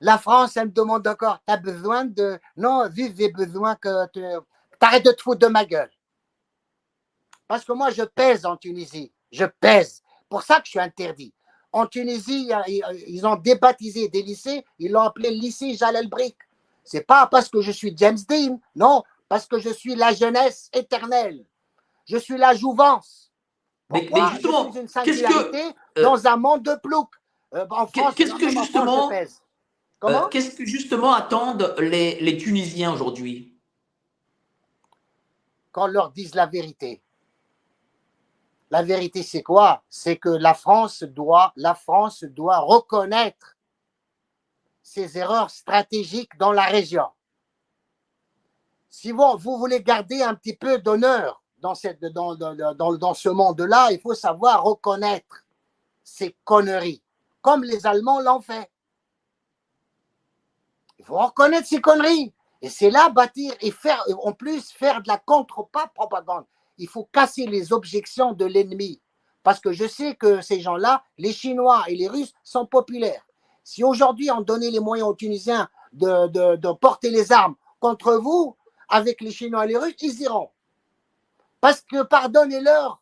La 0.01 0.17
France, 0.17 0.57
elle 0.57 0.67
me 0.67 0.71
demande 0.71 1.07
encore, 1.07 1.39
tu 1.47 1.53
as 1.53 1.57
besoin 1.57 2.05
de... 2.05 2.39
Non, 2.57 2.87
vive, 2.89 3.15
j'ai 3.17 3.31
besoin 3.31 3.75
que 3.75 4.07
tu 4.11 4.21
arrêtes 4.81 5.05
de 5.05 5.11
te 5.11 5.21
foutre 5.21 5.39
de 5.39 5.47
ma 5.47 5.65
gueule. 5.65 5.91
Parce 7.47 7.63
que 7.63 7.71
moi, 7.71 7.89
je 7.89 8.03
pèse 8.03 8.45
en 8.45 8.57
Tunisie. 8.57 9.11
Je 9.31 9.45
pèse. 9.45 10.01
Pour 10.27 10.43
ça 10.43 10.55
que 10.55 10.65
je 10.65 10.71
suis 10.71 10.79
interdit. 10.79 11.33
En 11.71 11.87
Tunisie, 11.87 12.51
ils 13.07 13.25
ont 13.25 13.35
débaptisé 13.35 14.07
des 14.07 14.21
lycées, 14.21 14.63
ils 14.77 14.91
l'ont 14.91 15.01
appelé 15.01 15.31
lycée 15.31 15.73
Jalel 15.73 16.07
Brick. 16.07 16.35
C'est 16.83 17.05
pas 17.05 17.27
parce 17.27 17.49
que 17.49 17.61
je 17.61 17.71
suis 17.71 17.93
James 17.95 18.17
Dean, 18.27 18.59
non, 18.75 19.03
parce 19.29 19.47
que 19.47 19.59
je 19.59 19.69
suis 19.69 19.95
la 19.95 20.13
jeunesse 20.13 20.69
éternelle. 20.73 21.45
Je 22.05 22.17
suis 22.17 22.37
la 22.37 22.53
jouvence. 22.53 23.31
mais, 23.89 24.09
justement, 24.31 24.71
qu'est-ce 24.71 25.23
que 25.23 25.69
euh, 25.99 26.03
dans 26.03 26.27
un 26.27 26.37
monde 26.37 26.63
de 26.63 26.75
plouc 26.75 27.09
euh, 27.53 27.65
qu'est-ce 28.15 28.33
que 28.33 28.49
justement, 28.49 29.11
euh, 29.11 30.27
qu'est-ce 30.29 30.55
que 30.55 30.65
justement 30.65 31.13
attendent 31.13 31.75
les, 31.77 32.19
les 32.19 32.37
Tunisiens 32.37 32.91
aujourd'hui? 32.91 33.55
Qu'on 35.71 35.87
leur 35.87 36.11
dise 36.11 36.33
la 36.33 36.47
vérité. 36.47 37.03
La 38.71 38.81
vérité, 38.81 39.21
c'est 39.21 39.43
quoi? 39.43 39.83
C'est 39.87 40.17
que 40.17 40.29
la 40.29 40.55
France 40.55 41.03
doit, 41.03 41.53
la 41.55 41.75
France 41.75 42.23
doit 42.23 42.57
reconnaître 42.57 43.52
ses 44.83 45.17
erreurs 45.17 45.49
stratégiques 45.49 46.37
dans 46.37 46.51
la 46.51 46.65
région. 46.65 47.07
Si 48.89 49.11
vous, 49.11 49.37
vous 49.39 49.57
voulez 49.57 49.81
garder 49.81 50.21
un 50.21 50.35
petit 50.35 50.55
peu 50.55 50.77
d'honneur 50.77 51.41
dans, 51.57 51.73
dans, 52.11 52.35
dans, 52.75 52.93
dans 52.97 53.13
ce 53.13 53.29
monde-là, 53.29 53.91
il 53.91 53.99
faut 53.99 54.13
savoir 54.13 54.63
reconnaître 54.63 55.45
ces 56.03 56.35
conneries, 56.43 57.01
comme 57.41 57.63
les 57.63 57.87
Allemands 57.87 58.19
l'ont 58.19 58.41
fait. 58.41 58.69
Il 60.99 61.05
faut 61.05 61.17
reconnaître 61.17 61.67
ces 61.67 61.81
conneries. 61.81 62.33
Et 62.61 62.69
c'est 62.69 62.91
là 62.91 63.09
bâtir 63.09 63.53
et 63.59 63.71
faire, 63.71 64.01
en 64.21 64.31
plus, 64.31 64.71
faire 64.71 65.01
de 65.01 65.07
la 65.07 65.17
contre-propagande. 65.17 66.45
Il 66.77 66.87
faut 66.87 67.09
casser 67.11 67.45
les 67.45 67.73
objections 67.73 68.31
de 68.31 68.45
l'ennemi. 68.45 69.01
Parce 69.43 69.59
que 69.59 69.73
je 69.73 69.85
sais 69.85 70.15
que 70.15 70.39
ces 70.41 70.61
gens-là, 70.61 71.03
les 71.17 71.33
Chinois 71.33 71.83
et 71.87 71.95
les 71.95 72.07
Russes, 72.07 72.33
sont 72.43 72.65
populaires. 72.65 73.25
Si 73.63 73.83
aujourd'hui 73.83 74.29
on 74.31 74.41
donnait 74.41 74.69
les 74.69 74.79
moyens 74.79 75.09
aux 75.09 75.13
Tunisiens 75.13 75.69
de, 75.93 76.71
porter 76.73 77.09
les 77.09 77.31
armes 77.31 77.55
contre 77.79 78.15
vous, 78.15 78.55
avec 78.89 79.21
les 79.21 79.31
Chinois 79.31 79.65
et 79.65 79.69
les 79.69 79.77
Russes, 79.77 79.95
ils 80.01 80.21
iront. 80.21 80.49
Parce 81.61 81.81
que, 81.81 82.03
pardonnez-leur, 82.03 83.01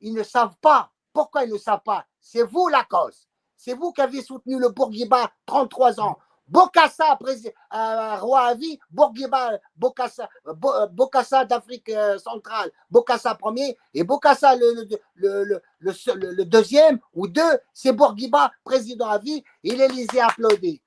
ils 0.00 0.14
ne 0.14 0.22
savent 0.22 0.56
pas. 0.60 0.92
Pourquoi 1.12 1.44
ils 1.44 1.52
ne 1.52 1.58
savent 1.58 1.82
pas? 1.84 2.06
C'est 2.20 2.44
vous 2.44 2.68
la 2.68 2.84
cause. 2.84 3.28
C'est 3.56 3.74
vous 3.74 3.92
qui 3.92 4.00
avez 4.00 4.22
soutenu 4.22 4.58
le 4.58 4.68
Bourguiba 4.68 5.32
33 5.46 6.00
ans. 6.00 6.18
Bokassa, 6.48 7.18
euh, 7.74 8.16
roi 8.20 8.40
à 8.40 8.54
vie, 8.54 8.78
euh, 8.98 9.58
Bokassa 9.76 11.44
d'Afrique 11.44 11.88
euh, 11.88 12.18
centrale, 12.18 12.70
Bokassa 12.90 13.34
premier, 13.34 13.76
et 13.94 14.04
Bokassa 14.04 14.54
le, 14.54 14.86
le, 15.16 15.60
le, 15.80 16.44
deuxième 16.44 17.00
ou 17.14 17.26
deux, 17.26 17.58
c'est 17.72 17.92
Bourguiba, 17.92 18.52
président 18.64 19.08
à 19.08 19.18
vie, 19.18 19.42
et 19.64 19.74
l'Élysée 19.74 20.20
applaudit. 20.20 20.80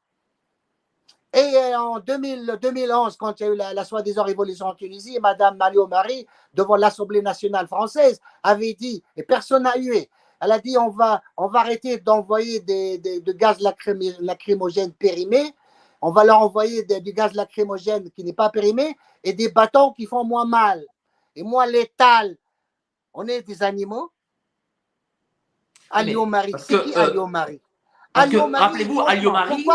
Et 1.31 1.75
en 1.75 1.99
2000, 1.99 2.57
2011, 2.59 3.15
quand 3.17 3.39
il 3.39 3.43
y 3.43 3.49
a 3.49 3.53
eu 3.53 3.55
la, 3.55 3.85
soi-disant 3.85 4.23
révolution 4.23 4.65
en 4.65 4.73
Tunisie, 4.73 5.19
Madame 5.19 5.57
Malio 5.57 5.85
Marie, 5.85 6.25
devant 6.53 6.75
l'Assemblée 6.75 7.21
nationale 7.21 7.67
française, 7.67 8.19
avait 8.41 8.73
dit, 8.73 9.03
et 9.15 9.21
personne 9.21 9.63
n'a 9.63 9.77
eu, 9.77 9.93
elle 10.41 10.51
a 10.51 10.59
dit 10.59 10.77
on 10.77 10.89
va, 10.89 11.21
on 11.37 11.47
va 11.47 11.59
arrêter 11.59 11.97
d'envoyer 11.97 12.59
des, 12.61 12.97
de 12.97 13.31
gaz 13.31 13.59
lacrymogène 13.59 14.93
périmé. 14.93 15.53
On 16.01 16.11
va 16.11 16.23
leur 16.23 16.39
envoyer 16.41 16.83
du 16.83 17.13
gaz 17.13 17.33
lacrymogène 17.33 18.09
qui 18.11 18.23
n'est 18.23 18.33
pas 18.33 18.49
périmé 18.49 18.95
et 19.23 19.33
des 19.33 19.49
bâtons 19.49 19.91
qui 19.91 20.05
font 20.05 20.23
moins 20.23 20.45
mal 20.45 20.85
et 21.35 21.43
moins 21.43 21.65
létal. 21.65 22.37
On 23.13 23.27
est 23.27 23.41
des 23.41 23.63
animaux. 23.63 24.11
Alio 25.89 26.25
Marie. 26.25 26.53
C'est 26.57 26.83
qui 26.83 26.93
Alio 26.93 27.27
Marie? 27.27 27.61
Rappelez-vous, 28.13 29.01
Alio 29.01 29.31
Marie? 29.31 29.65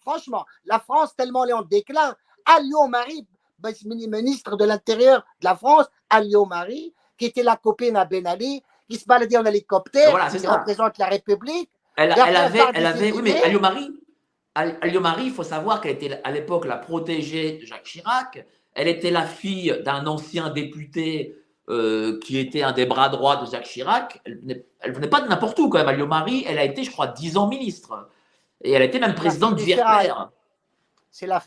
franchement, 0.00 0.44
la 0.64 0.78
France, 0.78 1.14
tellement 1.16 1.44
elle 1.44 1.50
est 1.50 1.54
en 1.54 1.62
déclin. 1.62 2.14
Alio 2.44 2.86
Marie, 2.88 3.26
ministre 3.86 4.56
de 4.56 4.64
l'Intérieur 4.64 5.24
de 5.40 5.44
la 5.44 5.56
France, 5.56 5.86
Alio 6.10 6.44
Marie, 6.44 6.94
qui 7.16 7.26
était 7.26 7.42
la 7.42 7.56
copine 7.56 7.96
à 7.96 8.04
Ben 8.04 8.26
Ali, 8.26 8.62
qui 8.92 8.98
se 8.98 9.06
baladait 9.06 9.38
en 9.38 9.44
hélicoptère, 9.44 10.10
voilà, 10.10 10.28
qui 10.28 10.46
représente 10.46 10.98
la 10.98 11.06
République. 11.06 11.70
Elle, 11.96 12.14
elle 12.14 12.36
avait, 12.36 12.60
elle 12.74 12.86
avait, 12.86 13.12
oui, 13.12 13.22
mais 13.22 13.42
Alio 13.42 15.00
Marie, 15.00 15.26
il 15.26 15.32
faut 15.32 15.42
savoir 15.42 15.80
qu'elle 15.80 15.92
était 15.92 16.20
à 16.24 16.30
l'époque 16.30 16.66
la 16.66 16.76
protégée 16.76 17.58
de 17.58 17.66
Jacques 17.66 17.84
Chirac. 17.84 18.44
Elle 18.74 18.88
était 18.88 19.10
la 19.10 19.24
fille 19.24 19.78
d'un 19.84 20.06
ancien 20.06 20.50
député 20.50 21.36
euh, 21.68 22.18
qui 22.20 22.38
était 22.38 22.62
un 22.62 22.72
des 22.72 22.86
bras 22.86 23.08
droits 23.08 23.36
de 23.36 23.46
Jacques 23.50 23.64
Chirac. 23.64 24.20
Elle 24.24 24.40
ne 24.44 24.92
venait, 24.92 25.08
pas 25.08 25.20
de 25.20 25.28
n'importe 25.28 25.58
où 25.58 25.68
quand 25.68 25.78
même. 25.78 25.88
Alio 25.88 26.06
Marie, 26.06 26.44
elle 26.46 26.58
a 26.58 26.64
été, 26.64 26.84
je 26.84 26.90
crois, 26.90 27.06
dix 27.06 27.36
ans 27.36 27.48
ministre. 27.48 28.08
Et 28.62 28.72
elle 28.72 28.82
était 28.82 28.98
même 28.98 29.14
présidente 29.14 29.56
du 29.56 29.64
VRPR. 29.64 30.30
C'est 31.10 31.26
la, 31.26 31.42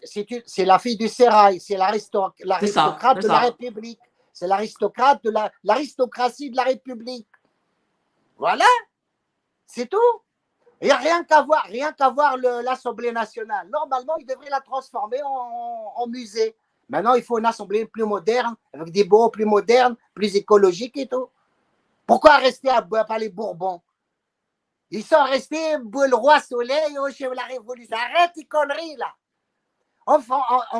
la, 0.57 0.79
fille 0.79 0.97
du 0.97 1.07
Sérail, 1.07 1.59
c'est 1.59 1.75
l'aristocrate 1.75 3.21
de 3.21 3.27
la 3.27 3.39
République. 3.39 3.99
C'est 4.31 4.47
l'aristocrate 4.47 5.23
de 5.23 5.33
l'aristocratie 5.63 6.51
de 6.51 6.57
la 6.57 6.63
République. 6.63 7.27
Voilà, 8.37 8.65
c'est 9.65 9.87
tout. 9.87 10.21
Il 10.81 10.87
n'y 10.87 10.91
a 10.91 10.97
rien 10.97 11.23
qu'à 11.23 11.41
voir, 11.41 11.63
rien 11.65 11.91
qu'à 11.93 12.09
voir 12.09 12.37
l'Assemblée 12.37 13.11
nationale. 13.11 13.69
Normalement, 13.69 14.17
il 14.17 14.25
devrait 14.25 14.49
la 14.49 14.61
transformer 14.61 15.19
en, 15.23 16.05
musée. 16.07 16.55
Maintenant, 16.89 17.15
il 17.15 17.23
faut 17.23 17.39
une 17.39 17.45
assemblée 17.45 17.85
plus 17.85 18.03
moderne, 18.03 18.55
avec 18.73 18.91
des 18.91 19.05
bureaux 19.05 19.29
plus 19.29 19.45
modernes, 19.45 19.95
plus 20.13 20.35
écologiques 20.35 20.97
et 20.97 21.07
tout. 21.07 21.29
Pourquoi 22.05 22.37
rester 22.37 22.69
à, 22.69 22.85
à 23.09 23.17
les 23.17 23.29
Bourbons 23.29 23.81
Ils 24.91 25.03
sont 25.03 25.23
restés 25.23 25.77
le 25.77 26.15
roi 26.15 26.39
soleil 26.41 26.99
au 26.99 27.09
chef 27.09 27.31
de 27.31 27.35
la 27.35 27.43
révolution. 27.43 27.97
Arrête 27.97 28.31
les 28.35 28.45
conneries 28.45 28.97
là. 28.97 29.15
En, 30.05 30.19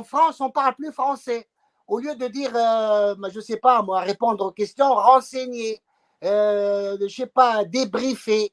France, 0.03 0.39
on 0.39 0.51
parle 0.51 0.75
plus 0.75 0.91
français. 0.91 1.47
Au 1.87 1.99
lieu 1.99 2.15
de 2.15 2.27
dire, 2.27 2.51
euh, 2.55 3.15
je 3.29 3.37
ne 3.37 3.43
sais 3.43 3.57
pas, 3.57 3.81
moi, 3.81 4.01
répondre 4.01 4.45
aux 4.45 4.51
questions, 4.51 4.93
renseigner, 4.93 5.81
euh, 6.23 6.97
je 7.01 7.07
sais 7.07 7.27
pas, 7.27 7.65
débriefer. 7.65 8.51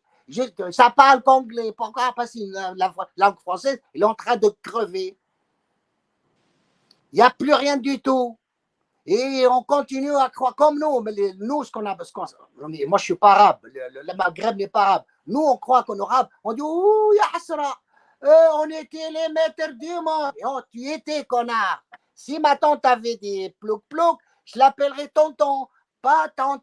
ça 0.70 0.90
parle 0.90 1.22
qu'anglais. 1.22 1.72
Pourquoi 1.72 2.12
Parce 2.14 2.32
que 2.32 2.74
la, 2.76 2.92
langue 3.16 3.38
française 3.38 3.80
est 3.94 4.02
en 4.02 4.14
train 4.14 4.36
de 4.36 4.48
crever. 4.62 5.16
Il 7.12 7.16
n'y 7.16 7.22
a 7.22 7.30
plus 7.30 7.54
rien 7.54 7.76
du 7.76 8.00
tout. 8.00 8.38
Et 9.04 9.46
on 9.50 9.62
continue 9.62 10.14
à 10.16 10.30
croire 10.30 10.54
comme 10.54 10.78
nous. 10.78 11.00
Mais 11.00 11.12
nous, 11.38 11.64
ce 11.64 11.72
qu'on 11.72 11.84
a, 11.86 11.96
parce 11.96 12.12
moi 12.14 12.98
je 12.98 13.04
suis 13.04 13.14
pas 13.16 13.32
arabe, 13.32 13.58
le, 13.64 14.16
Maghreb 14.16 14.56
n'est 14.56 14.68
pas 14.68 14.82
arabe. 14.82 15.04
Nous, 15.26 15.40
on 15.40 15.56
croit 15.56 15.82
qu'on 15.82 15.98
est 15.98 16.02
arabe. 16.02 16.28
On 16.44 16.52
dit, 16.52 16.62
ouh, 16.62 17.12
Yasra, 17.14 17.78
euh, 18.24 18.48
on 18.54 18.68
était 18.70 19.10
les 19.10 19.32
maîtres 19.32 19.72
du 19.78 19.88
monde. 19.88 20.64
Tu 20.70 20.90
étais 20.90 21.24
connard. 21.24 21.84
Si 22.14 22.38
ma 22.38 22.56
tante 22.56 22.84
avait 22.84 23.16
des 23.16 23.54
plouc-plouc, 23.60 24.18
je 24.44 24.58
l'appellerais 24.58 25.08
tonton, 25.08 25.66
pas 26.00 26.28
tante. 26.36 26.62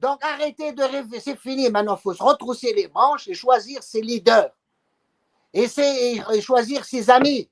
Donc 0.00 0.24
arrêtez 0.24 0.72
de 0.72 0.82
rêver, 0.82 1.20
c'est 1.20 1.38
fini. 1.38 1.68
Maintenant, 1.70 1.96
il 1.96 2.00
faut 2.00 2.14
se 2.14 2.22
retrousser 2.22 2.72
les 2.72 2.88
manches 2.88 3.28
et 3.28 3.34
choisir 3.34 3.82
ses 3.82 4.00
leaders. 4.00 4.50
Et, 5.52 5.66
et 5.76 6.40
choisir 6.40 6.84
ses 6.84 7.10
amis. 7.10 7.48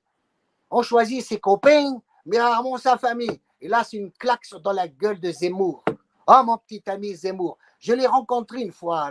On 0.71 0.81
choisit 0.81 1.23
ses 1.23 1.39
copains, 1.39 2.01
mais 2.25 2.39
rarement 2.39 2.77
sa 2.77 2.97
famille. 2.97 3.39
Et 3.61 3.67
là, 3.67 3.83
c'est 3.83 3.97
une 3.97 4.11
claque 4.11 4.49
dans 4.63 4.71
la 4.71 4.87
gueule 4.87 5.19
de 5.19 5.31
Zemmour. 5.31 5.83
Oh, 6.27 6.41
mon 6.45 6.57
petit 6.57 6.81
ami 6.87 7.13
Zemmour. 7.15 7.57
Je 7.79 7.93
l'ai 7.93 8.07
rencontré 8.07 8.61
une 8.61 8.71
fois 8.71 9.09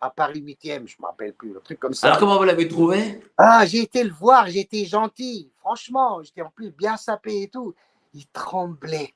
à 0.00 0.10
Paris 0.10 0.40
8e, 0.40 0.86
je 0.86 0.96
ne 0.98 1.02
me 1.02 1.06
rappelle 1.06 1.34
plus, 1.34 1.52
le 1.52 1.60
truc 1.60 1.78
comme 1.78 1.94
ça. 1.94 2.08
Alors, 2.08 2.18
comment 2.18 2.38
vous 2.38 2.44
l'avez 2.44 2.68
trouvé? 2.68 3.20
Ah, 3.36 3.64
j'ai 3.66 3.82
été 3.82 4.04
le 4.04 4.12
voir, 4.12 4.48
été 4.48 4.84
gentil. 4.84 5.50
Franchement, 5.58 6.22
j'étais 6.22 6.42
en 6.42 6.50
plus 6.50 6.70
bien 6.70 6.96
sapé 6.96 7.42
et 7.42 7.48
tout. 7.48 7.74
Il 8.14 8.26
tremblait. 8.28 9.14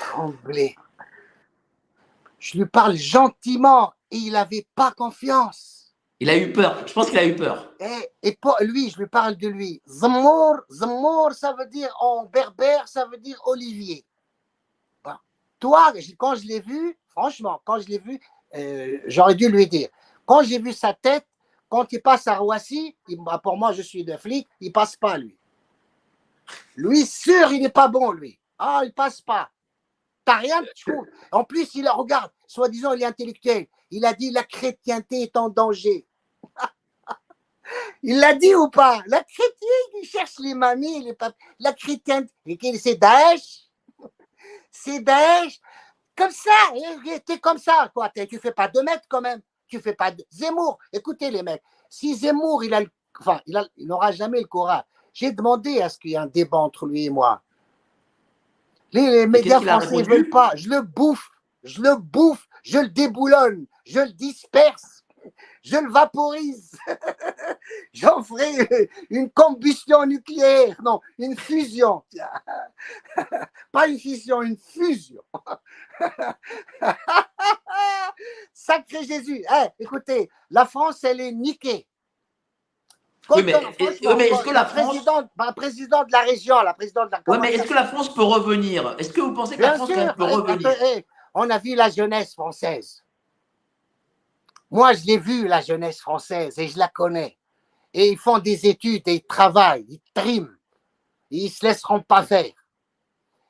tremblait. 0.00 0.74
Je 2.44 2.58
lui 2.58 2.66
parle 2.66 2.94
gentiment 2.94 3.94
et 4.10 4.18
il 4.18 4.32
n'avait 4.32 4.66
pas 4.74 4.92
confiance. 4.92 5.94
Il 6.20 6.28
a 6.28 6.36
eu 6.36 6.52
peur. 6.52 6.86
Je 6.86 6.92
pense 6.92 7.08
qu'il 7.08 7.18
a 7.18 7.24
eu 7.24 7.34
peur. 7.34 7.72
Et, 7.80 8.28
et 8.28 8.36
pour 8.36 8.58
lui, 8.60 8.90
je 8.90 8.98
lui 8.98 9.06
parle 9.06 9.34
de 9.36 9.48
lui. 9.48 9.80
Zamour, 9.88 10.56
Zamour, 10.70 11.32
ça 11.32 11.54
veut 11.54 11.64
dire 11.64 11.88
en 12.00 12.26
berbère, 12.26 12.86
ça 12.86 13.06
veut 13.06 13.16
dire 13.16 13.40
Olivier. 13.46 14.04
Toi, 15.58 15.94
quand 16.18 16.34
je 16.34 16.46
l'ai 16.46 16.60
vu, 16.60 16.98
franchement, 17.08 17.62
quand 17.64 17.80
je 17.80 17.88
l'ai 17.88 17.98
vu, 17.98 18.20
euh, 18.54 18.98
j'aurais 19.06 19.34
dû 19.34 19.48
lui 19.48 19.66
dire. 19.66 19.88
Quand 20.26 20.42
j'ai 20.42 20.58
vu 20.58 20.74
sa 20.74 20.92
tête, 20.92 21.26
quand 21.70 21.90
il 21.94 22.02
passe 22.02 22.26
à 22.26 22.36
Roissy, 22.36 22.94
bah, 23.08 23.40
pour 23.42 23.56
moi, 23.56 23.72
je 23.72 23.80
suis 23.80 24.04
de 24.04 24.18
flic, 24.18 24.46
il 24.60 24.70
passe 24.70 24.96
pas, 24.96 25.16
lui. 25.16 25.38
Lui, 26.76 27.06
sûr, 27.06 27.50
il 27.52 27.62
n'est 27.62 27.70
pas 27.70 27.88
bon, 27.88 28.12
lui. 28.12 28.38
Ah, 28.58 28.82
il 28.84 28.92
passe 28.92 29.22
pas. 29.22 29.48
T'as 30.24 30.36
rien, 30.36 30.64
tu 30.74 30.92
En 31.32 31.44
plus, 31.44 31.74
il 31.74 31.88
regarde, 31.88 32.32
soi-disant, 32.46 32.92
il 32.94 33.02
est 33.02 33.06
intellectuel. 33.06 33.66
Il 33.90 34.04
a 34.04 34.14
dit 34.14 34.30
la 34.30 34.42
chrétienté 34.42 35.22
est 35.22 35.36
en 35.36 35.48
danger. 35.48 36.06
il 38.02 38.18
l'a 38.18 38.34
dit 38.34 38.54
ou 38.54 38.70
pas? 38.70 39.02
La 39.06 39.22
chrétienne, 39.22 40.02
il 40.02 40.06
cherche 40.06 40.38
les 40.38 40.54
mamies, 40.54 41.02
les 41.04 41.14
papes. 41.14 41.36
La 41.58 41.72
chrétienté, 41.72 42.30
c'est 42.78 42.96
Daesh? 42.96 43.68
C'est 44.70 45.00
Daesh. 45.00 45.60
Comme 46.16 46.30
ça, 46.30 46.50
il 46.74 47.12
était 47.12 47.38
comme 47.38 47.58
ça, 47.58 47.90
quoi. 47.94 48.08
Tu 48.08 48.38
fais 48.38 48.52
pas 48.52 48.68
deux 48.68 48.82
mètres 48.82 49.06
quand 49.08 49.20
même. 49.20 49.40
Tu 49.68 49.80
fais 49.80 49.94
pas 49.94 50.10
de... 50.10 50.24
Zemmour. 50.30 50.78
Écoutez 50.92 51.30
les 51.30 51.42
mecs, 51.42 51.62
si 51.88 52.14
Zemmour, 52.14 52.64
il 52.64 52.74
a, 52.74 52.82
enfin, 53.20 53.40
il, 53.46 53.68
n'aura 53.78 54.12
jamais 54.12 54.40
le 54.40 54.46
courage. 54.46 54.82
J'ai 55.12 55.30
demandé 55.30 55.80
à 55.80 55.88
ce 55.88 55.98
qu'il 55.98 56.10
y 56.10 56.14
ait 56.14 56.18
un 56.18 56.26
débat 56.26 56.58
entre 56.58 56.86
lui 56.86 57.04
et 57.04 57.10
moi. 57.10 57.43
Les, 58.94 59.26
médias 59.26 59.60
français 59.60 59.96
ne 59.96 60.02
veulent 60.04 60.30
pas. 60.30 60.52
Je 60.54 60.70
le 60.70 60.80
bouffe, 60.80 61.28
je 61.62 61.82
le 61.82 61.96
bouffe, 61.96 62.48
je 62.62 62.78
le 62.78 62.88
déboulonne, 62.88 63.66
je 63.84 64.00
le 64.00 64.12
disperse 64.12 64.94
je 65.62 65.76
le 65.76 65.90
vaporise. 65.90 66.76
J'en 67.92 68.22
ferai 68.22 68.90
une 69.10 69.30
combustion 69.30 70.04
nucléaire, 70.06 70.80
non, 70.82 71.00
une 71.18 71.36
fusion. 71.36 72.04
Pas 73.72 73.88
une 73.88 73.98
fusion, 73.98 74.42
une 74.42 74.58
fusion. 74.58 75.22
Sacré 78.52 79.04
Jésus. 79.04 79.44
Eh, 79.50 79.82
écoutez, 79.82 80.30
la 80.50 80.66
France, 80.66 81.02
elle 81.04 81.20
est 81.20 81.32
niquée. 81.32 81.86
Oui, 83.30 83.42
mais, 83.42 83.52
est-ce 83.52 84.42
que 84.42 84.50
la 84.50 84.64
France. 84.64 84.96
Bah, 85.36 85.52
président, 85.56 86.04
de 86.04 86.12
la 86.12 86.20
région, 86.20 86.60
la 86.62 86.74
présidente 86.74 87.06
de 87.06 87.12
la 87.12 87.22
Oui, 87.26 87.38
mais 87.40 87.54
est-ce 87.54 87.64
que 87.68 87.74
la 87.74 87.86
France 87.86 88.12
peut 88.12 88.22
revenir? 88.22 88.94
Est-ce 88.98 89.12
que 89.12 89.20
vous 89.20 89.32
pensez 89.32 89.56
que 89.56 89.62
la 89.62 89.74
France 89.76 89.88
peut 89.88 90.24
revenir? 90.24 90.70
eh, 90.82 91.06
On 91.32 91.48
a 91.48 91.58
vu 91.58 91.74
la 91.74 91.90
jeunesse 91.90 92.34
française. 92.34 93.02
Moi, 94.70 94.92
je 94.94 95.06
l'ai 95.06 95.18
vu, 95.18 95.46
la 95.46 95.60
jeunesse 95.60 96.00
française, 96.00 96.58
et 96.58 96.68
je 96.68 96.78
la 96.78 96.88
connais. 96.88 97.38
Et 97.92 98.08
ils 98.08 98.18
font 98.18 98.38
des 98.38 98.66
études 98.66 99.06
et 99.06 99.14
ils 99.14 99.26
travaillent, 99.26 99.86
ils 99.88 100.00
triment. 100.12 100.56
ils 101.30 101.44
ne 101.44 101.48
se 101.48 101.64
laisseront 101.64 102.00
pas 102.00 102.24
faire. 102.24 102.52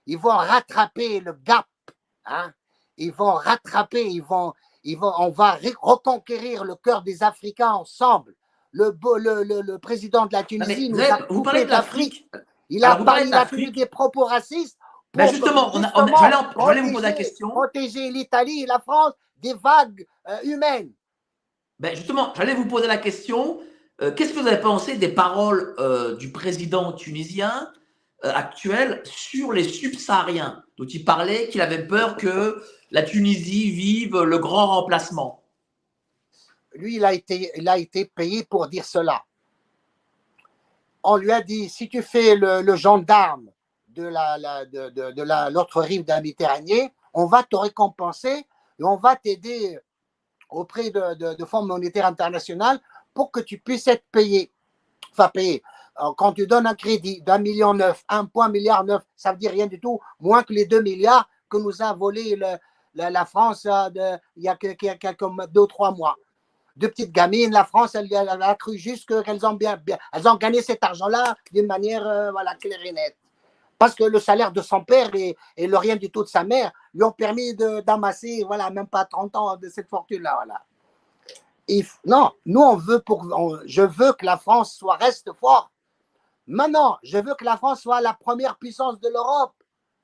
Ils 0.07 0.19
vont 0.19 0.37
rattraper 0.37 1.21
le 1.21 1.33
gap. 1.33 1.67
Hein? 2.27 2.53
Ils 2.97 3.13
vont 3.13 3.33
rattraper, 3.33 4.07
ils 4.07 4.23
vont, 4.23 4.53
ils 4.83 4.99
vont, 4.99 5.13
on 5.19 5.31
va 5.31 5.59
reconquérir 5.81 6.65
le 6.65 6.77
cœur 6.77 7.03
des 7.03 7.23
Africains 7.23 7.73
ensemble. 7.73 8.35
Le, 8.77 8.93
le, 9.45 9.61
le, 9.63 9.79
président 9.79 10.27
de 10.27 10.33
la 10.33 10.43
Tunisie 10.43 10.91
nous 10.91 11.01
a 11.01 11.21
vous 11.31 11.43
parlez 11.43 11.65
de 11.65 11.71
l'Afrique. 11.71 12.29
Il 12.69 12.85
a, 12.85 12.97
parlé, 12.97 13.27
il 13.27 13.35
a 13.35 13.47
tenu 13.47 13.71
des 13.71 13.87
propos 13.87 14.25
racistes. 14.25 14.79
Mais 15.17 15.29
justement, 15.29 15.71
on 15.75 15.83
a, 15.85 15.93
je, 15.95 16.75
vais, 16.75 16.81
vous 16.81 16.93
poser 16.93 17.07
la 17.07 17.13
question. 17.13 17.51
Protéger 17.51 18.11
l'Italie 18.11 18.63
et 18.63 18.67
la 18.67 18.81
France 18.81 19.13
des 19.41 19.55
vagues 19.55 20.05
euh, 20.29 20.37
humaines. 20.43 20.91
Ben 21.79 21.95
justement, 21.95 22.33
j'allais 22.37 22.55
vous 22.55 22.67
poser 22.67 22.89
la 22.89 22.97
question. 22.97 23.61
Euh, 24.03 24.11
qu'est-ce 24.11 24.33
que 24.33 24.41
vous 24.41 24.49
avez 24.49 24.61
pensé 24.61 24.97
des 24.97 25.09
paroles 25.09 25.75
euh, 25.79 26.17
du 26.17 26.33
président 26.33 26.93
tunisien 26.93 27.71
actuel 28.23 29.03
sur 29.05 29.53
les 29.53 29.65
subsahariens, 29.65 30.65
dont 30.79 30.87
il 30.87 31.05
parlait 31.05 31.49
qu'il 31.49 31.61
avait 31.61 31.87
peur 31.87 32.17
que 32.17 32.63
la 32.91 33.03
Tunisie 33.03 33.71
vive 33.71 34.19
le 34.19 34.39
grand 34.39 34.67
remplacement? 34.67 35.44
Lui, 36.75 36.97
il 36.97 37.05
a 37.05 37.13
été, 37.13 38.05
payé 38.07 38.45
pour 38.45 38.69
dire 38.69 38.85
cela. 38.85 39.25
On 41.03 41.17
lui 41.17 41.33
a 41.33 41.41
dit, 41.41 41.69
si 41.69 41.89
tu 41.89 42.03
fais 42.03 42.35
le, 42.35 42.77
gendarme 42.77 43.51
de 43.89 44.05
l'autre 44.05 44.15
la, 45.25 45.51
de, 45.51 45.81
rive 45.81 46.05
de 46.05 46.09
la 46.09 46.21
Méditerranée, 46.21 46.93
on 47.13 47.27
va 47.27 47.43
te 47.43 47.57
récompenser 47.57 48.47
et 48.79 48.85
on 48.85 48.97
va 48.97 49.15
t'aider 49.15 49.79
auprès 50.51 50.91
de, 50.91 51.45
Fonds 51.45 51.65
monétaire 51.65 52.07
international 52.07 52.81
pour 53.13 53.31
que 53.31 53.41
tu 53.41 53.59
puisses 53.59 53.87
être 53.87 54.05
payé. 54.11 54.51
Enfin, 55.13 55.29
payé. 55.29 55.63
quand 56.17 56.33
tu 56.33 56.47
donnes 56.47 56.67
un 56.67 56.75
crédit 56.75 57.23
d'un 57.23 57.39
million 57.39 57.75
neuf, 57.75 58.05
un 58.09 58.25
point 58.25 58.49
milliard 58.49 58.85
neuf, 58.85 59.03
ça 59.15 59.33
veut 59.33 59.39
dire 59.39 59.53
rien 59.53 59.69
du 59.69 59.79
tout, 59.79 60.01
moins 60.19 60.43
que 60.43 60.53
les 60.53 60.67
deux 60.67 60.81
milliards 60.83 61.29
que 61.49 61.59
nous 61.59 61.83
a 61.83 61.93
volé 61.93 62.37
la, 62.95 63.27
France 63.27 63.67
euh, 63.67 64.19
il 64.37 64.43
y 64.43 64.49
a 64.49 64.57
quelques 64.57 65.25
deux 65.51 65.61
ou 65.61 65.67
trois 65.67 65.93
mois. 65.93 66.17
Deux 66.77 66.89
petites 66.89 67.13
gamines, 67.13 67.53
la 67.53 67.65
France, 67.65 67.95
elle, 67.95 68.13
a 68.13 68.55
cru 68.57 68.77
juste 68.77 69.07
qu'elles 69.25 69.47
ont 69.47 69.55
bien, 69.55 69.77
bien, 69.77 69.99
elles 70.13 70.27
ont 70.27 70.35
gagné 70.37 70.61
cet 70.61 70.83
argent-là 70.83 71.37
d'une 71.53 71.67
manière 71.67 72.07
euh, 72.07 72.33
voilà, 72.33 72.55
claire 72.57 72.85
et 72.85 72.93
nette 72.93 73.17
parce 73.79 73.95
que 73.95 74.05
le 74.05 74.21
salaire 74.21 74.53
de 74.53 74.63
son 74.63 74.85
père 74.85 75.11
et, 75.15 75.37
le 75.59 75.77
rien 75.77 75.97
du 75.97 76.09
tout 76.11 76.23
de 76.23 76.29
sa 76.29 76.45
mère 76.45 76.73
lui 76.95 77.03
ont 77.03 77.13
permis 77.13 77.55
d'amasser, 77.55 78.45
voilà, 78.47 78.71
même 78.71 78.87
pas 78.87 79.05
30 79.05 79.37
ans 79.37 79.57
de 79.57 79.69
cette 79.69 79.89
fortune-là. 79.89 80.39
Voilà. 81.67 81.85
non, 82.07 82.33
nous, 82.47 82.61
on 82.61 82.77
veut 82.77 83.01
pour, 83.01 83.27
je 83.67 83.83
veux 83.83 84.13
que 84.13 84.25
la 84.25 84.39
France 84.39 84.75
soit 84.75 84.97
reste 84.97 85.31
forte 85.35 85.71
Maintenant, 86.47 86.99
je 87.03 87.17
veux 87.17 87.35
que 87.35 87.45
la 87.45 87.57
France 87.57 87.81
soit 87.81 88.01
la 88.01 88.13
première 88.13 88.57
puissance 88.59 89.01
de 89.01 89.09
l'Europe. 89.09 89.55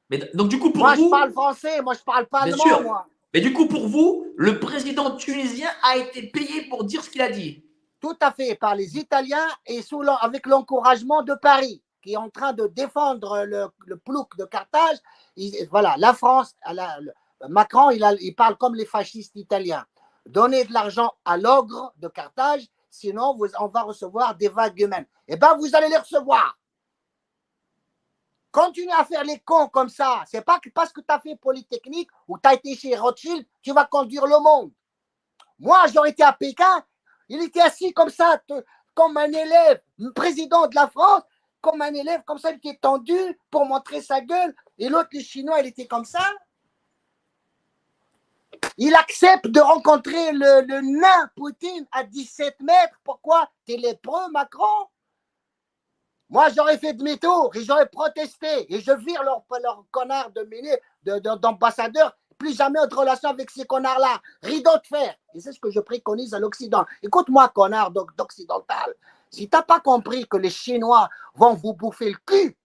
Mais 0.09 0.19
donc 0.35 0.49
du 0.49 0.59
coup 0.59 0.71
pour 0.71 0.83
Moi, 0.83 0.97
vous, 0.97 1.05
je 1.05 1.11
parle 1.11 1.33
français, 1.33 1.83
moi, 1.83 1.95
je 1.95 2.01
parle 2.01 2.27
pas 2.27 2.45
Bien 2.45 2.55
allemand, 2.55 2.65
sûr. 2.65 2.83
moi. 2.83 3.07
mais 3.33 3.41
du 3.41 3.53
coup 3.53 3.67
pour 3.67 3.87
vous, 3.87 4.20
le 4.41 4.59
président 4.59 5.17
tunisien 5.17 5.69
a 5.83 5.99
été 5.99 6.23
payé 6.23 6.63
pour 6.71 6.85
dire 6.85 7.05
ce 7.05 7.11
qu'il 7.11 7.21
a 7.21 7.29
dit. 7.29 7.63
Tout 8.01 8.17
à 8.23 8.33
fait, 8.33 8.55
par 8.55 8.75
les 8.75 8.97
Italiens 8.97 9.47
et 9.67 9.83
avec 10.23 10.47
l'encouragement 10.47 11.23
de 11.23 11.35
Paris, 11.35 11.83
qui 12.03 12.15
est 12.15 12.17
en 12.17 12.31
train 12.31 12.55
de 12.55 12.67
défendre 12.69 13.45
le, 13.45 13.97
plouc 13.99 14.39
de 14.39 14.47
Carthage. 14.47 14.97
Il- 15.37 15.69
voilà, 15.71 15.95
la 15.99 16.15
France, 16.15 16.57
Macron, 17.51 17.91
il 17.91 18.35
parle 18.35 18.57
comme 18.57 18.75
les 18.77 18.87
fascistes 18.87 19.37
italiens. 19.37 19.85
Donnez 20.25 20.65
de 20.65 20.73
l'argent 20.73 21.13
à 21.27 21.37
l'ogre 21.37 21.93
de 21.99 22.09
Carthage, 22.09 22.67
sinon 22.89 23.37
vous- 23.37 23.55
on 23.61 23.67
va 23.69 23.83
recevoir 23.83 24.35
des 24.37 24.49
vagues 24.49 24.81
humaines. 24.81 25.07
Eh 25.29 25.37
bien, 25.37 25.55
vous 25.59 25.77
allez 25.77 25.91
les 25.91 25.99
recevoir. 25.99 26.57
Continuez 28.53 28.93
à 28.93 29.05
faire 29.05 29.23
les 29.23 29.39
cons 29.39 29.69
comme 29.69 29.89
ça. 29.89 30.25
C'est 30.27 30.45
pas 30.45 30.61
parce 30.75 30.93
que 30.93 31.01
tu 31.01 31.07
as 31.09 31.21
fait 31.21 31.37
Polytechnique 31.37 32.11
ou 32.27 32.37
tu 32.39 32.49
as 32.49 32.55
été 32.55 32.75
chez 32.75 32.97
Rothschild, 32.97 33.47
tu 33.63 33.73
vas 33.73 33.85
conduire 33.85 34.27
le 34.27 34.39
monde. 34.41 34.73
Moi, 35.59 35.79
j'aurais 35.93 36.11
été 36.11 36.23
à 36.23 36.33
Pékin, 36.33 36.85
il 37.29 37.43
était 37.43 37.61
assis 37.61 37.93
comme 37.93 38.11
ça, 38.11 38.43
comme 38.95 39.17
un 39.17 39.31
élève, 39.31 39.81
président 40.15 40.67
de 40.67 40.75
la 40.75 40.89
France, 40.89 41.23
comme 41.61 41.83
un 41.83 41.93
élève, 41.93 42.23
comme 42.25 42.39
ça, 42.39 42.51
il 42.51 42.57
était 42.57 42.79
tendu 42.81 43.19
pour 43.51 43.67
montrer 43.67 44.01
sa 44.01 44.21
gueule. 44.21 44.55
Et 44.79 44.89
l'autre, 44.89 45.11
le 45.13 45.21
chinois, 45.21 45.61
il 45.61 45.67
était 45.67 45.87
comme 45.87 46.07
ça. 46.07 46.25
Il 48.79 48.95
accepte 48.95 49.47
de 49.47 49.61
rencontrer 49.61 50.33
le, 50.33 50.67
le 50.67 50.81
nain 50.81 51.31
Poutine 51.37 51.87
à 51.93 52.03
17 52.03 52.61
mètres. 52.61 52.99
Pourquoi? 53.05 53.51
T'es 53.67 53.77
lépreux, 53.77 54.31
Macron 54.33 54.89
Moi, 56.31 56.49
j'aurais 56.57 56.79
fait 56.79 56.95
demi-tour 56.95 57.51
et 57.57 57.65
j'aurais 57.65 57.89
protesté. 57.89 58.73
Et 58.73 58.81
je 58.81 58.93
vire 58.93 59.23
leur, 59.25 59.43
leur 59.63 59.85
connard 59.91 60.31
de 60.31 61.37
d'ambassadeur. 61.37 62.17
Plus 62.39 62.57
jamais 62.57 62.79
de 62.89 62.95
relation 62.95 63.29
avec 63.29 63.51
ces 63.51 63.67
connards-là. 63.67 64.21
Rideau 64.43 64.71
de 64.83 64.87
fer. 64.87 65.15
Et 65.35 65.41
c'est 65.41 65.53
ce 65.53 65.61
que 65.61 65.71
je 65.71 65.81
préconise 65.81 66.33
à 66.33 66.39
l'Occident. 66.39 66.87
Écoute-moi, 67.03 67.49
connard 67.49 67.91
d'oc- 67.91 68.17
d'occidental. 68.17 68.95
Si 69.31 69.49
tu 69.49 69.57
n'as 69.57 69.63
pas 69.63 69.81
compris 69.81 70.27
que 70.27 70.37
les 70.37 70.51
Chinois 70.51 71.09
vont 71.35 71.55
vous 71.55 71.75
bouffer 71.75 72.11
le 72.11 72.19
cul 72.25 72.57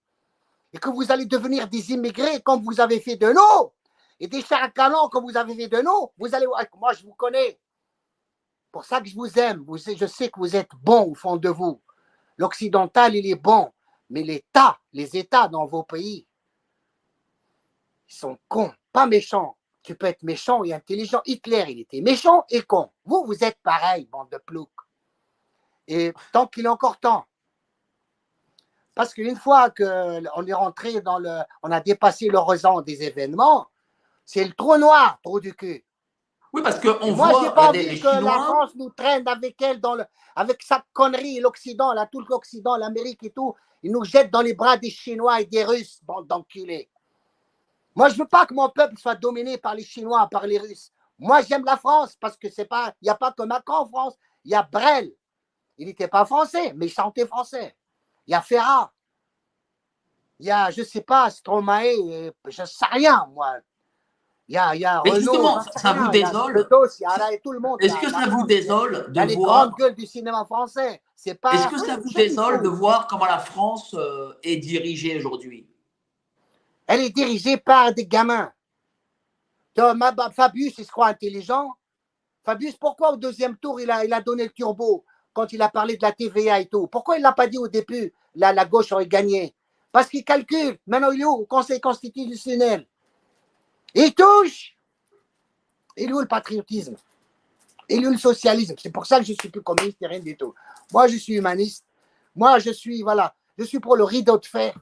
et 0.72 0.78
que 0.78 0.88
vous 0.88 1.10
allez 1.12 1.26
devenir 1.26 1.68
des 1.68 1.92
immigrés 1.92 2.40
comme 2.42 2.62
vous 2.62 2.80
avez 2.80 3.00
fait 3.00 3.16
de 3.16 3.32
nous, 3.32 3.72
et 4.18 4.28
des 4.28 4.42
chars 4.42 4.62
à 4.62 4.70
canon 4.70 5.08
comme 5.10 5.24
vous 5.24 5.36
avez 5.36 5.54
fait 5.54 5.68
de 5.68 5.82
nous, 5.82 6.08
vous 6.18 6.34
allez 6.34 6.46
voir, 6.46 6.62
moi 6.78 6.92
je 6.94 7.04
vous 7.04 7.14
connais. 7.14 7.58
Pour 8.72 8.84
ça 8.84 9.00
que 9.00 9.08
je 9.08 9.14
vous 9.14 9.38
aime. 9.38 9.64
Je 9.76 10.06
sais 10.06 10.28
que 10.30 10.38
vous 10.38 10.56
êtes 10.56 10.70
bon 10.82 11.10
au 11.10 11.14
fond 11.14 11.36
de 11.36 11.48
vous. 11.50 11.80
L'occidental, 12.38 13.14
il 13.14 13.26
est 13.26 13.34
bon. 13.34 13.72
Mais 14.10 14.22
l'État, 14.22 14.78
les 14.92 15.16
États 15.16 15.48
dans 15.48 15.66
vos 15.66 15.82
pays, 15.82 16.26
ils 18.08 18.14
sont 18.14 18.38
cons, 18.48 18.72
pas 18.92 19.06
méchants. 19.06 19.56
Tu 19.82 19.94
peux 19.94 20.06
être 20.06 20.22
méchant 20.22 20.64
et 20.64 20.72
intelligent. 20.72 21.22
Hitler, 21.26 21.64
il 21.68 21.80
était 21.80 22.00
méchant 22.00 22.44
et 22.50 22.62
con. 22.62 22.90
Vous, 23.04 23.24
vous 23.24 23.44
êtes 23.44 23.58
pareil, 23.62 24.06
bande 24.06 24.30
de 24.30 24.38
ploucs. 24.38 24.70
Et 25.88 26.12
tant 26.32 26.46
qu'il 26.46 26.64
est 26.64 26.68
encore 26.68 26.98
temps. 26.98 27.26
Parce 28.94 29.12
qu'une 29.12 29.36
fois 29.36 29.70
qu'on 29.70 30.46
est 30.46 30.52
rentré 30.52 31.00
dans 31.02 31.18
le. 31.18 31.40
On 31.62 31.70
a 31.70 31.80
dépassé 31.80 32.28
l'horizon 32.28 32.80
des 32.80 33.02
événements, 33.02 33.68
c'est 34.24 34.44
le 34.44 34.52
trou 34.54 34.76
noir, 34.78 35.20
trou 35.22 35.38
du 35.38 35.54
cul. 35.54 35.84
Oui, 36.56 36.62
parce 36.62 36.80
qu'on 36.80 37.14
Moi, 37.14 37.28
voit 37.28 37.44
j'ai 37.44 37.50
pas 37.50 37.68
envie 37.68 37.86
les 37.86 38.00
que 38.00 38.06
la. 38.06 38.32
France 38.32 38.74
nous 38.76 38.88
traîne 38.88 39.28
avec 39.28 39.60
elle 39.60 39.78
dans 39.78 39.94
le, 39.94 40.06
avec 40.34 40.62
sa 40.62 40.82
connerie, 40.94 41.38
l'Occident, 41.38 41.92
là, 41.92 42.06
tout 42.10 42.22
l'Occident, 42.30 42.78
l'Amérique 42.78 43.22
et 43.24 43.30
tout. 43.30 43.54
Ils 43.82 43.92
nous 43.92 44.04
jettent 44.04 44.30
dans 44.30 44.40
les 44.40 44.54
bras 44.54 44.78
des 44.78 44.88
Chinois 44.88 45.42
et 45.42 45.44
des 45.44 45.64
Russes, 45.64 46.00
bande 46.04 46.26
d'enculés. 46.26 46.88
Moi, 47.94 48.08
je 48.08 48.16
veux 48.16 48.26
pas 48.26 48.46
que 48.46 48.54
mon 48.54 48.70
peuple 48.70 48.96
soit 48.96 49.16
dominé 49.16 49.58
par 49.58 49.74
les 49.74 49.84
Chinois, 49.84 50.26
par 50.30 50.46
les 50.46 50.56
Russes. 50.56 50.92
Moi, 51.18 51.42
j'aime 51.42 51.62
la 51.66 51.76
France 51.76 52.16
parce 52.18 52.38
que 52.38 52.48
c'est 52.48 52.64
pas, 52.64 52.94
il 53.02 53.04
n'y 53.04 53.10
a 53.10 53.16
pas 53.16 53.32
que 53.32 53.42
Macron 53.42 53.74
en 53.74 53.86
France. 53.86 54.14
Il 54.42 54.52
y 54.52 54.54
a 54.54 54.62
Brel. 54.62 55.12
Il 55.76 55.88
n'était 55.88 56.08
pas 56.08 56.24
français, 56.24 56.72
mais 56.74 56.86
il 56.86 56.90
chantait 56.90 57.26
français. 57.26 57.76
Il 58.26 58.30
y 58.30 58.34
a 58.34 58.40
Ferrat. 58.40 58.90
Il 60.40 60.46
y 60.46 60.50
a, 60.50 60.70
je 60.70 60.82
sais 60.82 61.02
pas, 61.02 61.28
Stromae, 61.28 61.96
euh, 61.98 62.30
je 62.46 62.64
sais 62.64 62.86
rien, 62.90 63.28
moi. 63.34 63.56
Il 64.48 64.54
y 64.54 64.58
a, 64.58 64.74
il 64.76 64.80
y 64.80 64.84
a 64.84 65.00
Renaud, 65.00 65.16
justement, 65.16 65.60
ça 65.74 65.92
vous 65.92 66.08
désole 66.08 66.68
tout 67.42 67.52
le 67.52 67.58
monde. 67.58 67.82
Est-ce 67.82 67.96
que 67.96 68.10
ça 68.10 68.28
vous 68.28 68.46
désole 68.46 69.10
de 69.12 69.34
voir 69.34 69.74
gueules 69.74 69.94
du 69.94 70.06
cinéma 70.06 70.44
français. 70.44 71.02
C'est 71.16 71.34
pas. 71.34 71.52
Est-ce 71.52 71.68
que 71.68 71.78
ça 71.78 71.96
vous 71.96 72.12
désole 72.12 72.62
de 72.62 72.68
voir 72.68 73.08
comment 73.08 73.24
la 73.24 73.40
France 73.40 73.94
euh, 73.94 74.34
est 74.44 74.58
dirigée 74.58 75.16
aujourd'hui? 75.18 75.68
Elle 76.86 77.00
est 77.00 77.10
dirigée 77.10 77.56
par 77.56 77.92
des 77.92 78.06
gamins. 78.06 78.52
Thomas, 79.74 80.14
Fabius, 80.32 80.78
il 80.78 80.84
se 80.84 80.90
croit 80.90 81.08
intelligent. 81.08 81.74
Fabius, 82.44 82.76
pourquoi 82.76 83.12
au 83.12 83.16
deuxième 83.16 83.56
tour, 83.56 83.80
il 83.80 83.90
a, 83.90 84.04
il 84.04 84.12
a 84.12 84.20
donné 84.20 84.44
le 84.44 84.50
turbo 84.50 85.04
quand 85.32 85.52
il 85.52 85.60
a 85.60 85.68
parlé 85.68 85.96
de 85.96 86.02
la 86.02 86.12
TVA 86.12 86.60
et 86.60 86.66
tout? 86.66 86.86
Pourquoi 86.86 87.16
il 87.16 87.22
l'a 87.22 87.32
pas 87.32 87.48
dit 87.48 87.58
au 87.58 87.66
début 87.66 88.14
la, 88.36 88.52
la 88.52 88.64
gauche 88.64 88.92
aurait 88.92 89.08
gagné? 89.08 89.56
Parce 89.90 90.08
qu'il 90.08 90.24
calcule. 90.24 90.78
Maintenant, 90.86 91.10
il 91.10 91.20
est 91.20 91.24
où? 91.24 91.30
Au 91.30 91.46
Conseil 91.46 91.80
constitutionnel. 91.80 92.86
Il 93.96 94.14
touche. 94.14 94.76
Il 95.96 96.04
est 96.04 96.20
le 96.20 96.26
patriotisme? 96.26 96.96
Il 97.88 98.04
est 98.04 98.10
le 98.10 98.18
socialisme? 98.18 98.74
C'est 98.78 98.92
pour 98.92 99.06
ça 99.06 99.18
que 99.18 99.24
je 99.24 99.32
ne 99.32 99.36
suis 99.40 99.48
plus 99.48 99.62
communiste 99.62 99.96
et 100.02 100.06
rien 100.06 100.20
du 100.20 100.36
tout. 100.36 100.54
Moi, 100.92 101.08
je 101.08 101.16
suis 101.16 101.36
humaniste. 101.36 101.86
Moi, 102.34 102.58
je 102.58 102.70
suis, 102.70 103.00
voilà, 103.00 103.34
je 103.56 103.64
suis 103.64 103.80
pour 103.80 103.96
le 103.96 104.04
rideau 104.04 104.36
de 104.36 104.44
fer. 104.44 104.74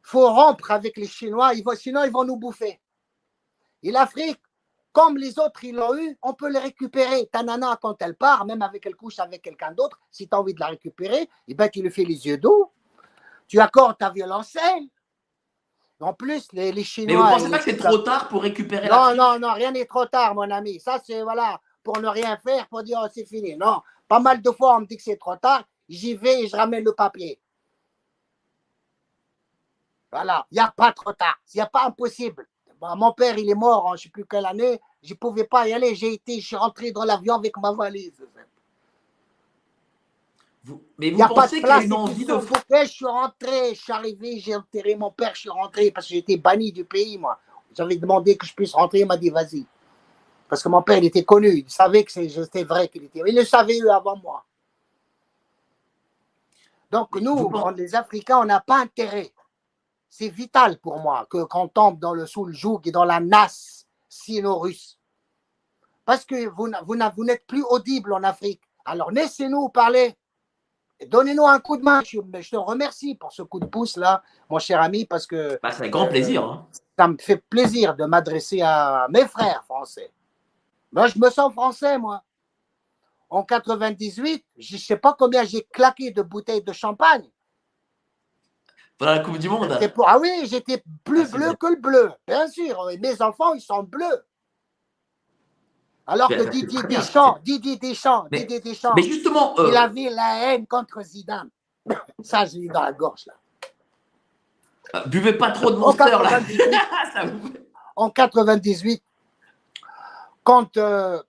faut 0.00 0.32
rompre 0.32 0.70
avec 0.70 0.96
les 0.96 1.06
Chinois, 1.06 1.52
sinon 1.76 2.02
ils 2.04 2.10
vont 2.10 2.24
nous 2.24 2.36
bouffer. 2.36 2.80
Et 3.82 3.92
l'Afrique, 3.92 4.40
comme 4.92 5.18
les 5.18 5.38
autres 5.38 5.62
ils 5.62 5.74
l'ont 5.74 5.94
eu, 5.98 6.18
on 6.22 6.32
peut 6.32 6.50
les 6.50 6.58
récupérer. 6.58 7.28
Ta 7.30 7.42
nana, 7.42 7.78
quand 7.80 8.00
elle 8.00 8.16
part, 8.16 8.46
même 8.46 8.62
avec 8.62 8.86
elle 8.86 8.96
couche 8.96 9.18
avec 9.18 9.42
quelqu'un 9.42 9.72
d'autre, 9.72 10.00
si 10.10 10.26
tu 10.26 10.34
as 10.34 10.40
envie 10.40 10.54
de 10.54 10.60
la 10.60 10.68
récupérer, 10.68 11.28
eh 11.46 11.54
ben, 11.54 11.68
tu 11.68 11.82
lui 11.82 11.90
fais 11.90 12.04
les 12.04 12.26
yeux 12.26 12.38
doux, 12.38 12.72
tu 13.46 13.60
accordes 13.60 13.98
ta 13.98 14.08
violoncelle. 14.08 14.88
En 16.00 16.14
plus, 16.14 16.48
les, 16.52 16.72
les 16.72 16.84
Mais 17.06 17.16
Chinois. 17.16 17.22
vous 17.22 17.28
pensez 17.28 17.50
pas 17.50 17.58
que 17.58 17.64
c'est 17.64 17.76
trop 17.76 17.98
tard 17.98 18.28
pour 18.28 18.42
récupérer 18.42 18.88
non, 18.88 19.08
la 19.08 19.14
non, 19.14 19.38
non, 19.38 19.52
rien 19.52 19.70
n'est 19.70 19.84
trop 19.84 20.06
tard, 20.06 20.34
mon 20.34 20.50
ami. 20.50 20.80
Ça, 20.80 20.98
c'est 21.04 21.22
voilà, 21.22 21.60
pour 21.84 21.98
ne 22.00 22.08
rien 22.08 22.36
faire, 22.38 22.66
pour 22.68 22.82
dire 22.82 22.98
oh, 23.02 23.08
c'est 23.12 23.26
fini. 23.26 23.56
Non, 23.56 23.82
pas 24.08 24.18
mal 24.20 24.40
de 24.40 24.50
fois, 24.50 24.76
on 24.76 24.80
me 24.80 24.86
dit 24.86 24.96
que 24.96 25.02
c'est 25.02 25.18
trop 25.18 25.36
tard. 25.36 25.64
J'y 25.88 26.14
vais 26.14 26.42
et 26.42 26.48
je 26.48 26.56
ramène 26.56 26.84
le 26.84 26.94
papier. 26.94 27.40
Voilà, 30.10 30.46
il 30.50 30.54
n'y 30.54 30.60
a 30.60 30.72
pas 30.74 30.92
trop 30.92 31.12
tard. 31.12 31.38
Il 31.54 31.58
n'y 31.58 31.62
a 31.62 31.66
pas 31.66 31.84
impossible. 31.86 32.48
Bon, 32.80 32.96
mon 32.96 33.12
père, 33.12 33.36
il 33.38 33.50
est 33.50 33.54
mort 33.54 33.86
en 33.86 33.90
je 33.90 33.94
ne 33.94 33.98
sais 34.04 34.08
plus 34.08 34.24
quelle 34.24 34.46
année. 34.46 34.80
Je 35.02 35.12
ne 35.12 35.18
pouvais 35.18 35.44
pas 35.44 35.68
y 35.68 35.72
aller. 35.72 35.94
J'ai 35.94 36.14
été, 36.14 36.40
je 36.40 36.46
suis 36.46 36.56
rentré 36.56 36.92
dans 36.92 37.04
l'avion 37.04 37.34
avec 37.34 37.56
ma 37.58 37.72
valise. 37.72 38.26
Vous- 40.62 40.82
Mais 40.98 41.06
Il 41.08 41.12
vous 41.12 41.16
n'y 41.18 41.22
a 41.22 41.28
pas 41.28 41.34
pensez 41.34 41.56
de 41.56 41.60
qu'il 41.60 41.68
y 41.68 41.72
a 41.72 41.82
une 41.82 41.92
envie 41.92 42.24
de. 42.24 42.34
je 42.82 42.84
suis 42.88 43.06
rentré, 43.06 43.74
je 43.74 43.80
suis 43.80 43.92
arrivé, 43.92 44.38
j'ai 44.38 44.54
enterré 44.56 44.94
mon 44.94 45.10
père, 45.10 45.34
je 45.34 45.40
suis 45.40 45.50
rentré 45.50 45.90
parce 45.90 46.06
que 46.06 46.14
j'étais 46.14 46.36
banni 46.36 46.70
du 46.72 46.84
pays, 46.84 47.16
moi. 47.18 47.38
J'avais 47.74 47.96
demandé 47.96 48.36
que 48.36 48.46
je 48.46 48.54
puisse 48.54 48.72
rentrer, 48.74 49.00
il 49.00 49.06
m'a 49.06 49.16
dit 49.16 49.30
vas-y. 49.30 49.64
Parce 50.48 50.62
que 50.62 50.68
mon 50.68 50.82
père, 50.82 50.98
il 50.98 51.04
était 51.04 51.24
connu, 51.24 51.48
il 51.48 51.70
savait 51.70 52.04
que 52.04 52.10
c'était 52.12 52.64
vrai 52.64 52.88
qu'il 52.88 53.04
était. 53.04 53.22
Il 53.26 53.34
le 53.36 53.44
savait 53.44 53.78
eux 53.80 53.90
avant 53.90 54.16
moi. 54.16 54.44
Donc 56.90 57.14
nous, 57.20 57.36
Vous 57.36 57.50
pensez- 57.50 57.64
on- 57.64 57.70
les 57.70 57.94
Africains, 57.94 58.38
on 58.40 58.44
n'a 58.44 58.60
pas 58.60 58.78
intérêt. 58.78 59.32
C'est 60.08 60.28
vital 60.28 60.78
pour 60.80 60.98
moi 60.98 61.26
que 61.30 61.44
qu'on 61.44 61.68
tombe 61.68 62.00
dans 62.00 62.12
le 62.14 62.26
sous 62.26 62.44
le 62.44 62.52
joug 62.52 62.80
et 62.84 62.90
dans 62.90 63.04
la 63.04 63.20
nasse 63.20 63.86
sino-russe. 64.08 64.98
Parce 66.04 66.24
que 66.24 66.48
vous, 66.48 66.68
vous, 66.84 66.96
vous 67.16 67.24
n'êtes 67.24 67.46
plus 67.46 67.62
audible 67.62 68.12
en 68.12 68.24
Afrique. 68.24 68.60
Alors 68.84 69.12
laissez-nous 69.12 69.68
parler. 69.68 70.16
Donnez-nous 71.06 71.46
un 71.46 71.58
coup 71.60 71.76
de 71.76 71.82
main. 71.82 72.02
Je, 72.04 72.20
mais 72.20 72.42
je 72.42 72.50
te 72.50 72.56
remercie 72.56 73.14
pour 73.14 73.32
ce 73.32 73.42
coup 73.42 73.58
de 73.60 73.66
pouce 73.66 73.96
là, 73.96 74.22
mon 74.48 74.58
cher 74.58 74.80
ami, 74.82 75.06
parce 75.06 75.26
que 75.26 75.58
Bah, 75.62 75.70
c'est 75.72 75.80
avec 75.80 75.92
grand 75.92 76.06
Euh, 76.06 76.10
plaisir. 76.10 76.44
hein. 76.44 76.66
ça 76.98 77.08
me 77.08 77.16
fait 77.18 77.38
plaisir 77.38 77.96
de 77.96 78.04
m'adresser 78.04 78.60
à 78.62 79.06
mes 79.10 79.26
frères 79.26 79.64
français. 79.64 80.10
Moi, 80.92 81.06
je 81.06 81.18
me 81.18 81.30
sens 81.30 81.52
français, 81.52 81.98
moi. 81.98 82.22
En 83.30 83.44
98, 83.44 84.44
je 84.58 84.74
ne 84.74 84.78
sais 84.80 84.96
pas 84.96 85.14
combien 85.18 85.44
j'ai 85.44 85.62
claqué 85.62 86.10
de 86.10 86.20
bouteilles 86.20 86.62
de 86.62 86.72
champagne. 86.72 87.30
Pendant 88.98 89.12
la 89.12 89.20
Coupe 89.20 89.38
du 89.38 89.48
Monde. 89.48 89.78
Pour- 89.94 90.08
Ah 90.08 90.18
oui, 90.18 90.28
j'étais 90.44 90.82
plus 91.04 91.22
Ah, 91.32 91.36
bleu 91.36 91.46
bien. 91.46 91.54
que 91.54 91.66
le 91.68 91.76
bleu, 91.76 92.12
bien 92.26 92.46
sûr. 92.48 92.90
Et 92.90 92.98
mes 92.98 93.22
enfants, 93.22 93.54
ils 93.54 93.60
sont 93.62 93.82
bleus. 93.82 94.24
Alors 96.10 96.28
que 96.28 96.50
Didier 96.50 96.82
Deschamps, 96.84 97.38
Didier 97.44 97.76
Deschamps, 97.76 98.26
Mais- 98.30 98.40
Didier 98.40 98.60
Deschamps, 98.60 98.92
Mais 98.96 99.02
justement, 99.02 99.58
euh, 99.60 99.68
il 99.70 99.76
avait 99.76 100.10
la 100.10 100.54
haine 100.54 100.66
contre 100.66 101.00
Zidane. 101.02 101.48
Ça, 102.22 102.44
j'ai 102.46 102.58
eu 102.58 102.68
dans 102.68 102.82
la 102.82 102.92
gorge, 102.92 103.26
là. 103.26 103.34
euh, 104.96 105.06
buvez 105.06 105.34
pas 105.34 105.50
trop 105.52 105.70
de 105.70 105.76
monster 105.76 106.04
là. 106.04 106.18
98, 106.18 106.60
Ça 107.14 107.24
vous- 107.24 107.52
en 107.96 108.10
98, 108.10 109.02
quand, 110.42 110.76
euh, 110.76 111.22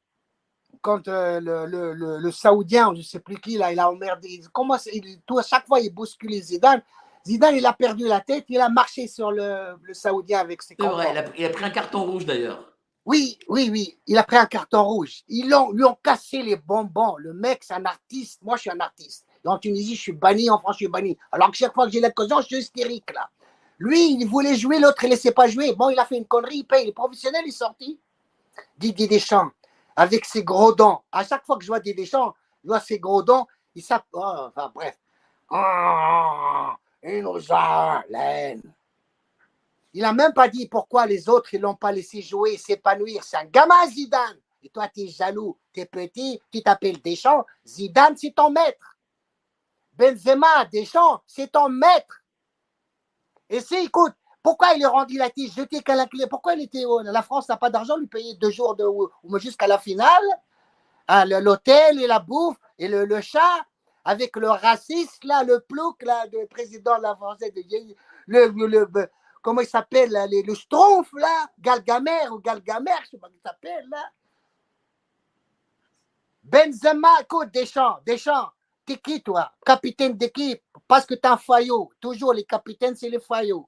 quand 0.81 1.07
euh, 1.07 1.39
le, 1.39 1.65
le, 1.67 1.93
le, 1.93 2.17
le 2.17 2.31
Saoudien, 2.31 2.91
je 2.93 2.99
ne 2.99 3.03
sais 3.03 3.19
plus 3.19 3.39
qui, 3.39 3.57
là, 3.57 3.71
il 3.71 3.79
a 3.79 3.89
emmerdé. 3.89 4.41
Comment 4.51 4.77
il, 4.91 5.19
tout, 5.25 5.37
à 5.37 5.43
chaque 5.43 5.67
fois, 5.67 5.79
il 5.79 5.93
bousculait 5.93 6.41
Zidane. 6.41 6.81
Zidane, 7.25 7.55
il 7.55 7.65
a 7.67 7.73
perdu 7.73 8.07
la 8.07 8.19
tête, 8.19 8.45
il 8.49 8.59
a 8.59 8.69
marché 8.69 9.07
sur 9.07 9.31
le, 9.31 9.75
le 9.83 9.93
Saoudien 9.93 10.39
avec 10.39 10.61
ses 10.63 10.75
C'est 10.79 10.87
vrai, 10.87 11.09
il 11.11 11.17
a, 11.19 11.23
il 11.37 11.45
a 11.45 11.49
pris 11.49 11.65
un 11.65 11.69
carton 11.69 12.03
rouge 12.03 12.25
d'ailleurs. 12.25 12.70
Oui, 13.05 13.39
oui, 13.47 13.69
oui. 13.71 13.97
Il 14.07 14.17
a 14.17 14.23
pris 14.23 14.37
un 14.37 14.45
carton 14.45 14.83
rouge. 14.83 15.23
Ils 15.27 15.47
lui 15.47 15.83
ont 15.83 15.97
cassé 16.03 16.41
les 16.41 16.55
bonbons. 16.55 17.15
Le 17.17 17.33
mec, 17.33 17.63
c'est 17.63 17.73
un 17.73 17.85
artiste. 17.85 18.41
Moi, 18.43 18.57
je 18.57 18.61
suis 18.61 18.69
un 18.69 18.79
artiste. 18.79 19.25
En 19.45 19.57
Tunisie, 19.57 19.95
je 19.95 20.01
suis 20.01 20.11
banni. 20.11 20.49
En 20.49 20.59
France, 20.59 20.75
je 20.75 20.85
suis 20.85 20.87
banni. 20.87 21.17
Alors 21.31 21.49
que 21.49 21.57
chaque 21.57 21.73
fois 21.73 21.85
que 21.85 21.91
j'ai 21.91 21.99
l'occasion, 21.99 22.41
je 22.41 22.45
suis 22.45 22.57
hystérique, 22.57 23.11
là. 23.13 23.29
Lui, 23.79 24.13
il 24.13 24.27
voulait 24.27 24.55
jouer, 24.55 24.79
l'autre, 24.79 25.03
il 25.03 25.07
ne 25.07 25.13
laissait 25.13 25.31
pas 25.31 25.47
jouer. 25.47 25.73
Bon, 25.73 25.89
il 25.89 25.97
a 25.97 26.05
fait 26.05 26.17
une 26.17 26.27
connerie, 26.27 26.57
il 26.57 26.63
paye. 26.65 26.85
Les 26.85 26.91
professionnels, 26.91 27.41
il 27.45 27.49
est 27.49 27.51
sorti. 27.51 27.99
Didier 28.77 29.07
Deschamps, 29.07 29.49
avec 29.95 30.25
ses 30.25 30.43
gros 30.43 30.71
dents. 30.71 31.03
À 31.11 31.23
chaque 31.23 31.43
fois 31.43 31.57
que 31.57 31.63
je 31.63 31.67
vois 31.67 31.79
Didier 31.79 32.03
Deschamps, 32.03 32.35
je 32.63 32.67
vois 32.67 32.79
ses 32.79 32.99
gros 32.99 33.23
dents, 33.23 33.47
il 33.73 33.81
s'app... 33.81 34.05
Oh, 34.13 34.21
enfin, 34.49 34.71
bref. 34.75 34.99
Ah, 35.49 36.77
il 37.01 37.23
nous 37.23 37.39
a 37.49 38.03
la. 38.09 38.53
Il 39.93 40.01
n'a 40.03 40.13
même 40.13 40.33
pas 40.33 40.47
dit 40.47 40.67
pourquoi 40.67 41.05
les 41.05 41.29
autres, 41.29 41.49
ne 41.53 41.59
l'ont 41.59 41.75
pas 41.75 41.91
laissé 41.91 42.21
jouer, 42.21 42.57
s'épanouir. 42.57 43.23
C'est 43.23 43.37
un 43.37 43.45
gamin, 43.45 43.87
Zidane. 43.87 44.39
Et 44.63 44.69
toi, 44.69 44.87
tu 44.87 45.01
es 45.01 45.07
jaloux, 45.07 45.57
tu 45.73 45.81
es 45.81 45.85
petit, 45.85 46.41
tu 46.51 46.61
t'appelles 46.63 47.01
Deschamps? 47.01 47.45
Zidane, 47.65 48.15
c'est 48.17 48.31
ton 48.35 48.51
maître. 48.51 48.97
Benzema, 49.93 50.65
Deschamps, 50.71 51.21
c'est 51.27 51.51
ton 51.51 51.69
maître. 51.69 52.23
Et 53.49 53.61
c'est, 53.61 53.83
écoute, 53.85 54.13
pourquoi 54.43 54.73
il 54.75 54.83
est 54.83 54.87
rendu, 54.87 55.15
il 55.15 55.21
a 55.21 55.27
été 55.27 55.47
jeté 55.47 55.81
qu'à 55.81 55.95
la 55.95 56.07
clé 56.07 56.25
Pourquoi 56.29 56.55
il 56.55 56.63
était. 56.63 56.85
au- 56.85 57.01
La 57.01 57.23
France 57.23 57.49
n'a 57.49 57.57
pas 57.57 57.69
d'argent, 57.71 57.97
lui 57.97 58.07
payer 58.07 58.35
deux 58.35 58.51
jours 58.51 58.75
de, 58.75 58.85
jusqu'à 59.39 59.67
la 59.67 59.79
finale? 59.79 60.25
Ah, 61.07 61.25
L'hôtel 61.25 62.01
et 62.01 62.07
la 62.07 62.19
bouffe 62.19 62.57
et 62.79 62.87
le, 62.89 63.21
chat 63.21 63.65
avec 64.05 64.35
le 64.37 64.49
raciste, 64.49 65.23
là, 65.25 65.43
le 65.43 65.61
plouc, 65.61 66.03
là, 66.03 66.25
le 66.33 66.47
président 66.47 66.97
de 66.97 67.03
la 67.03 67.15
Française, 67.15 67.51
le, 68.27 68.47
le, 68.49 68.67
le- 68.67 69.09
comment 69.41 69.61
il 69.61 69.67
s'appelle, 69.67 70.11
le 70.11 70.53
Schtroumpf, 70.53 71.11
là, 71.13 71.47
Galgamer 71.59 72.29
ou 72.31 72.39
Galgamer, 72.39 72.91
je 73.05 73.11
sais 73.11 73.17
pas 73.17 73.27
comment 73.27 73.39
il 73.43 73.47
s'appelle, 73.47 73.87
là. 73.89 74.03
Benzema, 76.43 77.09
écoute, 77.21 77.51
Deschamps, 77.53 77.99
Deschamps, 78.05 78.49
t'es 78.85 78.97
qui, 78.97 79.21
toi? 79.21 79.51
Capitaine 79.65 80.17
d'équipe, 80.17 80.61
parce 80.87 81.05
que 81.05 81.13
t'es 81.13 81.27
un 81.27 81.37
faillot. 81.37 81.91
Toujours, 81.99 82.33
les 82.33 82.43
capitaines, 82.45 82.95
c'est 82.95 83.09
les 83.09 83.19
faillots. 83.19 83.67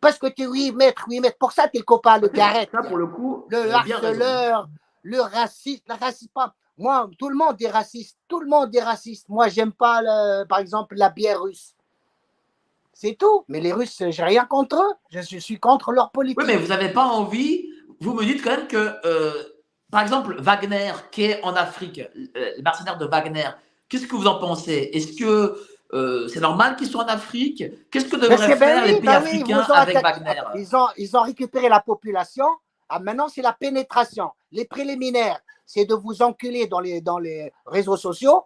Parce 0.00 0.18
que 0.18 0.26
tu 0.28 0.42
es 0.42 0.46
8 0.46 0.72
mètres, 0.72 1.04
8 1.08 1.20
mètres. 1.20 1.38
Pour 1.38 1.52
ça, 1.52 1.68
t'es 1.68 1.78
le 1.78 1.84
copain 1.84 2.18
de 2.18 2.28
Gareth. 2.28 2.70
Ça, 2.70 2.82
pour 2.82 2.98
le 2.98 3.06
coup, 3.06 3.46
Le 3.50 3.58
harceleur, 3.72 4.68
le 5.02 5.20
raciste, 5.20 5.84
le 5.88 5.94
raciste 5.94 6.32
pas. 6.32 6.54
Moi, 6.78 7.08
tout 7.18 7.30
le 7.30 7.36
monde 7.36 7.60
est 7.62 7.70
raciste. 7.70 8.18
Tout 8.28 8.40
le 8.40 8.46
monde 8.48 8.74
est 8.76 8.82
raciste. 8.82 9.28
Moi, 9.30 9.48
j'aime 9.48 9.72
pas, 9.72 10.02
le- 10.02 10.44
par 10.46 10.58
exemple, 10.58 10.96
la 10.96 11.10
bière 11.10 11.42
russe. 11.42 11.75
C'est 12.98 13.14
tout. 13.18 13.44
Mais 13.48 13.60
les 13.60 13.74
Russes, 13.74 14.02
j'ai 14.08 14.22
rien 14.24 14.46
contre 14.46 14.76
eux. 14.76 14.94
Je 15.10 15.20
suis- 15.20 15.36
je 15.38 15.44
suis 15.44 15.60
contre 15.60 15.92
leur 15.92 16.10
politique. 16.12 16.38
Oui, 16.40 16.46
mais 16.46 16.56
vous 16.56 16.68
n'avez 16.68 16.88
pas 16.88 17.04
envie. 17.04 17.68
Vous 18.00 18.14
me 18.14 18.24
dites 18.24 18.42
quand 18.42 18.56
même 18.56 18.66
que, 18.66 18.94
euh, 19.04 19.34
par 19.90 20.00
exemple, 20.00 20.40
Wagner, 20.40 20.92
qui 21.12 21.24
est 21.24 21.42
en 21.44 21.54
Afrique, 21.54 21.98
euh, 22.00 22.52
les 22.56 22.62
mercenaires 22.62 22.96
de 22.96 23.04
Wagner, 23.04 23.50
qu'est-ce 23.90 24.06
que 24.06 24.16
vous 24.16 24.26
en 24.26 24.38
pensez? 24.38 24.88
Est-ce 24.94 25.12
que 25.14 25.58
euh, 25.92 26.26
c'est 26.28 26.40
normal 26.40 26.74
qu'ils 26.76 26.86
soient 26.88 27.04
en 27.04 27.08
Afrique? 27.08 27.62
Qu'est-ce 27.90 28.06
que 28.06 28.16
devraient 28.16 28.38
faire 28.56 28.58
ben 28.58 28.84
les 28.86 28.92
pays 28.94 29.00
ben 29.02 29.22
oui, 29.22 29.28
africains 29.42 29.60
avec 29.74 29.96
attaqué- 29.96 30.24
Wagner? 30.24 30.40
Ils 30.56 30.74
ont, 30.74 30.88
ils 30.96 31.16
ont 31.18 31.22
récupéré 31.22 31.68
la 31.68 31.80
population. 31.80 32.46
Ah, 32.88 32.98
maintenant, 32.98 33.28
c'est 33.28 33.42
la 33.42 33.52
pénétration. 33.52 34.30
Les 34.52 34.64
préliminaires, 34.64 35.38
c'est 35.66 35.84
de 35.84 35.94
vous 35.94 36.22
enculer 36.22 36.66
dans 36.66 36.80
les, 36.80 37.02
dans 37.02 37.18
les 37.18 37.52
réseaux 37.66 37.98
sociaux. 37.98 38.44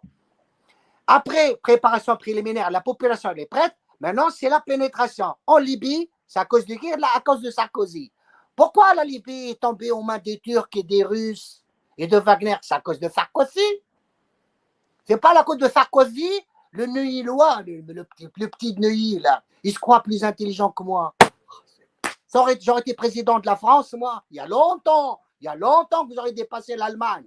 Après, 1.07 1.57
préparation 1.63 2.17
préliminaire, 2.17 2.69
la 2.71 2.81
population 2.81 3.31
elle 3.31 3.41
est 3.41 3.47
prête. 3.47 3.75
Maintenant, 4.01 4.31
c'est 4.31 4.49
la 4.49 4.61
pénétration. 4.61 5.35
En 5.47 5.59
Libye, 5.59 6.11
c'est 6.27 6.39
à 6.39 6.45
cause 6.45 6.65
de 6.67 6.75
qui 6.75 6.91
Là, 6.91 7.09
À 7.15 7.21
cause 7.21 7.43
de 7.43 7.51
Sarkozy. 7.51 8.11
Pourquoi 8.57 8.95
la 8.95 9.05
Libye 9.05 9.51
est 9.51 9.61
tombée 9.61 9.91
aux 9.91 10.03
mains 10.03 10.19
des 10.19 10.39
Turcs 10.39 10.69
et 10.75 10.83
des 10.83 11.05
Russes 11.05 11.63
et 11.97 12.07
de 12.07 12.19
Wagner? 12.19 12.57
C'est 12.63 12.75
à 12.75 12.81
cause 12.81 12.99
de 12.99 13.09
Sarkozy. 13.09 13.61
C'est 15.05 15.19
pas 15.19 15.35
la 15.35 15.45
cause 15.45 15.59
de 15.59 15.69
Sarkozy, 15.69 16.31
le 16.73 16.87
Neuillois, 16.87 17.63
le, 17.67 17.81
le 17.81 18.05
petit, 18.05 18.29
le 18.37 18.49
petit 18.49 18.75
Neuilly, 18.79 19.19
là. 19.19 19.43
Il 19.63 19.73
se 19.73 19.79
croit 19.79 20.03
plus 20.03 20.25
intelligent 20.25 20.71
que 20.71 20.83
moi. 20.83 21.15
J'aurais 22.33 22.55
été 22.55 22.95
président 22.95 23.39
de 23.39 23.47
la 23.47 23.57
France, 23.57 23.93
moi, 23.95 24.23
il 24.31 24.37
y 24.37 24.41
a 24.41 24.47
longtemps. 24.47 25.21
Il 25.41 25.47
y 25.47 25.49
a 25.49 25.55
longtemps 25.57 26.07
que 26.07 26.13
vous 26.13 26.19
auriez 26.19 26.33
dépassé 26.33 26.77
l'Allemagne. 26.77 27.27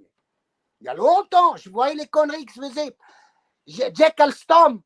Il 0.80 0.86
y 0.86 0.88
a 0.88 0.94
longtemps. 0.94 1.56
Je 1.56 1.70
voyais 1.70 1.96
les 1.96 2.08
conneries 2.08 2.46
que 2.46 2.54
se 2.54 2.62
faisaient. 2.62 2.96
Jack 3.66 4.20
Alstom, 4.20 4.82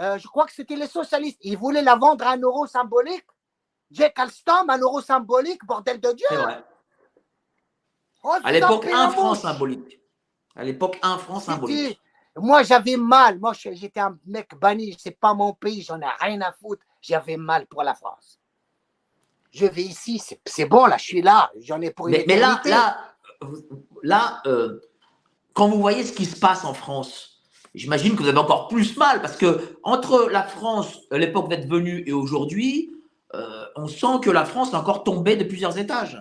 euh, 0.00 0.18
je 0.18 0.26
crois 0.28 0.46
que 0.46 0.52
c'était 0.52 0.76
les 0.76 0.86
socialistes. 0.86 1.38
Ils 1.42 1.58
voulaient 1.58 1.82
la 1.82 1.96
vendre 1.96 2.26
à 2.26 2.32
un 2.32 2.40
euro 2.40 2.66
symbolique. 2.66 3.26
Jack 3.90 4.18
Alstom, 4.18 4.70
un 4.70 4.78
euro 4.78 5.00
symbolique, 5.00 5.64
bordel 5.64 6.00
de 6.00 6.12
Dieu. 6.12 6.26
C'est 6.28 6.36
vrai. 6.36 6.64
Oh, 8.22 8.34
À 8.44 8.52
l'époque, 8.52 8.86
un 8.92 9.10
franc 9.10 9.34
symbolique. 9.34 10.00
À 10.54 10.64
l'époque, 10.64 10.98
un 11.02 11.18
franc 11.18 11.40
symbolique. 11.40 11.98
Moi, 12.36 12.62
j'avais 12.62 12.96
mal. 12.96 13.38
Moi, 13.38 13.52
j'étais 13.54 14.00
un 14.00 14.16
mec 14.26 14.54
banni. 14.54 14.96
C'est 14.98 15.10
pas 15.18 15.34
mon 15.34 15.52
pays. 15.54 15.82
J'en 15.82 16.00
ai 16.00 16.06
rien 16.20 16.40
à 16.42 16.52
foutre. 16.52 16.82
J'avais 17.00 17.36
mal 17.36 17.66
pour 17.66 17.82
la 17.82 17.94
France. 17.94 18.38
Je 19.50 19.66
vais 19.66 19.82
ici. 19.82 20.22
c'est- 20.44 20.66
bon, 20.66 20.86
là. 20.86 20.96
Je 20.96 21.04
suis 21.04 21.22
là. 21.22 21.50
J'en 21.60 21.80
ai 21.80 21.90
pour 21.90 22.08
une 22.08 22.12
Mais, 22.12 22.24
mais 22.26 22.38
là, 22.38 22.60
là, 22.64 23.14
là 24.02 24.42
euh, 24.46 24.80
quand 25.54 25.68
vous 25.68 25.80
voyez 25.80 26.04
ce 26.04 26.12
qui 26.12 26.24
se 26.24 26.38
passe 26.38 26.64
en 26.64 26.74
France, 26.74 27.29
j'imagine 27.74 28.16
que 28.16 28.22
vous 28.22 28.28
avez 28.28 28.38
encore 28.38 28.68
plus 28.68 28.96
mal 28.96 29.20
parce 29.20 29.36
que 29.36 29.78
entre 29.82 30.28
la 30.30 30.42
France, 30.42 31.00
à 31.10 31.18
l'époque 31.18 31.48
d'être 31.48 31.66
venu 31.68 32.02
et 32.06 32.12
aujourd'hui, 32.12 32.92
euh, 33.34 33.64
on 33.76 33.86
sent 33.86 34.18
que 34.22 34.30
la 34.30 34.44
France 34.44 34.72
est 34.72 34.76
encore 34.76 35.04
tombée 35.04 35.36
de 35.36 35.44
plusieurs 35.44 35.78
étages. 35.78 36.18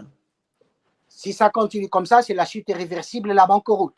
Si 1.07 1.33
ça 1.33 1.49
continue 1.49 1.89
comme 1.89 2.05
ça, 2.05 2.21
c'est 2.21 2.33
la 2.33 2.45
chute 2.45 2.69
irréversible 2.69 3.31
et 3.31 3.33
la 3.33 3.47
banqueroute. 3.47 3.95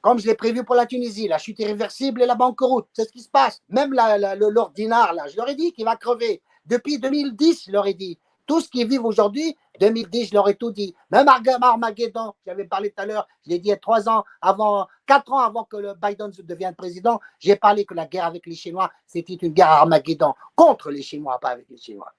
Comme 0.00 0.18
je 0.18 0.26
l'ai 0.26 0.34
prévu 0.34 0.64
pour 0.64 0.74
la 0.74 0.84
Tunisie, 0.86 1.28
la 1.28 1.38
chute 1.38 1.58
irréversible 1.60 2.22
et 2.22 2.26
la 2.26 2.34
banqueroute. 2.34 2.88
C'est 2.92 3.04
ce 3.04 3.12
qui 3.12 3.20
se 3.20 3.28
passe. 3.28 3.62
Même 3.68 3.92
la- 3.92 4.18
la- 4.18 4.34
le 4.34 4.48
Lord 4.48 4.70
Dinar, 4.72 5.12
là, 5.14 5.28
je 5.28 5.36
leur 5.36 5.48
ai 5.48 5.54
dit 5.54 5.72
qu'il 5.72 5.84
va 5.84 5.96
crever. 5.96 6.42
Depuis 6.66 6.98
2010, 6.98 7.64
je 7.66 7.72
leur 7.72 7.86
ai 7.86 7.94
dit. 7.94 8.18
Tout 8.46 8.60
ce 8.60 8.68
qu'ils 8.68 8.88
vivent 8.88 9.04
aujourd'hui, 9.04 9.56
2010, 9.80 10.26
je 10.28 10.34
leur 10.34 10.48
ai 10.48 10.56
tout 10.56 10.72
dit. 10.72 10.94
Même 11.10 11.28
Armageddon, 11.28 12.32
j'avais 12.44 12.64
parlé 12.64 12.90
tout 12.90 13.00
à 13.00 13.06
l'heure, 13.06 13.28
je 13.46 13.50
l'ai 13.50 13.58
dit 13.60 13.68
il 13.68 13.70
y 13.70 13.72
a 13.72 13.76
trois 13.76 14.08
ans 14.08 14.24
avant, 14.40 14.88
quatre 15.06 15.32
ans 15.32 15.40
avant 15.40 15.64
que 15.64 15.76
le 15.76 15.94
Biden 15.94 16.30
devienne 16.44 16.74
président, 16.74 17.20
j'ai 17.38 17.56
parlé 17.56 17.84
que 17.84 17.94
la 17.94 18.06
guerre 18.06 18.26
avec 18.26 18.46
les 18.46 18.54
Chinois, 18.54 18.90
c'était 19.06 19.34
une 19.34 19.52
guerre 19.52 19.70
Armageddon 19.70 20.34
contre 20.54 20.90
les 20.90 21.02
Chinois, 21.02 21.38
pas 21.40 21.50
avec 21.50 21.68
les 21.68 21.76
Chinois. 21.76 22.12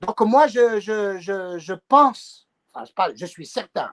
Donc 0.00 0.20
moi, 0.20 0.46
je, 0.46 0.80
je, 0.80 1.18
je, 1.18 1.58
je 1.58 1.74
pense, 1.88 2.48
enfin, 2.72 2.84
je, 2.84 2.92
parle, 2.92 3.12
je 3.16 3.26
suis 3.26 3.46
certain 3.46 3.92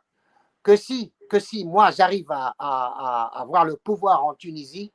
que 0.64 0.76
si, 0.76 1.14
que 1.30 1.40
si 1.40 1.66
moi 1.66 1.92
j'arrive 1.92 2.32
à, 2.32 3.32
avoir 3.34 3.66
le 3.66 3.76
pouvoir 3.76 4.26
en 4.26 4.34
Tunisie, 4.34 4.92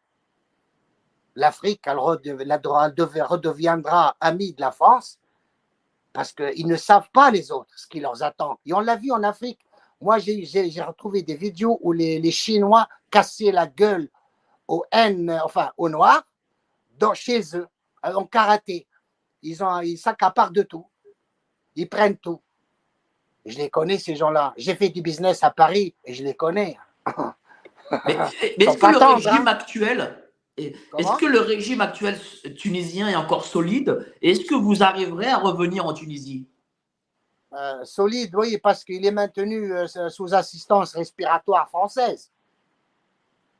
l'Afrique 1.34 1.82
elle 1.86 1.98
redeviendra 1.98 4.16
amie 4.20 4.52
de 4.52 4.60
la 4.60 4.70
France 4.70 5.18
parce 6.12 6.32
qu'ils 6.32 6.66
ne 6.66 6.76
savent 6.76 7.10
pas 7.12 7.30
les 7.30 7.52
autres 7.52 7.78
ce 7.78 7.86
qui 7.86 8.00
leur 8.00 8.22
attend. 8.22 8.58
Et 8.64 8.72
on 8.72 8.80
l'a 8.80 8.96
vu 8.96 9.12
en 9.12 9.22
Afrique. 9.22 9.60
Moi, 10.00 10.18
j'ai 10.18 10.82
retrouvé 10.82 11.22
des 11.22 11.36
vidéos 11.36 11.78
où 11.82 11.92
les, 11.92 12.18
les 12.18 12.30
Chinois 12.30 12.88
cassaient 13.10 13.52
la 13.52 13.66
gueule 13.66 14.08
aux 14.68 14.84
haines, 14.92 15.40
enfin 15.44 15.72
aux 15.76 15.88
Noirs, 15.88 16.24
dans, 16.98 17.14
chez 17.14 17.40
eux, 17.54 17.66
en 18.02 18.24
karaté. 18.24 18.86
Ils, 19.42 19.62
ont, 19.62 19.80
ils 19.80 19.98
s'accaparent 19.98 20.50
de 20.50 20.62
tout. 20.62 20.86
Ils 21.76 21.88
prennent 21.88 22.16
tout. 22.16 22.40
Je 23.44 23.56
les 23.58 23.70
connais, 23.70 23.98
ces 23.98 24.16
gens-là. 24.16 24.54
J'ai 24.56 24.74
fait 24.74 24.88
du 24.88 25.02
business 25.02 25.44
à 25.44 25.50
Paris 25.50 25.94
et 26.04 26.14
je 26.14 26.24
les 26.24 26.34
connais. 26.34 26.76
Mais, 28.06 28.16
est-ce 28.58 28.74
que 28.74 28.80
pas 28.80 28.92
le 28.92 28.98
régime 28.98 29.46
hein. 29.46 29.46
actuel, 29.46 30.26
est-ce 30.56 31.16
que 31.18 31.26
le 31.26 31.40
régime 31.40 31.80
actuel 31.80 32.18
tunisien 32.56 33.08
est 33.08 33.14
encore 33.14 33.44
solide? 33.44 34.12
Est-ce 34.22 34.46
que 34.46 34.54
vous 34.54 34.82
arriverez 34.82 35.28
à 35.28 35.38
revenir 35.38 35.86
en 35.86 35.92
Tunisie? 35.92 36.46
Euh, 37.56 37.84
solide, 37.84 38.34
oui, 38.36 38.58
parce 38.58 38.84
qu'il 38.84 39.06
est 39.06 39.10
maintenu 39.10 39.72
euh, 39.72 39.86
sous 40.10 40.34
assistance 40.34 40.92
respiratoire 40.94 41.66
française. 41.70 42.30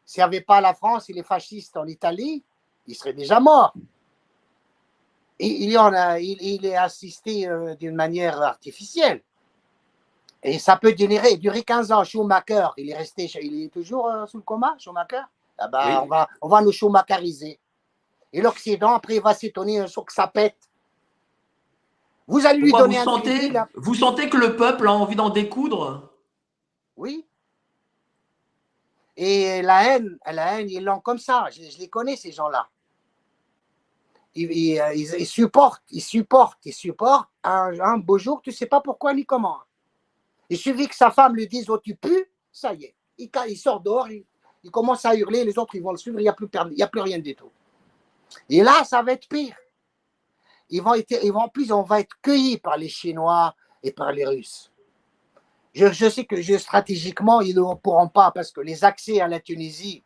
S'il 0.04 0.20
n'y 0.20 0.24
avait 0.24 0.42
pas 0.42 0.60
la 0.60 0.74
France 0.74 1.08
et 1.08 1.14
les 1.14 1.22
fascistes 1.22 1.78
en 1.78 1.86
Italie, 1.86 2.44
il 2.86 2.94
serait 2.94 3.14
déjà 3.14 3.40
mort. 3.40 3.72
Et 5.38 5.46
il, 5.46 5.70
y 5.70 5.78
en 5.78 5.94
a, 5.94 6.20
il, 6.20 6.36
il 6.42 6.66
est 6.66 6.76
assisté 6.76 7.48
euh, 7.48 7.74
d'une 7.74 7.94
manière 7.94 8.40
artificielle. 8.42 9.22
Et 10.42 10.58
ça 10.58 10.76
peut 10.76 10.92
durer, 10.92 11.36
durer 11.38 11.62
15 11.62 11.90
ans. 11.90 12.04
Schumacher, 12.04 12.68
il 12.76 12.90
est 12.90 12.96
resté, 12.96 13.30
il 13.42 13.64
est 13.64 13.72
toujours 13.72 14.12
sous 14.28 14.36
le 14.36 14.42
coma, 14.42 14.76
Schumacher? 14.78 15.22
Ah 15.56 15.68
ben, 15.68 15.86
Oui. 15.86 15.94
on, 16.02 16.06
va, 16.06 16.28
on 16.42 16.48
va 16.48 16.60
nous 16.60 16.72
Schumacheriser. 16.72 17.58
Et 18.32 18.42
l'Occident, 18.42 18.92
après, 18.92 19.16
il 19.16 19.22
va 19.22 19.32
s'étonner 19.32 19.80
un 19.80 19.86
jour 19.86 20.04
que 20.04 20.12
ça 20.12 20.26
pète. 20.26 20.65
Vous 22.28 22.44
allez 22.44 22.58
lui 22.58 22.70
Pourquoi 22.70 22.88
donner 22.88 22.96
vous 22.96 23.02
un 23.02 23.04
sentez, 23.16 23.30
crédit, 23.38 23.50
là. 23.50 23.68
vous 23.74 23.94
sentez 23.94 24.28
que 24.28 24.36
le 24.36 24.56
peuple 24.56 24.88
a 24.88 24.92
envie 24.92 25.14
d'en 25.16 25.30
découdre 25.30 26.10
Oui. 26.96 27.24
Et 29.16 29.62
la 29.62 29.84
haine, 29.96 30.18
la 30.30 30.60
haine, 30.60 30.68
ils 30.68 30.84
l'ont 30.84 31.00
comme 31.00 31.18
ça. 31.18 31.46
Je, 31.50 31.62
je 31.62 31.78
les 31.78 31.88
connais, 31.88 32.16
ces 32.16 32.32
gens-là. 32.32 32.68
Ils, 34.34 34.52
ils, 34.52 34.78
euh, 34.80 34.92
ils- 34.94 35.26
supportent, 35.26 35.82
ils 35.90 36.02
supportent, 36.02 36.58
ils 36.64 36.74
supportent. 36.74 37.30
Un, 37.42 37.78
un 37.80 37.96
beau 37.98 38.18
jour, 38.18 38.42
tu 38.42 38.50
ne 38.50 38.54
sais 38.54 38.66
pas 38.66 38.80
pourquoi 38.82 39.14
ni 39.14 39.24
comment. 39.24 39.58
Il 40.50 40.58
suffit 40.58 40.86
que 40.88 40.94
sa 40.94 41.10
femme 41.10 41.34
lui 41.34 41.46
dise 41.48 41.70
Oh, 41.70 41.78
tu 41.78 41.94
pues, 41.94 42.28
ça 42.52 42.74
y 42.74 42.84
est. 42.84 42.94
Il, 43.18 43.56
sort 43.56 43.80
dehors, 43.80 44.10
il, 44.10 44.24
il 44.62 44.70
commence 44.70 45.04
à 45.06 45.14
hurler, 45.14 45.44
les 45.44 45.58
autres, 45.58 45.74
ils 45.76 45.82
vont 45.82 45.92
le 45.92 45.96
suivre, 45.96 46.18
il 46.20 46.24
n'y 46.24 46.28
a, 46.28 46.34
plus 46.34 46.48
per- 46.48 46.64
il 46.70 46.76
y 46.78 46.82
a 46.82 46.86
plus 46.88 47.00
rien 47.00 47.18
du 47.18 47.34
tout. 47.34 47.50
Et 48.50 48.62
là, 48.62 48.84
ça 48.84 49.00
va 49.02 49.12
être 49.12 49.26
pire. 49.28 49.56
Ils 50.70 50.82
vont 50.82 50.94
être, 50.94 51.18
ils 51.22 51.32
vont, 51.32 51.40
en 51.40 51.48
plus, 51.48 51.70
on 51.72 51.82
va 51.82 52.00
être 52.00 52.16
cueillis 52.22 52.58
par 52.58 52.76
les 52.76 52.88
Chinois 52.88 53.54
et 53.82 53.92
par 53.92 54.12
les 54.12 54.26
Russes. 54.26 54.70
Je, 55.74 56.08
sais 56.08 56.24
que 56.24 56.40
stratégiquement, 56.58 57.42
ils 57.42 57.54
ne 57.54 57.74
pourront 57.74 58.08
pas 58.08 58.30
parce 58.30 58.50
que 58.50 58.62
les 58.62 58.82
accès 58.82 59.20
à 59.20 59.28
la 59.28 59.40
Tunisie, 59.40 60.02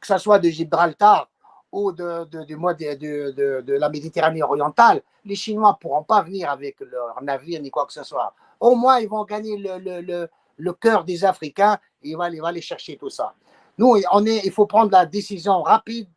que 0.00 0.06
ce 0.06 0.18
soit 0.18 0.40
de 0.40 0.48
Gibraltar 0.48 1.30
ou 1.70 1.92
de, 1.92 2.24
de, 2.24 3.72
la 3.74 3.88
Méditerranée 3.88 4.42
orientale, 4.42 5.02
les 5.24 5.36
Chinois 5.36 5.70
ne 5.70 5.80
pourront 5.80 6.02
pas 6.02 6.22
venir 6.22 6.50
avec 6.50 6.80
leur 6.80 7.22
navire 7.22 7.62
ni 7.62 7.70
quoi 7.70 7.86
que 7.86 7.92
ce 7.92 8.02
soit. 8.02 8.34
Au 8.58 8.74
moins, 8.74 8.98
ils 8.98 9.08
vont 9.08 9.24
gagner 9.24 9.56
le, 9.56 9.78
le, 9.78 10.28
le, 10.56 10.72
cœur 10.72 11.04
des 11.04 11.24
Africains 11.24 11.78
et 12.02 12.10
ils 12.10 12.16
vont, 12.16 12.24
ils 12.26 12.40
vont 12.40 12.46
aller 12.46 12.60
chercher 12.60 12.96
tout 12.96 13.10
ça. 13.10 13.32
Nous, 13.78 14.00
on 14.10 14.26
est, 14.26 14.40
il 14.44 14.50
faut 14.50 14.66
prendre 14.66 14.90
la 14.90 15.06
décision 15.06 15.62
rapide. 15.62 16.08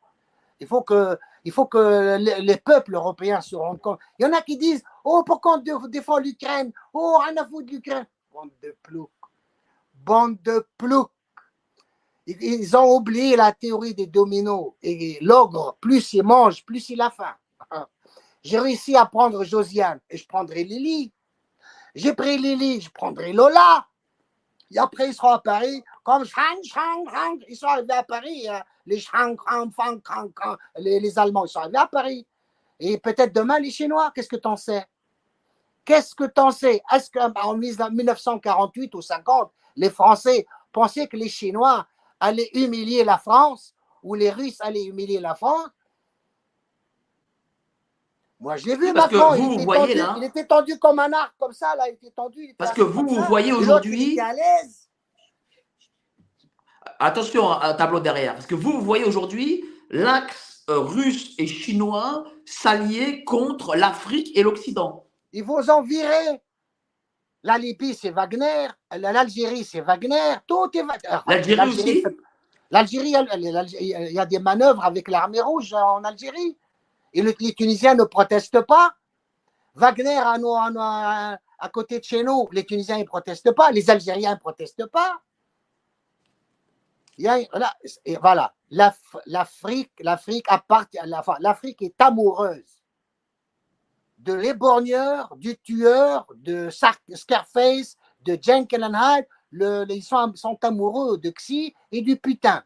Il 0.60 0.66
faut 0.66 0.82
que, 0.82 1.18
il 1.46 1.52
faut 1.52 1.66
que 1.66 2.18
les, 2.18 2.42
les 2.42 2.58
peuples 2.58 2.96
européens 2.96 3.42
se 3.42 3.56
rendent 3.56 3.80
compte. 3.82 4.00
Il 4.20 4.24
y 4.24 4.30
en 4.30 4.34
a 4.34 4.42
qui 4.42 4.58
disent 4.58 4.84
Oh, 5.04 5.24
pourquoi 5.26 5.56
on 5.56 5.58
dé- 5.58 5.74
défend 5.90 6.18
l'Ukraine 6.20 6.72
Oh, 6.94 7.18
rien 7.24 7.38
à 7.38 7.48
foutre 7.48 7.68
de 7.68 7.72
l'Ukraine. 7.72 8.08
Bande 8.34 8.52
de 8.62 8.76
ploucs. 8.84 9.10
Bande 9.94 10.42
de 10.44 10.66
ploucs. 10.78 11.12
Ils- 12.28 12.42
Ils 12.44 12.78
ont 12.78 12.96
oublié 12.96 13.36
la 13.36 13.52
théorie 13.52 13.96
des 13.96 14.08
dominos. 14.08 14.74
Et 14.82 15.18
l'ogre, 15.22 15.78
plus 15.82 16.14
il 16.14 16.24
mange, 16.24 16.64
plus 16.66 16.90
il 16.90 17.02
a 17.02 17.10
faim. 17.10 17.36
J'ai 18.44 18.60
réussi 18.60 18.96
à 18.96 19.06
prendre 19.06 19.44
Josiane 19.44 20.00
et 20.10 20.18
je 20.18 20.28
prendrai 20.28 20.64
Lily. 20.64 21.12
J'ai 21.96 22.14
pris 22.14 22.38
Lily, 22.38 22.82
je 22.82 22.90
prendrai 22.92 23.34
Lola. 23.34 23.88
Et 24.72 24.78
après, 24.78 25.08
ils 25.10 25.14
seront 25.14 25.30
à 25.32 25.40
Paris 25.40 25.84
comme 26.10 26.26
Shang, 26.26 26.64
Shang, 26.64 27.08
Shang. 27.08 27.40
Ils 27.48 27.56
sont 27.56 27.68
arrivés 27.68 27.94
à 27.94 28.02
Paris, 28.04 28.48
hein. 28.48 28.64
les 28.88 29.00
Shang, 29.00 29.38
Shang. 29.48 30.32
Les, 30.78 31.00
les 31.00 31.20
Allemands, 31.20 31.46
ils 31.46 31.50
sont 31.50 31.60
arrivés 31.60 31.78
à 31.78 31.86
Paris. 31.86 32.26
Et 32.80 32.98
peut-être 32.98 33.34
demain, 33.34 33.60
les 33.60 33.70
Chinois, 33.70 34.12
qu'est-ce 34.16 34.28
que 34.30 34.36
t'en 34.38 34.56
sais? 34.56 34.86
Qu'est-ce 35.86 36.16
que 36.16 36.24
t'en 36.24 36.50
sais? 36.50 36.82
Est-ce 36.92 37.12
qu'en 37.12 37.54
1948 37.56 38.96
ou 38.96 39.02
50, 39.02 39.52
les 39.76 39.90
Français 39.92 40.48
pensaient 40.72 41.08
que 41.08 41.16
les 41.18 41.30
Chinois 41.30 41.86
allaient 42.20 42.50
humilier 42.54 43.04
la 43.04 43.20
France 43.20 43.76
ou 44.02 44.16
les 44.16 44.32
Russes 44.32 44.62
allaient 44.62 44.86
humilier 44.86 45.20
la 45.20 45.36
France? 45.36 45.68
Moi, 48.40 48.56
je 48.58 48.66
l'ai 48.66 48.76
vu 48.78 48.94
Parce 48.94 49.10
que 49.12 49.16
Macron. 49.16 49.36
vous, 49.36 49.42
il, 49.42 49.48
vous 49.48 49.54
était 49.56 49.66
voyez, 49.66 49.82
tendu, 49.96 49.98
là. 50.00 50.14
il 50.18 50.24
était 50.24 50.46
tendu 50.48 50.80
comme 50.80 50.98
un 51.00 51.12
arc, 51.14 51.36
comme 51.38 51.52
ça, 51.54 51.76
là, 51.76 51.88
il 51.90 51.94
était 51.96 52.10
tendu. 52.12 52.40
il 52.40 52.46
était 52.46 52.54
Parce 52.54 52.72
que 52.74 52.82
vous, 52.82 53.06
vous 53.06 53.24
voyez 53.26 53.52
aujourd'hui- 53.54 54.04
Il 54.04 54.12
était 54.14 54.22
à 54.22 54.34
l'aise. 54.34 54.89
Attention 57.00 57.50
à 57.50 57.68
un 57.68 57.74
tableau 57.74 58.00
derrière, 58.02 58.34
parce 58.34 58.46
que 58.46 58.56
vous, 58.56 58.74
vous 58.74 58.82
voyez 58.82 59.06
aujourd'hui 59.06 59.64
l'axe 59.90 60.64
euh, 60.70 60.80
russe 60.80 61.34
et 61.38 61.48
chinois 61.48 62.26
s'allier 62.46 63.24
contre 63.24 63.76
l'Afrique 63.76 64.32
et 64.36 64.44
l'Occident. 64.44 65.06
Ils 65.32 65.44
vont 65.44 65.68
en 65.70 65.82
virer. 65.82 66.42
La 67.44 67.58
Libye, 67.58 67.94
c'est 67.96 68.10
Wagner. 68.10 68.68
L'Algérie, 68.98 69.64
c'est 69.64 69.80
Wagner. 69.80 70.36
Tout 70.46 70.70
est 70.74 70.82
Wagner. 70.84 71.20
L'Algérie 71.28 71.70
aussi 71.70 72.04
L'Algérie, 72.72 73.14
il 73.80 74.12
y 74.14 74.20
a 74.20 74.26
des 74.26 74.40
manœuvres 74.40 74.84
avec 74.84 75.08
l'armée 75.08 75.40
rouge 75.40 75.74
en 75.74 76.04
Algérie. 76.04 76.58
Et 77.14 77.22
le- 77.22 77.34
les 77.40 77.54
Tunisiens 77.54 77.96
ne 77.96 78.04
protestent 78.04 78.62
pas. 78.62 78.94
Wagner, 79.74 80.18
à, 80.18 80.38
nous- 80.38 80.54
à 80.56 80.70
nous- 80.70 80.80
à- 80.82 81.38
à 81.58 81.70
côté 81.70 82.00
de 82.00 82.04
chez 82.04 82.24
nous, 82.24 82.48
les 82.52 82.66
Tunisiens 82.66 82.98
ne 83.00 83.06
protestent 83.06 83.54
pas. 83.56 83.72
Les 83.72 83.90
Algériens 83.90 84.34
ne 84.34 84.40
protestent 84.40 84.86
pas. 84.88 85.20
Voilà, 87.20 88.54
l'Afrique, 89.26 89.92
l'Afrique 90.00 90.46
appartient, 90.48 91.00
l'Afrique 91.40 91.82
est 91.82 92.00
amoureuse 92.02 92.84
de 94.20 94.34
l'éborgneur, 94.34 95.36
du 95.38 95.58
tueur, 95.58 96.28
de 96.36 96.70
Scarface, 96.70 97.98
de 98.22 98.34
and 98.34 98.94
Hyde. 98.94 99.28
Le- 99.52 99.86
ils 99.90 100.04
sont, 100.04 100.34
sont 100.36 100.58
amoureux 100.64 101.18
de 101.18 101.30
Xi 101.32 101.74
et 101.92 102.02
du 102.02 102.18
putain. 102.18 102.64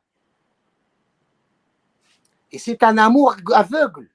Et 2.52 2.60
c'est 2.60 2.84
un 2.84 2.98
amour 2.98 3.36
aveugle. 3.54 4.10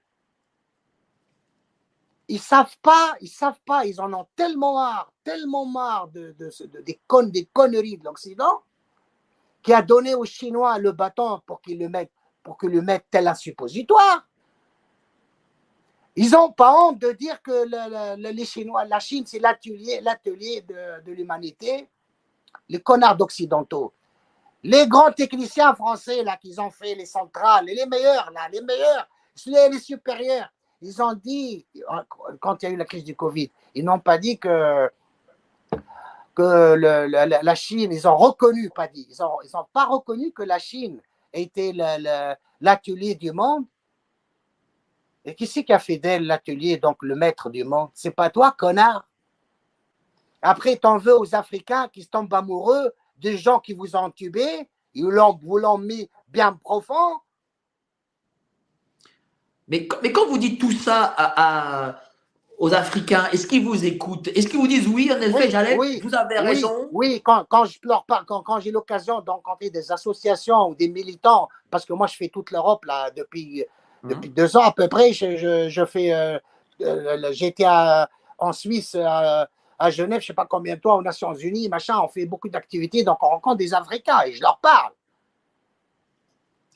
Ils 2.29 2.41
savent 2.41 2.77
pas, 2.83 3.17
ils 3.21 3.29
savent 3.29 3.61
pas, 3.65 3.87
ils 3.87 4.01
en 4.01 4.13
ont 4.13 4.27
tellement 4.37 4.75
marre, 4.75 5.13
tellement 5.25 5.65
marre 5.65 6.09
de, 6.09 6.33
de 6.39 6.51
des, 6.83 7.01
connes, 7.07 7.31
des 7.31 7.47
conneries 7.47 7.97
de 7.97 8.05
l'Occident, 8.05 8.63
qui 9.69 9.75
a 9.75 9.83
donné 9.83 10.15
aux 10.15 10.25
Chinois 10.25 10.79
le 10.79 10.93
bâton 10.93 11.43
pour 11.45 11.61
qu'ils 11.61 11.79
le 11.79 11.91
mettent, 11.91 12.11
pour 12.43 12.57
qu'ils 12.57 12.71
le 12.71 12.81
mettent 12.81 13.05
tel 13.11 13.29
un 13.29 13.35
suppositoire. 13.35 14.27
Ils 16.17 16.31
n'ont 16.31 16.51
pas 16.53 16.73
honte 16.75 16.99
de 16.99 17.13
dire 17.13 17.43
que 17.43 17.51
le- 17.51 18.17
le- 18.17 18.31
les 18.31 18.47
Chinois, 18.47 18.87
la 18.87 18.99
Chine, 18.99 19.25
c'est 19.27 19.39
l'atelier, 19.39 20.01
de, 20.63 21.13
l'humanité. 21.13 21.87
Les 22.71 22.81
connards 22.81 23.19
d'occidentaux. 23.19 23.93
Les 24.63 24.89
grands 24.89 25.13
techniciens 25.13 25.75
français, 25.75 26.23
là, 26.23 26.39
qui 26.39 26.59
ont 26.59 26.71
fait 26.71 26.95
les 26.95 27.05
centrales, 27.05 27.67
les 27.67 27.85
meilleurs, 27.85 28.31
là, 28.31 28.49
les 28.51 28.63
meilleurs, 28.63 29.07
les, 29.45 29.69
les 29.69 29.81
supérieurs, 29.81 30.51
ils 30.81 31.03
ont 31.03 31.13
dit, 31.13 31.67
quand 32.41 32.63
il 32.63 32.65
y 32.65 32.69
a 32.71 32.73
eu 32.73 32.77
la 32.79 32.87
crise 32.87 33.05
du 33.05 33.15
Covid, 33.15 33.51
ils 33.75 33.85
n'ont 33.85 34.01
pas 34.01 34.17
dit 34.17 34.39
que, 34.39 34.91
que 36.39 36.75
la, 37.43 37.55
Chine, 37.57 37.91
ils 37.91 38.07
ont 38.07 38.17
reconnu, 38.17 38.71
pas 38.71 38.87
dit, 38.87 39.09
ils 39.11 39.21
n'ont 39.21 39.61
ont 39.61 39.67
pas 39.73 39.87
reconnu 39.87 40.33
que 40.33 40.45
la 40.45 40.61
Chine 40.61 41.01
était 41.33 41.73
l'atelier 42.61 43.17
du 43.17 43.33
monde. 43.33 43.65
Et 45.25 45.35
qui 45.35 45.49
c'est 45.49 45.65
qui 45.65 45.73
a 45.73 45.81
fait 45.81 45.99
d'elle 45.99 46.27
l'atelier, 46.27 46.77
donc 46.77 46.99
le 47.03 47.17
maître 47.17 47.51
du 47.51 47.65
monde? 47.65 47.91
C'est 47.93 48.13
pas 48.13 48.31
toi, 48.31 48.53
connard. 48.53 49.09
Après, 50.41 50.77
t'en 50.77 50.97
veux 50.97 51.19
aux 51.19 51.35
Africains 51.35 51.89
qui 51.89 52.05
se 52.05 52.09
tombent 52.09 52.33
amoureux 52.33 52.93
des 53.17 53.37
gens 53.37 53.59
qui 53.59 53.75
vous 53.75 53.97
ont 53.97 54.05
entubé, 54.05 54.69
ils 54.95 55.05
vous 55.05 55.59
l'ont 55.59 55.79
mis 55.79 56.09
bien 56.29 56.53
profond? 56.53 57.19
Mais, 59.67 59.89
mais 60.03 60.13
quand 60.13 60.27
vous 60.29 60.39
dites 60.39 60.61
tout 60.61 60.71
ça 60.71 61.15
à- 61.17 62.01
aux 62.59 62.75
Africains, 62.75 63.27
est-ce 63.33 63.47
qu'ils 63.47 63.65
vous 63.65 63.85
écoutent? 63.85 64.29
Est-ce 64.29 64.49
qu'ils 64.49 64.59
vous 64.59 64.67
disent 64.67 64.89
oui, 64.89 65.11
en 65.13 65.21
effet, 65.21 65.77
Oui, 65.77 65.77
oui, 65.79 66.01
vous 66.03 66.15
avez 66.15 66.41
Oui, 66.41 66.47
raison 66.47 66.89
oui, 66.93 67.23
quand, 67.25 67.45
quand 67.49 67.65
je 67.65 67.79
leur 67.85 68.05
parle, 68.05 68.25
quand, 68.27 68.43
quand 68.43 68.59
j'ai 68.61 68.73
l'occasion 68.73 69.21
d'encontrer 69.21 69.71
des 69.71 69.93
associations 69.93 70.69
ou 70.69 70.75
des 70.75 70.89
militants, 70.89 71.49
parce 71.71 71.85
que 71.85 71.93
moi 71.93 72.07
je 72.09 72.17
fais 72.17 72.29
toute 72.29 72.51
l'Europe 72.51 72.85
là 72.85 73.11
depuis, 73.17 73.65
Mhm. 74.03 74.11
depuis 74.11 74.31
deux 74.31 74.57
ans 74.57 74.63
à 74.63 74.73
peu 74.73 74.89
près, 74.89 75.13
je, 75.13 75.37
je, 75.37 75.69
je 75.69 75.85
fais, 75.85 76.13
euh, 76.13 76.39
euh, 76.83 77.29
j'étais 77.33 77.67
en 77.67 78.53
Suisse, 78.53 78.95
à, 78.95 79.49
à 79.79 79.91
Genève, 79.91 80.21
je 80.21 80.27
sais 80.27 80.35
pas 80.35 80.47
combien 80.47 80.77
de 80.77 80.81
temps, 80.81 80.97
aux 80.99 81.03
Nations 81.03 81.35
Unies, 81.35 81.69
machin, 81.69 81.99
on 82.03 82.09
fait 82.09 82.27
beaucoup 82.27 82.49
d'activités, 82.49 83.03
donc 83.05 83.19
on 83.23 83.29
rencontre 83.29 83.57
des 83.57 83.75
Africains 83.75 84.21
et 84.27 84.33
je 84.33 84.41
leur 84.41 84.59
parle. 84.59 84.93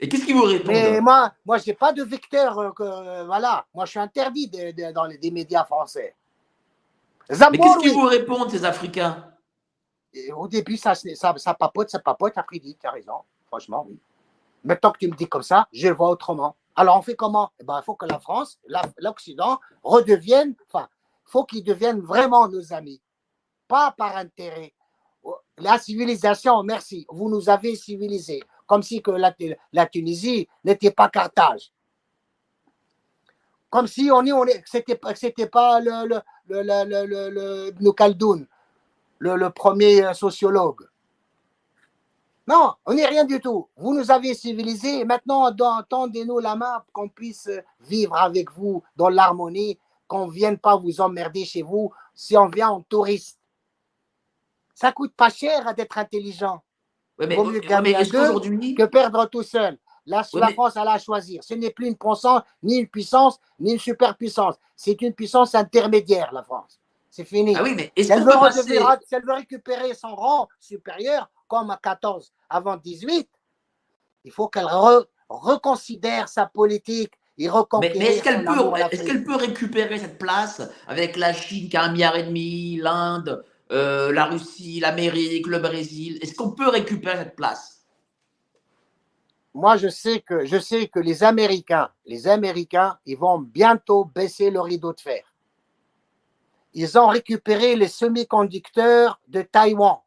Et 0.02 0.08
qu'est-ce 0.08 0.24
qu'ils 0.24 0.34
vous 0.34 0.42
répondent 0.42 0.74
Mais 0.74 1.00
moi, 1.00 1.32
moi, 1.46 1.58
je 1.58 1.68
n'ai 1.70 1.74
pas 1.74 1.92
de 1.92 2.02
vecteur. 2.02 2.58
euh, 2.58 2.72
que, 2.72 2.82
euh, 2.82 3.24
voilà, 3.24 3.64
moi, 3.72 3.84
je 3.84 3.90
suis 3.92 4.00
interdit 4.00 4.48
de- 4.48 4.72
de- 4.72 4.92
dans 4.92 5.04
les 5.04 5.16
des 5.16 5.30
médias 5.30 5.64
français. 5.64 6.16
Mais 7.30 7.36
qu'est-ce 7.58 7.78
qu'ils 7.78 7.92
vous 7.92 8.06
répondent, 8.06 8.50
ces 8.50 8.64
Africains? 8.64 9.32
Et 10.12 10.32
Au 10.32 10.48
début, 10.48 10.76
ça, 10.76 10.94
ça, 10.96 11.32
ça 11.36 11.54
papote, 11.54 11.88
ça 11.88 12.00
papote. 12.00 12.36
Après, 12.36 12.56
il 12.56 12.60
dit, 12.60 12.76
tu 12.78 12.86
as 12.86 12.90
raison, 12.90 13.20
franchement, 13.46 13.86
oui. 13.88 13.98
Maintenant 14.64 14.90
que 14.90 14.98
tu 14.98 15.08
me 15.08 15.14
dis 15.14 15.28
comme 15.28 15.42
ça, 15.44 15.66
je 15.72 15.88
le 15.88 15.94
vois 15.94 16.08
autrement. 16.10 16.56
Alors, 16.74 16.98
on 16.98 17.02
fait 17.02 17.14
comment? 17.16 17.52
Eh 17.60 17.64
ben, 17.64 17.78
Il 17.80 17.84
faut 17.84 17.94
que 17.94 18.06
la 18.06 18.18
France, 18.18 18.58
l'Occident, 18.98 19.60
redevienne, 19.84 20.54
enfin, 20.68 20.88
il 21.26 21.30
faut 21.30 21.44
qu'ils 21.44 21.62
deviennent 21.64 22.00
vraiment 22.00 22.48
nos 22.48 22.72
amis, 22.72 23.00
pas 23.68 23.92
par 23.96 24.16
intérêt. 24.16 24.74
La 25.58 25.78
civilisation, 25.78 26.62
merci, 26.64 27.06
vous 27.08 27.28
nous 27.30 27.48
avez 27.48 27.76
civilisés, 27.76 28.42
comme 28.66 28.82
si 28.82 29.02
la, 29.72 29.86
Tunisie 29.86 30.48
n'était 30.64 30.90
pas 30.90 31.08
Carthage. 31.08 31.72
Comme 33.70 33.86
si 33.86 34.10
on 34.10 34.18
on 34.18 34.46
c'était, 34.66 34.96
pas- 34.96 35.14
c'était 35.14 35.46
pas 35.46 35.80
le, 35.80 36.06
le, 36.06 36.20
le, 36.48 36.62
le, 39.36 39.50
premier 39.50 40.04
euh, 40.04 40.12
sociologue. 40.14 40.86
Non, 42.46 42.74
on 42.84 42.94
n'est 42.94 43.06
rien 43.06 43.24
du 43.24 43.40
tout. 43.40 43.68
Vous 43.76 43.94
nous 43.94 44.10
avez 44.10 44.34
civilisés 44.34 45.00
et 45.00 45.04
maintenant 45.04 45.50
tendez-nous 45.88 46.40
la 46.40 46.56
main 46.56 46.80
pour 46.80 46.92
qu'on 46.92 47.08
puisse 47.08 47.46
euh, 47.46 47.62
vivre 47.80 48.16
avec 48.16 48.50
vous 48.52 48.82
dans 48.96 49.08
l'harmonie, 49.08 49.78
qu'on 50.08 50.26
ne 50.26 50.32
vienne 50.32 50.58
pas 50.58 50.76
vous 50.76 51.00
emmerder 51.00 51.44
chez 51.44 51.62
vous 51.62 51.92
si 52.14 52.36
on 52.36 52.48
vient 52.48 52.70
en 52.70 52.82
touriste. 52.82 53.38
Ça 54.74 54.92
coûte 54.92 55.14
pas 55.14 55.30
cher 55.30 55.74
d'être 55.74 55.96
intelligent. 55.96 56.62
Ouais, 57.22 57.26
mais, 57.28 57.36
Vaut 57.36 57.44
mieux 57.44 57.60
gagner 57.60 57.94
à 57.96 58.04
deux 58.04 58.74
que 58.74 58.84
perdre 58.84 59.26
tout 59.26 59.42
seul. 59.42 59.78
La, 60.06 60.18
Ouais, 60.20 60.40
la 60.40 60.46
mais- 60.48 60.52
France, 60.54 60.72
elle 60.76 60.88
a 60.88 60.92
à 60.92 60.98
choisir. 60.98 61.44
Ce 61.44 61.54
n'est 61.54 61.70
plus 61.70 61.86
une 61.86 61.96
puissance, 61.96 62.42
ni 62.62 62.76
une 62.78 62.88
puissance, 62.88 63.38
ni 63.60 63.72
une 63.72 63.78
superpuissance. 63.78 64.56
C'est 64.76 65.00
une 65.02 65.12
puissance 65.12 65.54
intermédiaire, 65.54 66.30
la 66.32 66.42
France. 66.42 66.80
C'est 67.08 67.24
fini. 67.24 67.54
ah 67.56 67.62
oui, 67.62 67.74
mais 67.76 67.92
est-ce 67.94 68.06
si, 68.08 68.12
elle 68.12 68.24
veut 68.24 68.32
passer 68.32 68.60
elle 69.12 69.24
veut 69.24 69.34
récupérer 69.34 69.94
son 69.94 70.14
rang 70.14 70.48
supérieur, 70.58 71.30
comme 71.46 71.70
à 71.70 71.76
14 71.76 72.32
avant 72.48 72.76
18, 72.76 73.28
il 74.24 74.32
faut 74.32 74.48
qu'elle 74.48 74.64
re- 74.64 75.04
reconsidère 75.28 76.28
sa 76.28 76.46
politique 76.46 77.12
et 77.38 77.48
Mais, 77.80 77.92
mais 77.96 78.04
est-ce 78.06 78.22
qu'elle 78.22 78.44
peut, 78.44 79.24
peut 79.24 79.36
récupérer 79.36 79.98
cette 79.98 80.18
place 80.18 80.62
avec 80.86 81.16
la 81.16 81.32
Chine 81.32 81.68
qui 81.68 81.76
a 81.76 81.84
un 81.84 81.92
milliard 81.92 82.16
et 82.16 82.24
demi, 82.24 82.76
l'Inde, 82.76 83.44
euh, 83.72 84.12
la 84.12 84.26
Russie, 84.26 84.80
l'Amérique, 84.80 85.46
le 85.46 85.58
Brésil 85.58 86.18
Est-ce 86.20 86.34
qu'on 86.34 86.50
peut 86.50 86.68
récupérer 86.68 87.18
cette 87.18 87.36
place? 87.36 87.86
Moi, 89.54 89.76
je 89.76 89.88
sais 89.88 90.20
que 90.20 90.44
je 90.44 90.58
sais 90.58 90.88
que 90.88 90.98
les 90.98 91.24
Américains, 91.24 91.90
les 92.06 92.28
Américains, 92.28 92.98
ils 93.04 93.18
vont 93.18 93.38
bientôt 93.38 94.04
baisser 94.04 94.50
le 94.50 94.60
rideau 94.60 94.92
de 94.92 95.00
fer. 95.00 95.24
Ils 96.74 96.98
ont 96.98 97.08
récupéré 97.08 97.76
les 97.76 97.88
semi-conducteurs 97.88 99.20
de 99.28 99.42
Taïwan. 99.42 99.98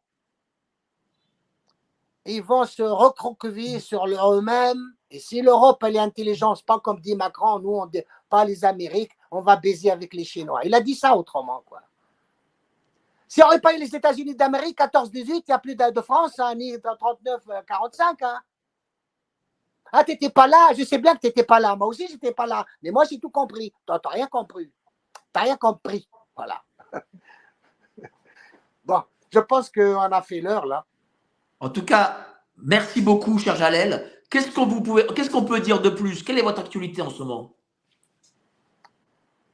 Ils 2.24 2.42
vont 2.42 2.64
se 2.64 2.82
recroqueviller 2.82 3.78
sur 3.78 4.04
eux-mêmes. 4.06 4.82
Et 5.12 5.20
si 5.20 5.42
l'Europe, 5.42 5.82
elle 5.84 5.94
est 5.94 6.00
intelligente, 6.00 6.64
pas 6.64 6.80
comme 6.80 7.00
dit 7.00 7.14
Macron, 7.14 7.60
nous, 7.60 7.80
pas 8.28 8.44
les 8.44 8.64
Amériques, 8.64 9.12
on 9.30 9.42
va 9.42 9.54
baiser 9.54 9.92
avec 9.92 10.12
les 10.12 10.24
Chinois. 10.24 10.62
Il 10.64 10.74
a 10.74 10.80
dit 10.80 10.96
ça 10.96 11.16
autrement, 11.16 11.62
quoi. 11.64 11.82
S'il 13.28 13.42
n'y 13.42 13.46
aurait 13.46 13.60
pas 13.60 13.74
eu 13.74 13.78
les 13.78 13.94
États-Unis 13.94 14.34
d'Amérique, 14.34 14.78
14-18, 14.78 15.14
il 15.14 15.42
n'y 15.48 15.54
a 15.54 15.58
plus 15.58 15.74
de, 15.74 16.00
France, 16.00 16.38
hein, 16.38 16.54
ni 16.54 16.74
39-45. 16.74 18.16
Hein. 18.22 18.40
Ah, 19.92 20.04
t'étais 20.04 20.30
pas 20.30 20.46
là, 20.46 20.70
je 20.76 20.84
sais 20.84 20.98
bien 20.98 21.14
que 21.14 21.20
t'étais 21.20 21.44
pas 21.44 21.60
là. 21.60 21.74
Moi 21.76 21.88
aussi, 21.88 22.06
j'étais 22.08 22.32
pas 22.32 22.46
là. 22.46 22.64
Mais 22.82 22.90
moi, 22.90 23.04
j'ai 23.08 23.18
tout 23.18 23.30
compris. 23.30 23.72
Toi, 23.84 23.98
t'as 23.98 24.10
rien 24.10 24.26
compris. 24.26 24.70
T'as 25.32 25.40
rien 25.40 25.56
compris. 25.56 26.08
Voilà. 26.36 26.62
bon, 28.84 29.02
je 29.32 29.40
pense 29.40 29.70
qu'on 29.70 29.98
a 29.98 30.22
fait 30.22 30.40
l'heure, 30.40 30.66
là. 30.66 30.84
En 31.58 31.70
tout 31.70 31.84
cas, 31.84 32.26
merci 32.56 33.00
beaucoup, 33.00 33.38
cher 33.38 33.56
Jalel. 33.56 34.12
Qu'est-ce 34.30 35.30
qu'on 35.30 35.44
peut 35.44 35.60
dire 35.60 35.80
de 35.80 35.90
plus? 35.90 36.22
Quelle 36.22 36.38
est 36.38 36.42
votre 36.42 36.60
actualité 36.60 37.00
en 37.00 37.10
ce 37.10 37.22
moment? 37.22 37.55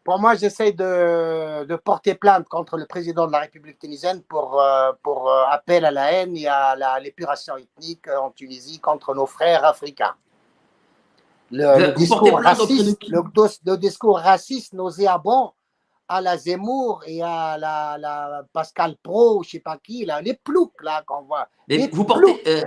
Pour 0.05 0.19
moi, 0.19 0.35
j'essaie 0.35 0.73
de, 0.73 1.65
de 1.65 1.77
porter 1.77 2.15
plainte 2.15 2.49
contre 2.49 2.77
le 2.77 2.87
président 2.87 3.27
de 3.27 3.33
la 3.33 3.41
République 3.41 3.79
tunisienne 3.79 4.23
pour, 4.23 4.61
euh, 4.61 4.93
pour 5.03 5.31
euh, 5.31 5.45
appel 5.49 5.85
à 5.85 5.91
la 5.91 6.13
haine 6.13 6.37
et 6.37 6.49
à 6.49 6.99
l'épuration 7.01 7.57
ethnique 7.57 8.09
en 8.09 8.31
Tunisie 8.31 8.81
contre 8.81 9.15
nos 9.15 9.27
frères 9.27 9.65
africains. 9.65 10.15
Le, 11.53 11.95
discours 11.95 12.41
raciste, 12.41 13.05
le, 13.09 13.77
discours 13.77 14.19
raciste 14.19 14.73
nauséabond 14.73 15.53
à 16.09 16.21
la 16.21 16.37
Zemmour 16.37 17.03
et 17.07 17.23
à 17.23 17.59
la, 17.59 17.99
la 17.99 18.43
Pascal 18.53 18.97
Pro, 19.03 19.43
je 19.45 19.51
sais 19.51 19.61
pas 19.61 19.77
qui, 19.77 20.05
là, 20.05 20.21
les 20.23 20.35
ploucs 20.35 20.83
là 20.83 21.03
qu'on 21.07 21.23
voit. 21.23 21.49
Mais 21.69 21.77
Les 21.77 21.89
vous 21.89 22.05
portez, 22.05 22.43
euh, 22.47 22.63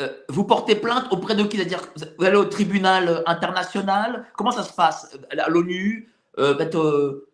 euh, 0.00 0.08
vous 0.28 0.44
portez 0.44 0.74
plainte 0.74 1.12
auprès 1.12 1.34
de 1.34 1.42
qui? 1.44 1.58
C'est-à-dire, 1.58 1.80
vous 2.18 2.24
allez 2.24 2.36
au 2.36 2.46
tribunal 2.46 3.08
euh, 3.08 3.22
international? 3.26 4.26
Comment 4.36 4.50
ça 4.50 4.62
se 4.62 4.72
passe? 4.72 5.16
À 5.30 5.48
l'ONU 5.48 6.10
euh, 6.38 6.54
peut-être, 6.54 6.78
euh, 6.78 7.28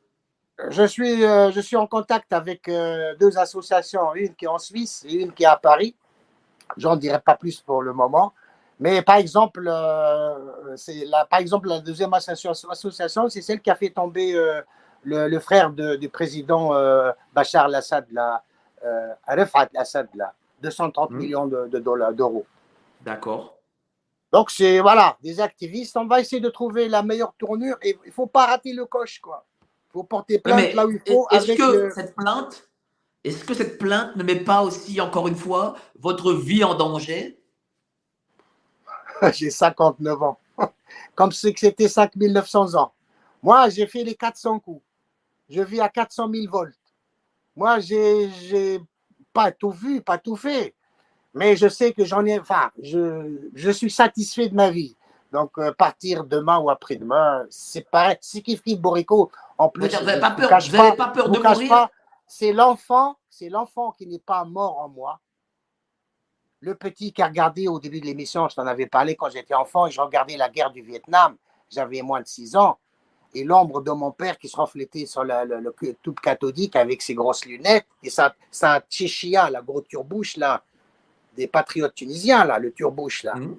Je 0.68 0.84
suis, 0.86 1.24
euh, 1.24 1.50
je 1.50 1.60
suis 1.60 1.76
en 1.76 1.86
contact 1.86 2.32
avec 2.32 2.68
euh, 2.68 3.14
deux 3.18 3.36
associations, 3.38 4.14
une 4.14 4.34
qui 4.34 4.44
est 4.44 4.48
en 4.48 4.58
Suisse 4.58 5.04
et 5.08 5.14
une 5.14 5.32
qui 5.32 5.44
est 5.44 5.46
à 5.46 5.56
Paris. 5.56 5.94
J'en 6.76 6.96
dirai 6.96 7.20
pas 7.20 7.34
plus 7.36 7.60
pour 7.60 7.82
le 7.82 7.92
moment. 7.92 8.32
Mais 8.78 9.02
par 9.02 9.16
exemple, 9.16 9.62
la, 9.62 10.36
par 11.28 11.38
exemple, 11.40 11.68
la 11.68 11.80
deuxième 11.80 12.12
association, 12.14 13.28
c'est 13.28 13.42
celle 13.42 13.60
qui 13.60 13.70
a 13.70 13.74
fait 13.74 13.90
tomber 13.90 14.32
le, 15.02 15.28
le 15.28 15.38
frère 15.40 15.70
de- 15.70 15.96
du 15.96 16.08
président 16.08 16.70
Bachar 17.34 17.66
al-Assad, 17.66 18.06
Arafat 19.26 19.68
al-Assad, 19.74 20.08
là, 20.14 20.32
230 20.62 21.10
Mhm. 21.10 21.18
millions 21.18 21.46
de, 21.46 21.66
de 21.66 21.78
dollars, 21.78 22.12
d'euros. 22.12 22.46
D'accord. 23.02 23.56
Donc, 24.32 24.50
c'est 24.50 24.80
voilà, 24.80 25.16
des 25.22 25.40
activistes. 25.40 25.96
On 25.96 26.06
va 26.06 26.20
essayer 26.20 26.40
de 26.40 26.50
trouver 26.50 26.88
la 26.88 27.02
meilleure 27.02 27.34
tournure 27.34 27.76
et 27.82 27.98
il 28.04 28.08
ne 28.08 28.12
faut 28.12 28.26
pas 28.26 28.46
rater 28.46 28.72
le 28.72 28.86
coche, 28.86 29.18
quoi. 29.20 29.44
Il 29.62 29.92
faut 29.92 30.04
porter 30.04 30.38
plainte 30.38 30.60
mais 30.60 30.72
là 30.72 30.86
où 30.86 30.90
il 30.90 31.00
faut. 31.00 31.26
Est-ce 31.30 31.44
avec 31.44 31.58
que 31.58 31.62
le- 31.62 31.90
cette 31.90 32.14
plainte, 32.14 32.68
est-ce 33.24 33.44
que 33.44 33.54
cette 33.54 33.78
plainte 33.78 34.14
ne 34.16 34.22
met 34.22 34.40
pas 34.40 34.62
aussi, 34.62 35.00
encore 35.00 35.26
une 35.26 35.34
fois, 35.36 35.74
votre 35.98 36.32
vie 36.32 36.62
en 36.62 36.74
danger? 36.74 37.40
J'ai 39.32 39.50
59 39.50 40.22
ans. 40.22 40.38
Comme 41.14 41.32
si 41.32 41.52
c'était 41.56 41.88
5900 41.88 42.74
ans. 42.76 42.92
Moi, 43.42 43.68
j'ai 43.70 43.86
fait 43.86 44.04
les 44.04 44.14
400 44.14 44.60
coups. 44.60 44.82
Je 45.48 45.62
vis 45.62 45.80
à 45.80 45.88
400 45.88 46.30
000 46.30 46.46
volts. 46.50 46.74
Moi, 47.56 47.80
j'ai 47.80 48.80
pas 49.32 49.50
tout 49.50 49.70
vu, 49.70 50.02
pas 50.02 50.18
tout 50.18 50.36
fait. 50.36 50.74
Mais 51.34 51.56
je 51.56 51.68
sais 51.68 51.92
que 51.92 52.04
j'en 52.04 52.24
ai. 52.26 52.40
Enfin, 52.40 52.70
je, 52.82 53.48
je 53.54 53.70
suis 53.70 53.90
satisfait 53.90 54.48
de 54.48 54.54
ma 54.54 54.70
vie. 54.70 54.96
Donc, 55.32 55.52
euh, 55.58 55.72
partir 55.72 56.24
demain 56.24 56.58
ou 56.58 56.70
après-demain, 56.70 57.46
c'est 57.50 57.88
pareil. 57.88 58.16
C'est 58.20 58.42
kiff 58.42 58.62
kiff 58.62 58.80
Borico. 58.80 59.30
En 59.58 59.68
plus, 59.68 59.86
Vous 59.86 60.04
n'avez 60.04 60.14
je 60.16 60.20
pas 60.20 60.30
peur, 60.32 60.48
vous 60.70 60.76
n'avez 60.76 60.96
pas 60.96 61.08
peur 61.08 61.28
de 61.28 61.38
mourir 61.38 61.68
pas, 61.68 61.90
c'est 62.26 62.52
l'enfant, 62.52 63.16
c'est 63.28 63.48
l'enfant 63.48 63.92
qui 63.92 64.06
n'est 64.06 64.18
pas 64.18 64.44
mort 64.44 64.78
en 64.78 64.88
moi. 64.88 65.20
Le 66.60 66.74
petit 66.74 67.12
qui 67.12 67.22
a 67.22 67.26
regardé 67.26 67.68
au 67.68 67.78
début 67.78 68.00
de 68.00 68.06
l'émission, 68.06 68.48
je 68.48 68.56
t'en 68.56 68.66
avais 68.66 68.86
parlé 68.86 69.14
quand 69.16 69.30
j'étais 69.30 69.54
enfant 69.54 69.86
et 69.86 69.90
je 69.90 70.00
regardais 70.00 70.36
la 70.36 70.48
guerre 70.48 70.70
du 70.70 70.82
Vietnam. 70.82 71.36
J'avais 71.70 72.02
moins 72.02 72.20
de 72.20 72.26
6 72.26 72.56
ans. 72.56 72.78
Et 73.32 73.44
l'ombre 73.44 73.80
de 73.80 73.92
mon 73.92 74.10
père 74.10 74.36
qui 74.36 74.48
se 74.48 74.56
reflétait 74.56 75.06
sur 75.06 75.22
la- 75.24 75.44
le, 75.44 75.60
le 75.60 75.72
tube 76.02 76.18
cathodique 76.20 76.74
avec 76.76 77.00
ses 77.00 77.14
grosses 77.14 77.44
lunettes 77.46 77.86
et 78.02 78.10
sa, 78.10 78.34
sa 78.50 78.82
chichia, 78.90 79.48
la 79.48 79.62
grosse 79.62 79.86
turbouche 79.88 80.36
là, 80.36 80.62
des 81.40 81.48
patriotes 81.48 81.94
tunisiens 81.94 82.44
là, 82.44 82.58
le 82.58 82.72
turbouche 82.72 83.22
là. 83.22 83.34
Mhm. 83.34 83.56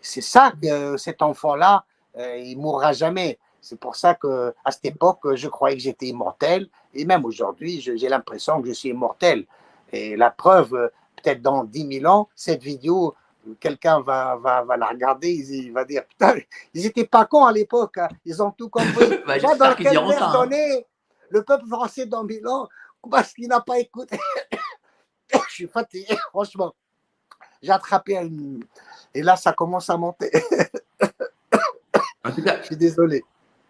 C'est 0.00 0.22
ça 0.22 0.52
que 0.52 0.66
euh, 0.66 0.96
cet 0.96 1.20
enfant-là, 1.20 1.84
euh, 2.16 2.36
il 2.38 2.58
mourra 2.58 2.92
jamais. 2.92 3.38
C'est 3.60 3.78
pour 3.78 3.96
ça 3.96 4.14
que 4.14 4.54
à 4.64 4.70
cette 4.70 4.84
époque, 4.84 5.34
je 5.34 5.48
croyais 5.48 5.76
que 5.76 5.82
j'étais 5.82 6.06
immortel. 6.06 6.68
Et 6.94 7.04
même 7.04 7.24
aujourd'hui, 7.24 7.80
j'ai 7.80 8.08
l'impression 8.08 8.62
que 8.62 8.68
je 8.68 8.72
suis 8.72 8.90
immortel. 8.90 9.46
Et 9.92 10.16
la 10.16 10.30
preuve, 10.30 10.74
euh, 10.74 10.88
peut-être 11.16 11.42
dans 11.42 11.64
10 11.64 12.00
000 12.00 12.12
ans, 12.12 12.28
cette 12.34 12.62
vidéo, 12.62 13.14
euh, 13.46 13.54
quelqu'un 13.60 14.00
va, 14.00 14.36
va, 14.36 14.62
va 14.62 14.76
la 14.76 14.86
regarder, 14.86 15.30
il, 15.32 15.72
va 15.72 15.84
dire 15.84 16.04
Putain, 16.06 16.34
ils 16.74 16.82
n'étaient 16.82 17.06
pas 17.06 17.26
cons 17.26 17.44
à 17.44 17.52
l'époque, 17.52 17.98
hein. 17.98 18.08
ils 18.24 18.42
ont 18.42 18.52
tout 18.52 18.68
compris. 18.68 19.18
Bah, 19.26 19.34
Moi, 19.42 19.56
dans 19.56 19.74
quelle 19.74 19.94
ça, 19.94 20.32
hein. 20.34 20.48
le 21.28 21.42
peuple 21.42 21.66
français 21.66 22.06
dans 22.06 22.24
1000 22.24 22.46
ans, 22.48 22.68
parce 23.10 23.32
qu'il 23.32 23.48
n'a 23.48 23.60
pas 23.60 23.78
écouté. 23.78 24.18
je 25.32 25.52
suis 25.52 25.66
fatigué, 25.66 26.16
franchement. 26.30 26.74
J'ai 27.62 27.72
attrapé 27.72 28.16
une. 28.16 28.64
Et 29.14 29.22
là, 29.22 29.36
ça 29.36 29.52
commence 29.52 29.90
à 29.90 29.96
monter. 29.96 30.30
En 32.24 32.32
tout 32.32 32.42
cas, 32.42 32.58
Je 32.60 32.66
suis 32.66 32.76
désolé. 32.76 33.24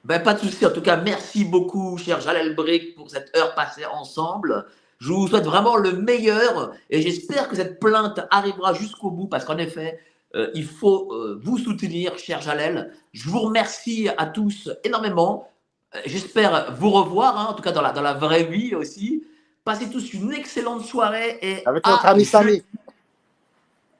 Ben, 0.04 0.22
pas 0.22 0.34
de 0.34 0.40
souci. 0.40 0.64
En 0.64 0.70
tout 0.70 0.82
cas, 0.82 0.96
merci 0.96 1.44
beaucoup, 1.44 1.98
cher 1.98 2.20
Jalel 2.20 2.54
Brick, 2.54 2.94
pour 2.94 3.10
cette 3.10 3.36
heure 3.36 3.54
passée 3.54 3.84
ensemble. 3.84 4.66
Je 4.98 5.12
vous 5.12 5.28
souhaite 5.28 5.44
vraiment 5.44 5.76
le 5.76 5.92
meilleur 5.92 6.72
et 6.88 7.02
j'espère 7.02 7.48
que 7.48 7.56
cette 7.56 7.78
plainte 7.80 8.20
arrivera 8.30 8.72
jusqu'au 8.72 9.10
bout 9.10 9.26
parce 9.26 9.44
qu'en 9.44 9.58
effet, 9.58 10.00
euh, 10.34 10.50
il 10.54 10.64
faut 10.64 11.12
euh, 11.12 11.38
vous 11.42 11.58
soutenir, 11.58 12.18
cher 12.18 12.40
Jalel. 12.40 12.92
Je 13.12 13.28
vous 13.28 13.40
remercie 13.40 14.08
à 14.16 14.26
tous 14.26 14.70
énormément. 14.84 15.50
Euh, 15.94 16.00
J'espère 16.06 16.74
vous 16.76 16.90
revoir, 16.90 17.38
hein, 17.38 17.46
en 17.50 17.54
tout 17.54 17.62
cas 17.62 17.72
dans 17.72 17.82
la, 17.82 17.92
dans 17.92 18.00
la 18.00 18.14
vraie 18.14 18.44
vie 18.44 18.74
aussi. 18.74 19.24
Passez 19.64 19.90
tous 19.90 20.14
une 20.14 20.32
excellente 20.32 20.84
soirée 20.84 21.38
et 21.42 21.66
Avec 21.66 21.86
notre 21.86 22.06
ami 22.06 22.24
Samy. 22.24 22.62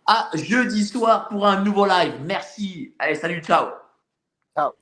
À 0.07 0.31
jeudi 0.35 0.85
soir 0.85 1.29
pour 1.29 1.47
un 1.47 1.63
nouveau 1.63 1.87
live. 1.87 2.15
Merci. 2.25 2.95
Allez, 2.99 3.15
salut, 3.15 3.43
ciao. 3.43 3.69
Ciao. 4.57 4.73